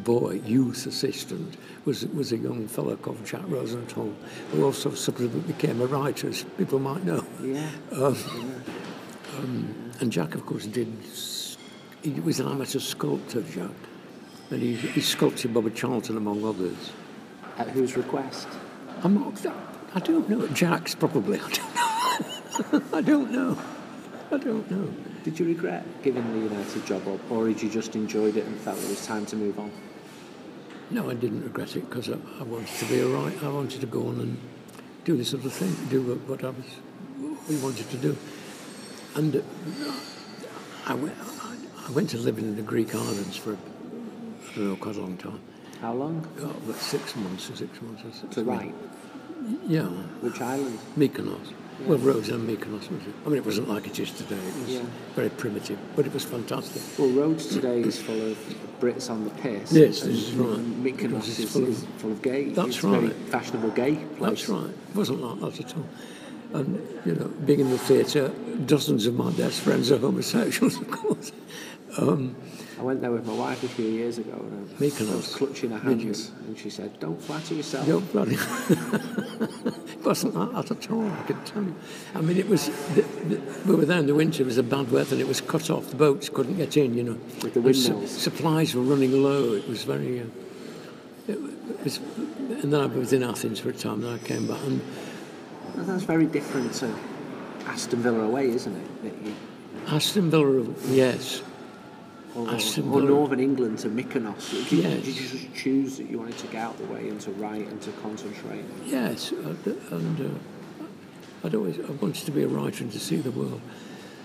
boy, 0.04 0.42
youth 0.46 0.86
assistant, 0.86 1.58
was 1.86 2.06
was 2.08 2.32
a 2.32 2.38
young 2.38 2.68
fellow 2.68 2.96
called 2.96 3.26
Jack 3.26 3.44
Rosenthal, 3.48 4.14
who 4.52 4.64
also 4.64 4.90
subsequently 4.92 5.42
became 5.42 5.82
a 5.82 5.86
writer, 5.86 6.30
as 6.30 6.44
people 6.58 6.80
might 6.80 7.04
know. 7.04 7.26
Yeah. 7.42 7.70
Um, 7.92 8.18
um, 9.38 9.92
and 10.00 10.12
Jack, 10.12 10.36
of 10.36 10.46
course, 10.46 10.66
did. 10.66 10.92
He 12.02 12.12
was 12.12 12.40
an 12.40 12.48
amateur 12.48 12.80
sculptor, 12.80 13.42
Jack, 13.42 13.72
and 14.52 14.62
he, 14.62 14.76
he 14.76 15.02
sculpted 15.02 15.54
Bobby 15.54 15.72
Charlton 15.72 16.18
among 16.18 16.46
others. 16.46 16.92
At 17.58 17.70
whose 17.70 17.98
request? 17.98 18.48
I'm 19.04 19.16
not. 19.16 19.46
I 19.96 20.00
don't 20.00 20.30
know. 20.30 20.48
Jack's 20.48 20.94
probably. 20.94 21.40
I 21.40 21.50
don't 21.50 21.76
know. 21.76 22.84
I 22.98 23.02
don't 23.02 23.32
know. 23.32 23.58
I 24.32 24.38
don't 24.38 24.70
know. 24.70 24.94
Did 25.26 25.40
you 25.40 25.46
regret 25.48 25.84
giving 26.04 26.24
the 26.34 26.54
United 26.54 26.86
job 26.86 27.08
up, 27.08 27.20
or 27.32 27.48
did 27.48 27.64
you 27.64 27.68
just 27.68 27.96
enjoyed 27.96 28.38
it 28.38 28.46
and 28.46 28.56
felt 28.60 28.78
it 28.78 28.88
was 28.88 29.04
time 29.08 29.26
to 29.26 29.36
move 29.36 29.58
on? 29.58 29.72
No, 30.92 31.10
I 31.10 31.16
didn't 31.16 31.42
regret 31.42 31.76
it 31.76 31.90
because 31.90 32.10
I, 32.12 32.18
I 32.40 32.44
wanted 32.44 32.68
to 32.68 32.86
be 32.86 33.00
a 33.00 33.08
right. 33.08 33.36
I 33.44 33.50
wanted 33.50 33.82
to 33.82 33.88
go 33.88 34.06
on 34.06 34.20
and 34.20 34.38
do 35.04 35.18
this 35.18 35.30
sort 35.30 35.44
of 35.44 35.52
thing, 35.52 35.74
do 35.90 36.14
what, 36.28 36.44
I 36.44 36.50
was, 36.50 36.66
we 37.50 37.58
wanted 37.58 37.90
to 37.90 37.98
do. 37.98 38.16
And 39.16 39.38
uh, 39.38 39.42
I 40.86 40.94
went, 40.94 41.16
I, 41.42 41.58
I 41.88 41.92
went 41.92 42.12
to 42.12 42.20
live 42.20 42.38
in 42.38 42.56
the 42.56 42.62
Greek 42.62 42.94
islands 42.94 43.36
for, 43.36 43.54
I 43.54 44.56
don't 44.56 44.70
know, 44.70 44.76
quite 44.76 44.96
a 44.96 45.02
long 45.02 45.18
time. 45.18 45.42
How 45.82 45.94
long? 45.94 46.28
Oh, 46.40 46.52
about 46.52 46.76
six 46.76 47.16
months 47.16 47.50
or 47.50 47.56
six 47.56 47.82
months 47.82 48.04
or 48.06 48.12
six 48.12 48.36
To 48.36 48.44
write. 48.44 48.76
Yeah, 49.66 49.88
Which 50.22 50.40
island? 50.40 50.78
Mykonos. 50.96 51.52
Well, 51.82 51.98
Rhodes 51.98 52.30
and 52.30 52.50
it? 52.50 52.60
I 52.66 53.30
mean, 53.30 53.38
it 53.38 53.46
wasn't 53.46 53.68
like 53.70 53.86
it 53.86 54.00
is 54.00 54.12
today. 54.12 54.36
It 54.38 54.56
was 54.66 54.76
Yeah. 54.76 54.82
very 55.16 55.30
primitive, 55.30 55.78
but 55.96 56.06
it 56.06 56.14
was 56.14 56.24
fantastic. 56.24 56.82
Well, 56.98 57.10
Rhodes 57.10 57.48
today 57.48 57.82
is 57.82 58.00
full 58.00 58.32
of 58.32 58.38
Brits 58.80 59.10
on 59.10 59.26
the 59.26 59.30
piss. 59.32 59.74
Yes, 59.74 60.02
this 60.02 60.30
is 60.30 60.32
right. 60.34 60.60
Mykonos 60.84 61.28
is, 61.28 61.52
full 61.52 61.64
of- 61.64 61.78
full 61.98 62.12
of 62.14 62.22
gay. 62.22 62.50
That's 62.50 62.70
it's 62.70 62.84
a 62.84 62.88
very 62.88 63.08
right. 63.08 63.16
fashionable 63.30 63.70
gay 63.72 63.96
place. 64.18 64.30
That's 64.48 64.50
right. 64.50 64.70
It 64.70 64.96
wasn't 64.96 65.22
like 65.22 65.40
that 65.42 65.60
at 65.66 65.76
all. 65.78 65.86
And, 66.54 66.80
you 67.06 67.14
know, 67.16 67.30
being 67.46 67.60
in 67.60 67.70
the 67.72 67.78
theatre, 67.78 68.32
dozens 68.66 69.06
of 69.06 69.16
my 69.16 69.32
best 69.32 69.60
friends 69.60 69.92
are 69.92 69.98
homosexuals, 69.98 70.78
of 70.82 70.90
course. 70.90 71.32
Um, 71.98 72.36
I 72.78 72.82
went 72.84 73.00
there 73.02 73.12
with 73.12 73.26
my 73.26 73.34
wife 73.34 73.64
a 73.64 73.68
few 73.70 73.86
years 73.86 74.18
ago 74.18 74.34
and 74.34 74.70
I 74.70 74.80
Mykonos. 74.82 75.16
was 75.16 75.36
clutching 75.36 75.72
her 75.72 75.90
you? 75.92 75.98
hands 76.08 76.32
and 76.48 76.58
she 76.58 76.70
said, 76.70 77.00
don't 77.00 77.22
flatter 77.22 77.54
yourself. 77.56 77.88
Don't 77.88 78.12
bloody. 78.12 78.36
it 78.40 80.04
wasn't 80.06 80.36
like 80.36 80.52
that 80.52 80.72
at 80.72 80.92
all, 80.92 81.10
I 81.10 81.24
can 81.24 81.44
tell 81.46 81.64
you. 81.64 81.76
I 82.14 82.22
mean, 82.22 82.38
it 82.38 82.50
was. 82.50 82.68
The, 82.96 83.02
the, 83.02 83.42
we 83.66 83.76
were 83.76 83.86
there 83.86 84.00
in 84.00 84.08
the 84.08 84.16
winter, 84.16 84.44
it 84.44 84.46
was 84.46 84.58
a 84.58 84.64
bad 84.64 84.92
weather, 84.92 85.14
and 85.16 85.22
it 85.22 85.28
was 85.28 85.40
cut 85.42 85.70
off. 85.70 85.90
The 85.90 85.96
boats 85.96 86.30
couldn't 86.30 86.58
get 86.58 86.76
in, 86.78 86.96
you 86.96 87.04
know. 87.04 87.18
With 87.42 87.54
the 87.54 87.62
And 87.62 87.76
su- 87.76 87.90
windmills. 87.92 88.12
supplies 88.12 88.76
were 88.76 88.82
running 88.84 89.12
low. 89.24 89.54
It 89.54 89.68
was 89.68 89.84
very. 89.84 90.22
Uh, 90.22 90.26
it 91.28 91.84
was, 91.84 91.98
and 91.98 92.72
then 92.74 92.82
I 92.82 92.86
was 92.88 93.14
in 93.14 93.24
Athens 93.24 93.60
for 93.60 93.70
a 93.70 93.74
time, 93.74 94.02
then 94.02 94.14
I 94.14 94.18
came 94.20 94.48
back. 94.48 94.62
And 94.64 94.82
Well, 95.76 95.86
That's 95.86 96.04
very 96.04 96.26
different 96.28 96.74
to 96.76 96.94
Aston 97.68 98.02
Villa 98.02 98.20
away, 98.26 98.50
isn't 98.50 98.76
it? 98.76 99.14
You- 99.24 99.34
Aston 99.88 100.30
Villa, 100.30 100.66
yes. 100.90 101.42
Or, 102.36 102.50
or 102.50 103.02
Northern 103.02 103.40
England 103.40 103.80
to 103.80 103.90
Mykonos. 103.90 104.52
Did 104.52 104.72
you, 104.72 104.78
Yes. 104.82 105.06
did 105.06 105.16
you 105.16 105.28
just 105.30 105.56
choose 105.56 105.98
that 105.98 106.10
you 106.10 106.20
wanted 106.20 106.38
to 106.40 106.48
get 106.48 106.62
out 106.64 106.74
of 106.74 106.80
the 106.88 106.94
way 106.94 107.08
and 107.08 107.20
to 107.22 107.32
write 107.32 107.66
and 107.68 107.82
to 107.82 107.92
concentrate? 108.04 108.66
Yes, 108.86 109.32
and, 109.32 109.58
and 109.92 110.22
uh, 110.22 111.46
I'd 111.48 111.56
always 111.56 111.80
I 111.80 111.92
wanted 111.92 112.26
to 112.26 112.32
be 112.32 112.44
a 112.44 112.48
writer 112.48 112.84
and 112.84 112.92
to 112.92 113.00
see 113.00 113.16
the 113.18 113.32
world. 113.32 113.62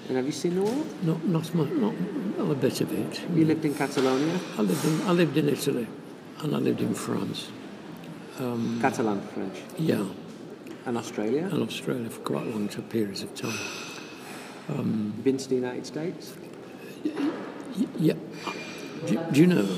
And 0.09 0.17
have 0.17 0.27
you 0.27 0.33
seen 0.33 0.57
the 0.57 0.63
world? 0.63 0.87
Not 1.05 1.25
not 1.25 1.55
much, 1.55 1.71
not, 1.71 1.95
not 2.37 2.51
a 2.51 2.55
bit 2.57 2.81
of 2.81 2.93
it. 2.93 3.21
You 3.37 3.45
lived 3.45 3.65
in 3.65 3.75
Catalonia, 3.75 4.41
I 4.59 4.63
lived 4.63 4.85
in 4.85 5.01
I 5.07 5.13
lived 5.13 5.37
in 5.37 5.49
Italy, 5.49 5.87
and 6.43 6.55
I 6.57 6.59
lived 6.59 6.81
in 6.81 6.95
France. 6.95 7.49
Catalan 8.81 9.21
French, 9.35 9.59
Yeah, 9.79 10.07
and 10.87 10.97
Australia. 10.97 11.45
and 11.53 11.63
Australia 11.63 12.09
for 12.09 12.21
quite 12.23 12.47
long 12.47 12.69
periods 12.89 13.23
of 13.23 13.35
time. 13.35 13.59
You've 14.69 15.23
been 15.25 15.37
to 15.37 15.49
the 15.49 15.55
United 15.57 15.85
States. 15.87 16.33
Yeah, 17.99 18.15
do, 19.07 19.21
do 19.33 19.41
you 19.41 19.47
know? 19.47 19.69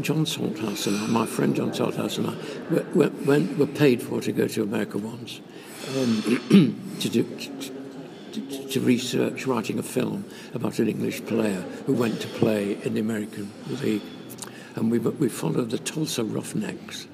John 0.00 0.26
Salthouse 0.26 0.86
and 0.86 0.96
I, 0.96 1.06
my 1.06 1.26
friend 1.26 1.56
John 1.56 1.72
Salthouse 1.72 2.18
and 2.18 2.28
I, 2.28 2.94
were, 2.94 3.10
were, 3.24 3.40
were 3.56 3.66
paid 3.66 4.02
for 4.02 4.20
to 4.20 4.32
go 4.32 4.46
to 4.46 4.62
America 4.62 4.98
once 4.98 5.40
um, 5.96 6.22
to 7.00 7.08
do. 7.08 7.24
To, 8.32 8.68
to, 8.68 8.80
research 8.80 9.46
writing 9.46 9.78
a 9.78 9.82
film 9.82 10.26
about 10.52 10.78
an 10.78 10.88
English 10.88 11.24
player 11.24 11.62
who 11.86 11.94
went 11.94 12.20
to 12.20 12.28
play 12.28 12.76
in 12.84 12.92
the 12.92 13.00
American 13.00 13.50
League, 13.82 14.02
and 14.74 14.90
we 14.90 14.98
we 14.98 15.30
followed 15.30 15.70
the 15.70 15.78
Tulsa 15.78 16.22
Roughnecks, 16.22 17.06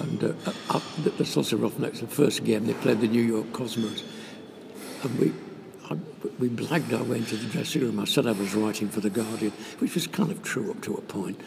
and 0.00 0.24
uh, 0.24 0.32
up 0.70 0.82
the, 1.04 1.10
the 1.10 1.24
Tulsa 1.24 1.56
Roughnecks. 1.56 2.00
The 2.00 2.08
first 2.08 2.42
game 2.42 2.66
they 2.66 2.74
played 2.74 3.00
the 3.00 3.06
New 3.06 3.22
York 3.22 3.52
Cosmos, 3.52 4.02
and 5.04 5.18
we 5.20 5.32
I, 5.90 5.96
we 6.38 6.48
blagged 6.48 6.96
our 6.96 7.04
way 7.04 7.18
into 7.18 7.36
the 7.36 7.46
dressing 7.46 7.82
room. 7.82 7.98
I 8.00 8.04
said 8.04 8.26
I 8.26 8.32
was 8.32 8.54
writing 8.54 8.88
for 8.88 9.00
the 9.00 9.10
Guardian, 9.10 9.52
which 9.78 9.94
was 9.94 10.06
kind 10.06 10.30
of 10.30 10.42
true 10.42 10.70
up 10.70 10.82
to 10.82 10.94
a 10.94 11.00
point. 11.00 11.40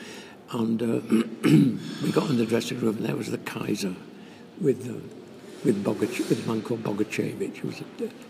And 0.51 0.81
uh, 0.81 1.01
we 2.03 2.11
got 2.11 2.29
in 2.29 2.37
the 2.37 2.45
dressing 2.45 2.79
room, 2.79 2.97
and 2.97 3.05
there 3.05 3.15
was 3.15 3.31
the 3.31 3.37
Kaiser 3.37 3.95
with 4.59 4.89
uh, 4.89 5.20
with, 5.63 5.83
Bogac- 5.83 6.29
with 6.29 6.45
a 6.45 6.47
man 6.47 6.61
called 6.61 6.83
Bogicevic, 6.83 7.57
who 7.57 7.67
was 7.67 7.81
a 7.81 7.83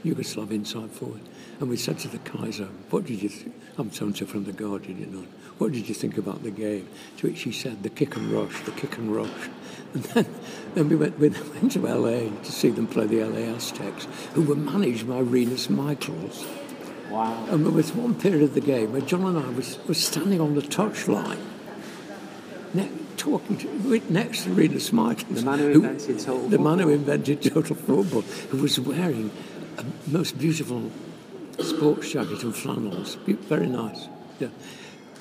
Yugoslav 0.05 0.51
inside 0.51 0.91
forward. 0.91 1.21
And 1.59 1.69
we 1.69 1.77
said 1.77 1.99
to 1.99 2.07
the 2.07 2.17
Kaiser, 2.19 2.69
"What 2.89 3.05
did 3.05 3.21
you? 3.21 3.29
Th- 3.29 3.47
I'm 3.77 3.91
so-and-so 3.91 4.25
from 4.25 4.45
the 4.45 4.51
Guardian, 4.51 4.99
you 4.99 5.05
know. 5.05 5.25
What 5.57 5.71
did 5.71 5.87
you 5.87 5.95
think 5.95 6.17
about 6.17 6.43
the 6.43 6.51
game?" 6.51 6.87
To 7.17 7.27
which 7.27 7.41
he 7.41 7.51
said, 7.51 7.83
"The 7.83 7.89
kick 7.89 8.15
and 8.15 8.31
rush, 8.31 8.63
the 8.63 8.71
kick 8.71 8.97
and 8.97 9.15
rush." 9.15 9.29
And 9.93 10.03
then, 10.03 10.25
then 10.73 10.87
we 10.87 10.95
went, 10.95 11.19
we 11.19 11.29
went 11.61 11.73
to 11.73 11.79
LA 11.79 12.29
to 12.43 12.51
see 12.51 12.69
them 12.69 12.87
play 12.87 13.07
the 13.07 13.25
LA 13.25 13.53
Aztecs, 13.53 14.07
who 14.33 14.41
were 14.41 14.55
managed 14.55 15.05
by 15.05 15.19
Rinus 15.19 15.69
Michels. 15.69 16.45
Wow. 17.09 17.45
And 17.49 17.65
there 17.65 17.73
was 17.73 17.93
one 17.93 18.15
period 18.15 18.41
of 18.41 18.53
the 18.53 18.61
game 18.61 18.93
where 18.93 19.01
John 19.01 19.25
and 19.25 19.37
I 19.37 19.49
was, 19.49 19.77
was 19.89 20.01
standing 20.01 20.39
on 20.39 20.55
the 20.55 20.61
touchline, 20.61 21.41
ne- 22.73 22.89
talking 23.21 23.55
to, 23.57 24.01
next 24.11 24.45
to 24.45 24.49
Rinus 24.49 24.91
Michels. 24.91 25.43
The 25.43 25.43
man 25.43 25.59
who 25.59 25.69
invented 25.69 26.19
total 26.19 26.49
The 26.49 26.57
man 26.57 26.79
who 26.79 26.85
football. 26.85 27.13
invented 27.13 27.41
total 27.43 27.75
football, 27.75 28.21
who 28.21 28.57
was 28.57 28.79
wearing 28.79 29.29
a 29.77 29.85
most 30.07 30.39
beautiful 30.39 30.91
sports 31.59 32.11
jacket 32.11 32.41
and 32.41 32.55
flannels. 32.55 33.15
Very 33.25 33.67
nice. 33.67 34.07
Yeah. 34.39 34.47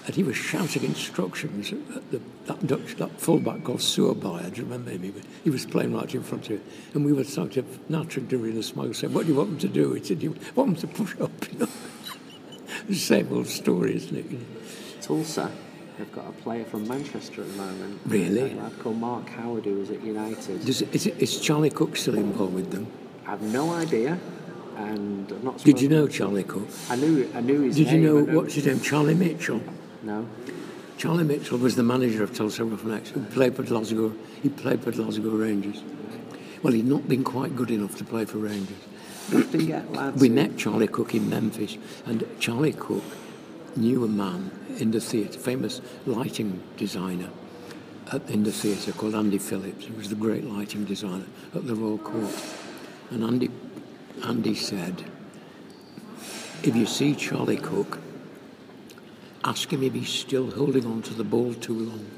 and 0.07 0.15
he 0.15 0.23
was 0.23 0.35
shouting 0.35 0.83
instructions 0.85 1.73
at 1.73 2.11
the, 2.11 2.23
that 2.47 2.67
Dutch, 2.67 2.97
that 2.97 3.21
fullback 3.21 3.65
called 3.65 3.81
Suurbier, 3.81 4.51
do 4.51 4.63
you 4.63 4.65
remember 4.65 4.93
him? 4.93 5.03
He 5.03 5.11
was, 5.11 5.23
he 5.45 5.51
was 5.51 5.67
playing 5.67 5.95
right 5.95 6.13
in 6.15 6.23
front 6.23 6.45
of 6.47 6.53
him. 6.53 6.63
And 6.95 7.05
we 7.05 7.13
were 7.13 7.25
sort 7.25 7.59
of 7.59 7.91
nattering 7.91 8.27
during 8.27 8.55
the 8.55 8.63
smoke, 8.63 8.95
saying, 8.95 9.13
what 9.13 9.27
do 9.27 9.33
you 9.33 9.39
want 9.39 9.51
them 9.51 9.59
to 9.59 9.69
do? 9.69 9.93
He 9.93 10.03
said, 10.03 10.23
you 10.23 10.35
want 10.55 10.81
them 10.81 10.89
to 10.89 10.97
push 10.97 11.21
up, 11.21 11.31
you 11.53 11.59
know. 11.59 11.69
the 12.89 12.95
same 12.95 13.31
old 13.31 13.49
story, 13.49 13.97
isn't 13.97 14.17
it? 14.17 15.03
Tulsa 15.03 15.51
have 16.01 16.13
got 16.13 16.27
a 16.29 16.33
player 16.33 16.65
from 16.65 16.89
Manchester 16.89 17.43
at 17.43 17.49
the 17.49 17.57
moment. 17.57 18.01
Really? 18.07 18.53
A 18.53 18.57
lad 18.57 18.79
called 18.81 18.97
Mark 18.99 19.29
Howard 19.31 19.65
who 19.65 19.75
was 19.77 19.91
at 19.91 20.03
United. 20.03 20.65
Does, 20.65 20.83
is, 20.83 21.07
it, 21.07 21.19
is 21.19 21.41
Charlie 21.41 21.71
Cooke 21.71 21.97
still 21.97 22.17
involved 22.17 22.55
with 22.55 22.71
them? 22.73 22.87
I 23.27 23.31
have 23.31 23.43
no 23.43 23.71
idea. 23.73 24.19
And 24.77 25.31
I've 25.31 25.45
not 25.45 25.59
Did 25.59 25.81
you 25.81 25.89
know 25.89 26.09
Charlie 26.09 26.43
Cooke? 26.45 26.69
I 26.89 26.97
knew 26.97 27.31
I 27.35 27.41
knew 27.43 27.61
his 27.63 27.77
Did 27.77 27.89
you 27.89 27.99
name. 28.01 28.05
know 28.05 28.35
what's 28.35 28.55
his 28.55 28.67
name? 28.67 28.81
Charlie 28.81 29.15
Mitchell. 29.15 29.61
No. 30.03 30.27
Charlie 30.97 31.25
Mitchell 31.25 31.59
was 31.59 31.77
the 31.77 31.83
manager 31.83 32.23
of 32.23 32.35
Tulsa 32.35 32.65
Roughnecks 32.65 33.11
who 33.11 33.23
played 33.27 33.55
for 33.57 33.63
Glasgow. 33.63 34.15
He 34.43 34.49
played 34.49 34.83
for 34.83 34.91
Glasgow 34.91 35.31
Rangers. 35.31 35.83
Well, 36.63 36.73
he'd 36.73 36.87
not 36.87 37.09
been 37.09 37.25
quite 37.25 37.55
good 37.57 37.71
enough 37.71 37.97
to 37.99 38.05
play 38.05 38.25
for 38.25 38.39
Rangers. 38.39 38.77
We 39.53 39.67
get 39.67 39.93
lads. 39.93 40.21
We 40.21 40.29
who- 40.29 40.35
met 40.35 40.57
Charlie 40.57 40.89
Cooke 40.89 41.15
in 41.15 41.29
Memphis, 41.29 41.77
and 42.07 42.27
Charlie 42.39 42.73
Cooke 42.73 43.05
knew 43.77 44.05
a 44.05 44.09
man 44.09 44.51
in 44.79 44.91
the 44.91 45.01
theatre, 45.01 45.39
famous 45.39 45.81
lighting 46.07 46.63
designer 46.77 47.31
in 48.29 48.43
the 48.43 48.53
theatre 48.53 48.93
called 48.93 49.15
Andy 49.15 49.39
Phillips. 49.39 49.85
He 49.85 49.93
was 49.93 50.09
the 50.09 50.17
great 50.17 50.45
lighting 50.45 50.85
designer 50.85 51.27
at 51.55 51.67
the 51.67 51.75
Royal 51.75 51.99
Court. 51.99 52.35
And 53.11 53.23
Andy, 53.23 53.51
Andy 54.25 54.55
said, 54.55 55.05
if 56.63 56.75
you 56.75 56.87
see 56.87 57.15
Charlie 57.15 57.57
Cooke, 57.57 57.99
ask 59.45 59.73
him 59.73 59.83
if 59.83 59.95
he's 59.95 60.09
still 60.09 60.51
holding 60.51 60.85
on 60.87 61.03
to 61.03 61.15
the 61.15 61.25
ball 61.25 61.55
too 61.55 61.79
long. 61.79 62.11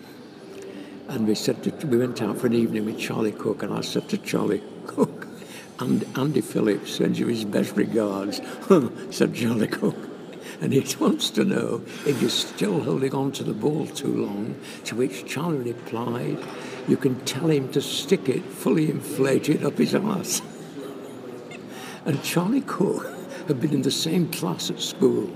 And 1.08 1.26
we 1.26 1.34
said 1.34 1.62
to, 1.64 1.86
we 1.86 1.98
went 1.98 2.22
out 2.22 2.38
for 2.38 2.46
an 2.46 2.54
evening 2.54 2.86
with 2.86 2.98
Charlie 2.98 3.32
Cooke, 3.32 3.62
and 3.62 3.72
I 3.72 3.82
said 3.82 4.08
to 4.10 4.18
Charlie 4.18 4.62
Cooke, 4.86 5.28
and 5.78 6.06
Andy 6.16 6.40
Phillips 6.40 6.96
sends 6.96 7.18
you 7.18 7.26
his 7.26 7.44
best 7.44 7.76
regards, 7.76 8.40
said 9.10 9.34
Charlie 9.34 9.68
Cooke. 9.68 10.11
And 10.62 10.72
he 10.72 10.96
wants 11.00 11.28
to 11.30 11.44
know 11.44 11.82
if 12.06 12.20
you're 12.20 12.30
still 12.30 12.80
holding 12.80 13.12
on 13.14 13.32
to 13.32 13.42
the 13.44 13.52
ball 13.52 13.86
too 13.86 14.24
long, 14.24 14.54
to 14.84 14.94
which 14.94 15.26
Charlie 15.26 15.72
replied, 15.72 16.38
you 16.86 16.96
can 16.96 17.20
tell 17.24 17.50
him 17.50 17.70
to 17.72 17.82
stick 17.82 18.28
it 18.28 18.44
fully 18.44 18.88
inflated 18.88 19.64
up 19.64 19.76
his 19.76 19.94
arse. 19.94 20.40
And 22.04 22.20
Charlie 22.24 22.62
Cooke 22.62 23.06
had 23.46 23.60
been 23.60 23.74
in 23.74 23.82
the 23.82 23.90
same 23.90 24.28
class 24.32 24.70
at 24.70 24.80
school 24.80 25.30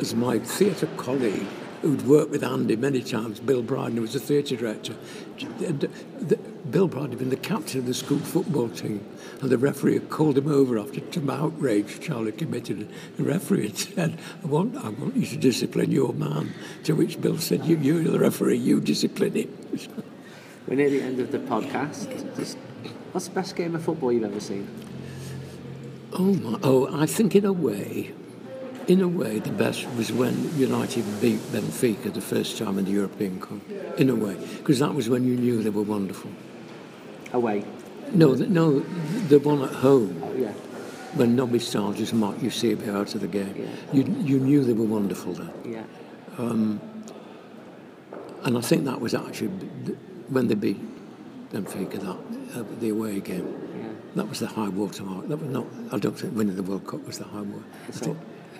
as 0.00 0.14
my 0.14 0.38
theatre 0.38 0.88
colleague 0.96 1.46
who'd 1.82 2.06
worked 2.06 2.30
with 2.30 2.42
Andy 2.42 2.76
many 2.76 3.02
times, 3.02 3.40
Bill 3.40 3.62
Bryden, 3.62 3.96
who 3.96 4.02
was 4.02 4.14
the 4.14 4.20
theatre 4.20 4.56
director. 4.56 4.94
Uh, 5.42 5.72
the- 6.20 6.38
Bill 6.70 6.86
Bryden 6.86 7.10
had 7.10 7.18
been 7.18 7.30
the 7.30 7.36
captain 7.36 7.80
of 7.80 7.86
the 7.86 7.94
school 7.94 8.18
football 8.18 8.68
team, 8.68 9.04
and 9.40 9.50
the 9.50 9.58
referee 9.58 9.94
had 9.94 10.08
called 10.10 10.38
him 10.38 10.46
over 10.46 10.78
after 10.78 11.00
some 11.10 11.28
outrage 11.28 12.00
Charlie 12.00 12.32
committed. 12.32 12.78
And 12.78 12.90
the 13.16 13.24
referee 13.24 13.66
had 13.66 13.76
said, 13.76 14.18
I 14.42 14.46
want, 14.46 14.76
I 14.76 14.88
want 14.90 15.16
you 15.16 15.26
to 15.26 15.36
discipline 15.36 15.90
your 15.90 16.12
man. 16.14 16.54
To 16.84 16.94
which 16.94 17.20
Bill 17.20 17.36
said, 17.38 17.66
you, 17.66 17.76
you're 17.76 18.04
the 18.04 18.18
referee, 18.18 18.58
you 18.58 18.80
discipline 18.80 19.34
him. 19.34 19.56
We're 20.66 20.76
near 20.76 20.88
the 20.88 21.02
end 21.02 21.18
of 21.18 21.32
the 21.32 21.40
podcast. 21.40 22.36
Just, 22.36 22.56
what's 23.10 23.26
the 23.26 23.34
best 23.34 23.56
game 23.56 23.74
of 23.74 23.82
football 23.82 24.12
you've 24.12 24.24
ever 24.24 24.40
seen? 24.40 24.68
Oh, 26.12 26.34
my, 26.34 26.58
oh, 26.62 27.00
I 27.00 27.06
think 27.06 27.34
in 27.34 27.44
a 27.44 27.52
way, 27.52 28.12
in 28.88 29.00
a 29.00 29.08
way, 29.08 29.38
the 29.38 29.50
best 29.52 29.88
was 29.96 30.12
when 30.12 30.56
United 30.58 31.04
beat 31.20 31.38
Benfica 31.52 32.12
the 32.12 32.20
first 32.20 32.58
time 32.58 32.78
in 32.78 32.84
the 32.84 32.90
European 32.90 33.40
Cup. 33.40 33.58
In 33.98 34.10
a 34.10 34.14
way, 34.14 34.36
because 34.58 34.78
that 34.80 34.94
was 34.94 35.08
when 35.08 35.24
you 35.24 35.36
knew 35.36 35.62
they 35.62 35.70
were 35.70 35.82
wonderful. 35.82 36.30
Away. 37.32 37.64
No, 38.12 38.34
the, 38.34 38.46
no, 38.46 38.80
the 39.28 39.38
one 39.38 39.62
at 39.62 39.70
home 39.76 40.20
Oh 40.22 40.34
yeah. 40.34 40.52
when 41.14 41.34
Nobby 41.34 41.58
Stiles 41.58 41.96
just 41.96 42.12
marked 42.12 42.42
Eusebio 42.42 42.94
out 43.00 43.14
of 43.14 43.20
the 43.22 43.28
game. 43.28 43.54
Yeah. 43.56 43.66
You 43.92 44.02
you 44.20 44.38
knew 44.40 44.64
they 44.64 44.74
were 44.74 44.84
wonderful 44.84 45.32
then, 45.32 45.50
Yeah. 45.64 45.84
Um, 46.38 46.80
and 48.44 48.58
I 48.58 48.60
think 48.60 48.84
that 48.84 49.00
was 49.00 49.14
actually 49.14 49.48
when 50.28 50.48
they 50.48 50.54
beat 50.54 50.80
Benfica 51.52 52.00
that 52.00 52.58
uh, 52.60 52.64
the 52.80 52.90
away 52.90 53.20
game. 53.20 53.46
Yeah. 53.78 53.88
That 54.16 54.28
was 54.28 54.40
the 54.40 54.48
high 54.48 54.68
watermark. 54.68 55.28
That 55.28 55.38
was 55.38 55.48
not. 55.48 55.66
I 55.92 55.98
don't 55.98 56.18
think 56.18 56.36
winning 56.36 56.56
the 56.56 56.62
World 56.62 56.86
Cup 56.86 57.06
was 57.06 57.18
the 57.18 57.24
high 57.24 57.42
water. 57.42 58.16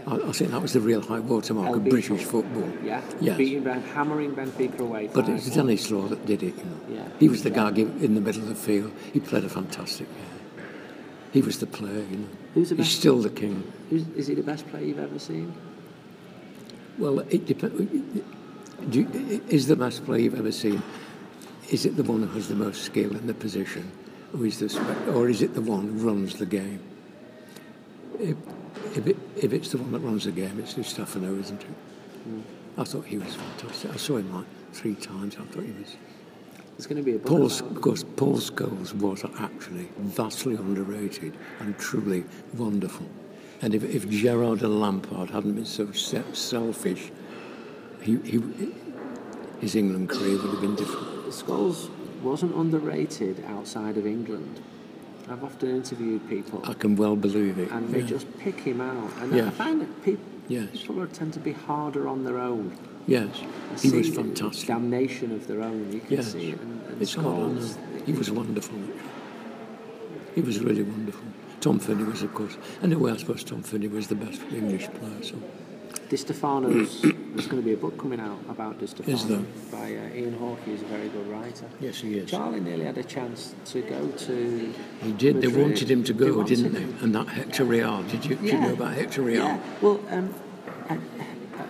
I 0.06 0.16
I, 0.16 0.32
think 0.32 0.50
that 0.50 0.60
was 0.60 0.72
the 0.72 0.80
real 0.80 1.00
high 1.00 1.20
watermark 1.20 1.76
of 1.76 1.84
British 1.84 2.24
football. 2.24 2.68
Yeah. 2.82 3.02
Yes. 3.20 3.36
Beating 3.36 3.62
Ben, 3.62 3.82
hammering 3.82 4.34
Benfica 4.34 4.80
away. 4.80 5.08
But 5.12 5.28
it 5.28 5.34
was. 5.34 5.54
Denis 5.54 5.90
Law 5.90 6.08
that 6.08 6.26
did 6.26 6.42
it. 6.42 6.56
You 6.56 6.64
know. 6.64 6.80
Yeah. 6.88 7.08
He 7.20 7.28
was 7.28 7.42
the 7.42 7.50
Yeah. 7.50 7.70
guy 7.70 7.80
in 7.80 8.14
the 8.14 8.20
middle 8.20 8.42
of 8.42 8.48
the 8.48 8.54
field. 8.54 8.92
He 9.12 9.20
played 9.20 9.44
a 9.44 9.48
fantastic 9.48 10.08
game. 10.08 10.64
He 11.32 11.40
was 11.40 11.58
the 11.58 11.66
player. 11.66 12.04
You 12.10 12.16
know. 12.18 12.28
Who's 12.54 12.68
the 12.70 12.74
best 12.74 12.88
He's 12.90 12.98
still 12.98 13.18
the 13.20 13.30
king. 13.30 13.72
Who's, 13.90 14.06
is 14.16 14.26
he 14.26 14.34
the 14.34 14.42
best 14.42 14.66
player 14.68 14.84
you've 14.84 14.98
ever 14.98 15.18
seen? 15.18 15.54
Well, 16.98 17.20
it 17.20 17.46
depends. 17.46 17.80
Is 19.48 19.66
the 19.66 19.76
best 19.76 20.04
player 20.04 20.20
you've 20.20 20.38
ever 20.38 20.52
seen? 20.52 20.82
Is 21.70 21.86
it 21.86 21.96
the 21.96 22.02
one 22.02 22.22
who 22.22 22.34
has 22.34 22.48
the 22.48 22.54
most 22.54 22.82
skill 22.82 23.16
in 23.16 23.26
the 23.26 23.34
position, 23.34 23.90
or 24.34 24.44
is, 24.44 24.58
the, 24.58 25.12
or 25.14 25.28
is 25.28 25.40
it 25.40 25.54
the 25.54 25.62
one 25.62 25.88
who 25.88 26.06
runs 26.06 26.34
the 26.34 26.44
game? 26.44 26.80
If, 28.18 28.36
if, 28.94 29.06
it, 29.06 29.16
if 29.36 29.52
it's 29.52 29.70
the 29.70 29.78
one 29.78 29.92
that 29.92 30.00
runs 30.00 30.24
the 30.24 30.32
game, 30.32 30.58
it's 30.58 30.74
Stefano, 30.86 31.38
isn't 31.38 31.60
it? 31.60 31.66
Hmm. 31.66 32.40
I 32.78 32.84
thought 32.84 33.04
he 33.04 33.18
was 33.18 33.34
fantastic. 33.34 33.92
I 33.92 33.96
saw 33.96 34.16
him 34.16 34.34
like 34.34 34.46
three 34.72 34.94
times. 34.94 35.36
I 35.36 35.44
thought 35.44 35.64
he 35.64 35.72
was. 35.72 35.96
There's 36.72 36.86
going 36.86 36.96
to 36.96 37.02
be 37.02 37.16
a 37.16 37.18
book 37.18 37.26
Paul, 37.26 37.46
of 37.46 37.80
course, 37.82 38.04
Paul 38.16 38.38
Scholes 38.38 38.94
was 38.94 39.24
actually 39.38 39.88
vastly 39.98 40.54
underrated 40.54 41.36
and 41.60 41.76
truly 41.78 42.24
wonderful. 42.54 43.06
And 43.60 43.74
if, 43.74 43.84
if 43.84 44.08
Gerrard 44.08 44.62
and 44.62 44.80
Lampard 44.80 45.30
hadn't 45.30 45.52
been 45.52 45.66
so 45.66 45.92
selfish, 45.92 47.12
he, 48.00 48.16
he, 48.24 48.42
his 49.60 49.76
England 49.76 50.08
career 50.08 50.38
would 50.38 50.50
have 50.50 50.60
been 50.60 50.74
different. 50.74 51.26
Scholes 51.28 51.90
wasn't 52.22 52.54
underrated 52.54 53.44
outside 53.46 53.96
of 53.96 54.06
England. 54.06 54.60
I've 55.30 55.44
often 55.44 55.68
interviewed 55.76 56.28
people 56.28 56.60
I 56.64 56.74
can 56.74 56.96
well 56.96 57.16
believe 57.16 57.58
it. 57.58 57.70
and 57.70 57.88
they 57.94 58.00
yeah. 58.00 58.06
just 58.06 58.26
pick 58.38 58.58
him 58.60 58.80
out. 58.80 59.10
And 59.20 59.32
Yeah. 59.34 59.46
I 59.46 59.50
find 59.50 59.80
that 59.80 60.04
people, 60.04 60.24
Yes. 60.48 60.68
people 60.72 61.06
tend 61.06 61.32
to 61.34 61.40
be 61.40 61.52
harder 61.52 62.08
on 62.08 62.24
their 62.24 62.38
own. 62.38 62.76
Yes, 63.06 63.28
I 63.74 63.78
he 63.80 63.90
was 63.90 64.08
fantastic. 64.10 64.68
Damnation 64.68 65.32
of 65.32 65.46
their 65.46 65.62
own. 65.62 65.92
You 65.92 66.00
can 66.00 66.16
Yes, 66.16 66.32
see 66.32 66.50
it. 66.50 66.60
And, 66.60 66.82
and 66.88 67.02
it's. 67.02 67.16
I 67.18 68.04
He 68.06 68.12
was 68.12 68.30
wonderful. 68.30 68.78
He 70.34 70.40
was 70.40 70.60
really 70.60 70.82
wonderful. 70.82 71.24
Tom 71.60 71.78
Finney 71.78 72.04
was, 72.04 72.22
of 72.22 72.32
course. 72.34 72.56
Anyway, 72.82 73.12
I 73.12 73.16
suppose 73.16 73.44
Tom 73.44 73.62
Finney 73.62 73.88
was 73.88 74.06
the 74.08 74.14
best 74.14 74.40
English 74.52 74.88
player. 74.88 75.22
So. 75.22 75.34
Di 76.12 76.18
Stefano's, 76.18 77.00
there's 77.00 77.46
going 77.46 77.62
to 77.62 77.66
be 77.66 77.72
a 77.72 77.76
book 77.78 77.96
coming 77.96 78.20
out 78.20 78.38
about 78.50 78.78
Di 78.78 78.84
Stefano 78.84 79.16
Is 79.16 79.26
there? 79.26 79.40
by 79.70 79.96
uh, 79.96 80.14
Ian 80.14 80.38
Hawkey, 80.38 80.64
who's 80.64 80.82
a 80.82 80.84
very 80.84 81.08
good 81.08 81.26
writer. 81.28 81.64
Yes, 81.80 82.02
he 82.02 82.18
is. 82.18 82.30
Charlie 82.30 82.60
nearly 82.60 82.84
had 82.84 82.98
a 82.98 83.02
chance 83.02 83.54
to 83.64 83.80
go 83.80 84.08
to. 84.08 84.74
He 85.00 85.12
did. 85.12 85.40
They 85.40 85.48
wanted 85.48 85.90
him 85.90 86.04
to 86.04 86.12
go, 86.12 86.36
wanted 86.36 86.56
didn't 86.56 86.74
they? 86.74 87.02
And 87.02 87.14
that 87.14 87.28
Hector 87.28 87.64
Rial. 87.64 88.02
Did 88.02 88.26
you, 88.26 88.36
did 88.36 88.44
you 88.44 88.60
know 88.60 88.74
about 88.74 88.92
Hector 88.92 89.22
Rial? 89.22 89.36
Yeah. 89.36 89.60
Well, 89.80 90.00
um, 90.10 90.34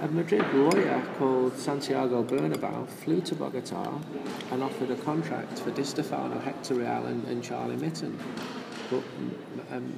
a 0.01 0.09
Madrid 0.09 0.53
lawyer 0.55 1.01
called 1.19 1.57
Santiago 1.57 2.25
Bernabeu 2.25 2.89
flew 2.89 3.21
to 3.21 3.37
Bogota 3.37 4.01
and 4.51 4.61
offered 4.61 4.91
a 4.91 4.97
contract 4.97 5.61
for 5.61 5.71
Di 5.71 5.85
Stefano, 5.85 6.41
Hector 6.41 6.75
Rial, 6.75 7.07
and, 7.07 7.25
and 7.29 7.45
Charlie 7.45 7.77
Mitten. 7.77 8.19
But 8.91 9.05
um, 9.71 9.97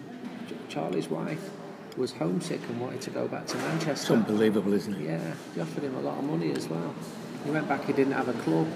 Charlie's 0.69 1.09
wife 1.09 1.49
was 1.97 2.13
homesick 2.13 2.61
and 2.69 2.81
wanted 2.81 3.01
to 3.03 3.11
go 3.11 3.29
back 3.29 3.47
to 3.47 3.55
It's 3.57 3.65
Manchester. 3.67 4.13
unbelievable, 4.15 4.73
isn't 4.73 4.95
it? 4.95 5.03
Yeah, 5.03 5.35
they 5.55 5.61
offered 5.63 5.85
him 5.85 5.95
a 5.97 6.01
lot 6.01 6.19
of 6.19 6.25
money 6.25 6.53
as 6.53 6.69
well. 6.69 6.95
He 7.45 7.51
went 7.51 7.69
back, 7.69 7.85
he 7.85 7.93
didn't 7.93 8.13
have 8.15 8.29
a 8.29 8.33
club. 8.43 8.67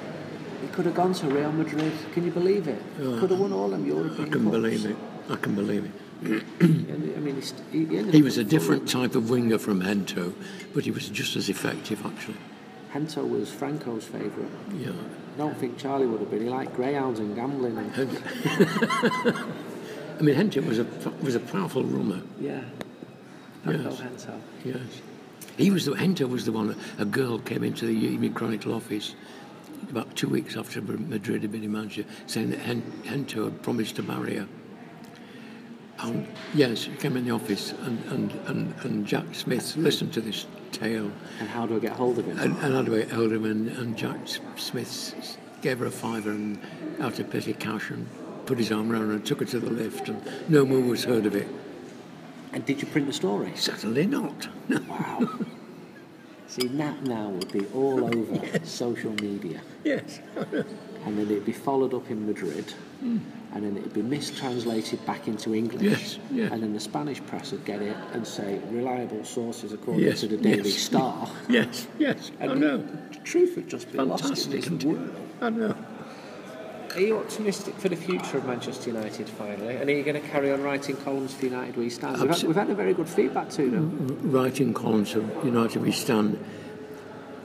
He 0.61 0.67
could 0.69 0.87
have 0.87 0.95
gone 0.95 1.15
to 1.15 1.27
Real 1.29 1.53
Madrid. 1.53 1.93
Can 2.13 2.25
you 2.25 2.31
believe 2.31 2.69
it? 2.69 2.83
Oh, 3.01 3.19
could 3.21 3.31
have 3.31 3.39
won 3.41 3.53
all 3.53 3.67
of 3.67 3.71
them 3.73 3.87
European 3.87 4.29
I 4.29 4.31
can 4.31 4.43
Cups. 4.43 4.51
believe 4.51 4.85
it. 4.87 4.97
I 5.31 5.37
can 5.37 5.55
believe 5.55 5.85
it. 5.85 6.43
And, 6.61 7.15
I 7.17 7.21
mean, 7.21 7.41
he, 7.73 7.79
he, 7.79 7.85
he 8.03 8.11
He 8.11 8.23
was 8.23 8.39
a 8.39 8.45
different 8.45 8.89
type 8.89 9.15
of 9.15 9.31
winger 9.31 9.59
from 9.59 9.81
Gento, 9.83 10.33
but 10.75 10.85
he 10.85 10.91
was 10.91 11.09
just 11.09 11.37
as 11.37 11.49
effective, 11.49 12.05
actually. 12.05 12.37
Gento 12.93 13.29
was 13.29 13.51
Franco's 13.51 14.05
favourite. 14.05 14.51
Yeah. 14.77 14.91
I 15.35 15.39
don't 15.39 15.57
think 15.57 15.79
Charlie 15.79 16.07
would 16.07 16.19
have 16.21 16.31
been. 16.31 16.43
He 16.43 16.49
liked 16.49 16.75
greyhounds 16.75 17.21
and 17.21 17.37
gambling. 17.37 17.79
And, 17.79 17.93
I 20.19 20.23
mean, 20.23 20.35
Gento 20.35 20.67
was 20.67 20.79
a 20.81 20.87
was 21.23 21.35
a 21.37 21.41
powerful 21.41 21.85
runner. 21.85 22.23
yeah, 22.41 22.63
Franco 23.69 23.91
Yes. 23.91 24.27
Yes. 24.65 25.03
He 25.57 25.71
was 25.71 25.85
the 25.85 25.93
Gento 25.93 26.29
was 26.29 26.45
the 26.45 26.53
one. 26.53 26.77
A 26.99 27.05
girl 27.05 27.39
came 27.39 27.65
into 27.65 27.87
the 27.87 27.93
Evening 27.93 28.33
Chronicle 28.33 28.75
office 28.75 29.15
about 29.91 30.15
two 30.17 30.29
weeks 30.29 30.57
after 30.57 30.81
Madrid 30.81 31.43
had 31.43 31.53
been 31.53 31.65
in 31.65 31.73
Manchester, 31.73 32.11
saying 32.27 32.51
that 32.51 32.61
Hen- 32.61 33.03
Gento 33.05 33.45
had 33.45 33.63
promised 33.63 33.97
to 33.97 34.03
marry 34.03 34.37
her. 34.37 34.49
And 36.01 36.29
yes, 36.55 36.85
he 36.85 36.95
came 36.95 37.17
in 37.17 37.25
the 37.25 37.33
office, 37.33 37.73
and, 37.73 38.05
and, 38.13 38.33
and, 38.47 38.75
and 38.85 39.07
Jack 39.07 39.35
Smith 39.35 39.77
listened 39.77 40.13
to 40.13 40.21
this 40.21 40.47
tale. 40.71 41.11
And 41.41 41.49
how 41.49 41.67
do 41.67 41.77
I 41.77 41.81
get 41.81 41.93
hold 41.93 42.19
of 42.19 42.27
him? 42.27 42.39
And, 42.39 42.57
and 42.59 42.75
how 42.75 42.83
do 42.83 42.95
I 42.95 42.99
get 42.99 43.11
hold 43.11 43.33
of 43.33 43.45
him? 43.45 43.45
And, 43.45 43.69
and 43.71 43.97
Jack 43.97 44.19
Smith 44.57 45.37
gave 45.61 45.81
her 45.81 45.87
a 45.87 45.91
fiver 45.91 46.31
and 46.31 46.61
out 47.01 47.19
of 47.19 47.31
petty 47.31 47.53
cash 47.55 47.91
and 47.91 48.07
put 48.47 48.59
his 48.59 48.71
arm 48.71 48.93
around 48.93 49.09
her 49.09 49.13
and 49.15 49.27
took 49.27 49.41
her 49.41 49.45
to 49.47 49.59
the 49.59 49.71
lift, 49.71 50.09
and 50.09 50.23
no 50.49 50.65
more 50.65 50.81
was 50.81 51.03
heard 51.03 51.27
of 51.27 51.35
it. 51.35 51.49
And 52.53 52.65
did 52.65 52.81
you 52.81 52.89
print 52.89 53.07
the 53.07 53.13
story? 53.13 53.53
Certainly 53.55 54.07
not. 54.07 54.49
No. 54.69 54.81
Wow. 54.89 55.29
See, 56.47 56.67
that 56.67 57.03
now 57.03 57.29
would 57.29 57.53
be 57.53 57.67
all 57.75 58.05
over 58.05 58.59
social 58.65 59.13
media. 59.23 59.61
Yes. 59.85 60.21
And 61.05 61.19
then 61.19 61.27
it'd 61.31 61.45
be 61.45 61.53
followed 61.53 61.93
up 61.95 62.11
in 62.11 62.27
Madrid. 62.27 62.71
Hmm. 63.01 63.19
And 63.55 63.65
then 63.65 63.77
it'd 63.77 63.93
be 63.95 64.03
mistranslated 64.03 65.05
back 65.07 65.27
into 65.29 65.55
English. 65.55 65.83
Yes, 65.83 66.19
yeah. 66.31 66.53
And 66.53 66.63
then 66.63 66.73
the 66.75 66.81
Spanish 66.81 67.21
press 67.27 67.53
would 67.53 67.65
get 67.65 67.81
it 67.83 67.97
and 68.13 68.27
say, 68.27 68.61
reliable 68.71 69.25
sources 69.25 69.73
according 69.73 70.05
Yes, 70.05 70.21
to 70.21 70.27
the 70.29 70.37
Daily 70.37 70.71
yes. 70.71 70.83
Star. 70.83 71.29
Yes, 71.49 71.87
yes. 71.99 72.31
I 72.41 72.47
And 72.47 72.61
know. 72.61 72.77
The 72.79 73.19
truth 73.25 73.57
would 73.57 73.69
just 73.69 73.91
be 73.93 73.99
lost 73.99 74.25
in 74.25 74.35
Fantastic. 74.35 74.63
this 74.63 74.85
world. 74.85 75.15
I 75.41 75.51
know. 75.51 75.75
Are 76.99 77.01
you 77.01 77.17
optimistic 77.17 77.77
for 77.77 77.89
the 77.89 77.95
future 77.95 78.39
of 78.39 78.45
Manchester 78.45 78.91
United 78.91 79.29
finally? 79.29 79.77
And 79.77 79.89
are 79.89 79.93
you 79.93 80.03
going 80.03 80.21
to 80.21 80.29
carry 80.31 80.51
on 80.51 80.65
writing 80.65 80.97
columns 80.97 81.33
for 81.33 81.45
United 81.45 81.77
We 81.77 81.91
Stand? 81.91 82.21
We've 82.21 82.29
had, 82.29 82.43
we've 82.43 82.57
had 82.57 82.71
a 82.71 82.75
very 82.75 82.93
good 82.93 83.09
feedback 83.09 83.51
to 83.51 83.71
them. 83.71 83.93
Mm, 83.93 84.17
mm, 84.17 84.35
writing 84.35 84.75
columns 84.75 85.13
for 85.13 85.21
United 85.45 85.81
We 85.81 85.93
Stand. 85.93 86.45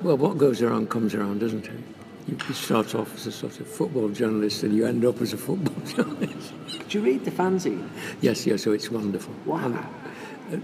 Well, 0.02 0.18
what 0.18 0.40
goes 0.40 0.64
around 0.64 0.90
comes 0.90 1.14
around, 1.14 1.42
doesn't 1.42 1.68
it? 1.68 1.80
You, 2.28 2.36
you 2.48 2.54
start 2.56 2.96
off 2.96 3.14
as 3.14 3.28
a 3.28 3.32
sort 3.32 3.60
of 3.60 3.68
football 3.68 4.10
journalist 4.10 4.64
and 4.64 4.76
you 4.76 4.88
end 4.88 5.06
up 5.06 5.22
as 5.22 5.34
a 5.34 5.38
football 5.38 5.86
journalist. 5.86 6.52
Do 6.90 6.98
you 6.98 7.06
read 7.06 7.24
the 7.24 7.30
fanzine? 7.30 7.88
yes, 8.22 8.48
yes, 8.48 8.64
so 8.64 8.72
it's 8.72 8.90
wonderful. 8.90 9.36
Wow. 9.46 9.86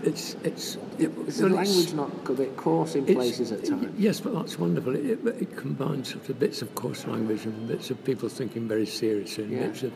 It's, 0.03 0.35
it's, 0.43 0.75
it, 0.97 1.13
the 1.37 1.43
well, 1.47 1.55
language 1.55 1.93
not 1.93 2.11
a 2.29 2.33
bit 2.33 2.55
coarse 2.57 2.95
in 2.95 3.05
places 3.05 3.51
at 3.51 3.65
times? 3.65 3.93
Yes, 3.97 4.19
but 4.19 4.33
that's 4.33 4.59
wonderful. 4.59 4.95
It, 4.95 5.05
it, 5.05 5.27
it 5.41 5.55
combines 5.57 6.09
sort 6.13 6.29
of 6.29 6.39
bits 6.39 6.61
of 6.61 6.73
coarse 6.75 7.07
language 7.07 7.45
and 7.45 7.67
bits 7.67 7.89
of 7.89 8.03
people 8.03 8.29
thinking 8.29 8.67
very 8.67 8.85
seriously, 8.85 9.45
and 9.45 9.53
Yeah. 9.53 9.67
bits 9.67 9.83
of 9.83 9.93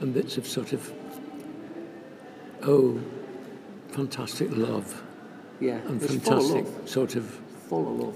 and 0.00 0.12
bits 0.12 0.36
of 0.36 0.46
sort 0.46 0.72
of 0.72 0.92
oh, 2.62 3.00
fantastic 3.88 4.48
love 4.56 5.02
Yeah, 5.60 5.76
and 5.86 6.02
it's 6.02 6.12
of 6.14 6.22
fantastic 6.22 6.64
love. 6.64 6.88
sort 6.88 7.16
of 7.16 7.24
Full 7.68 7.88
of 7.88 8.14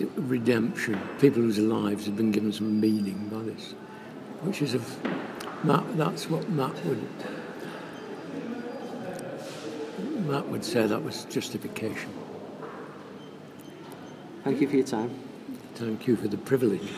love. 0.00 0.18
redemption. 0.28 0.98
People 1.20 1.42
whose 1.42 1.58
lives 1.58 2.06
have 2.06 2.16
been 2.16 2.30
given 2.30 2.52
some 2.52 2.80
meaning 2.80 3.28
by 3.32 3.42
this, 3.42 3.72
which 4.42 4.62
is 4.62 4.74
of 4.74 5.64
Matt. 5.64 5.84
That's 5.96 6.28
what 6.30 6.48
Matt 6.50 6.74
would. 6.84 7.02
Matt 10.24 10.48
would 10.48 10.64
say 10.64 10.86
that 10.86 11.02
was 11.02 11.26
justification. 11.26 12.10
Thank 14.42 14.60
you 14.60 14.68
for 14.68 14.76
your 14.76 14.86
time. 14.86 15.10
Thank 15.74 16.06
you 16.06 16.16
for 16.16 16.28
the 16.28 16.38
privilege. 16.38 16.88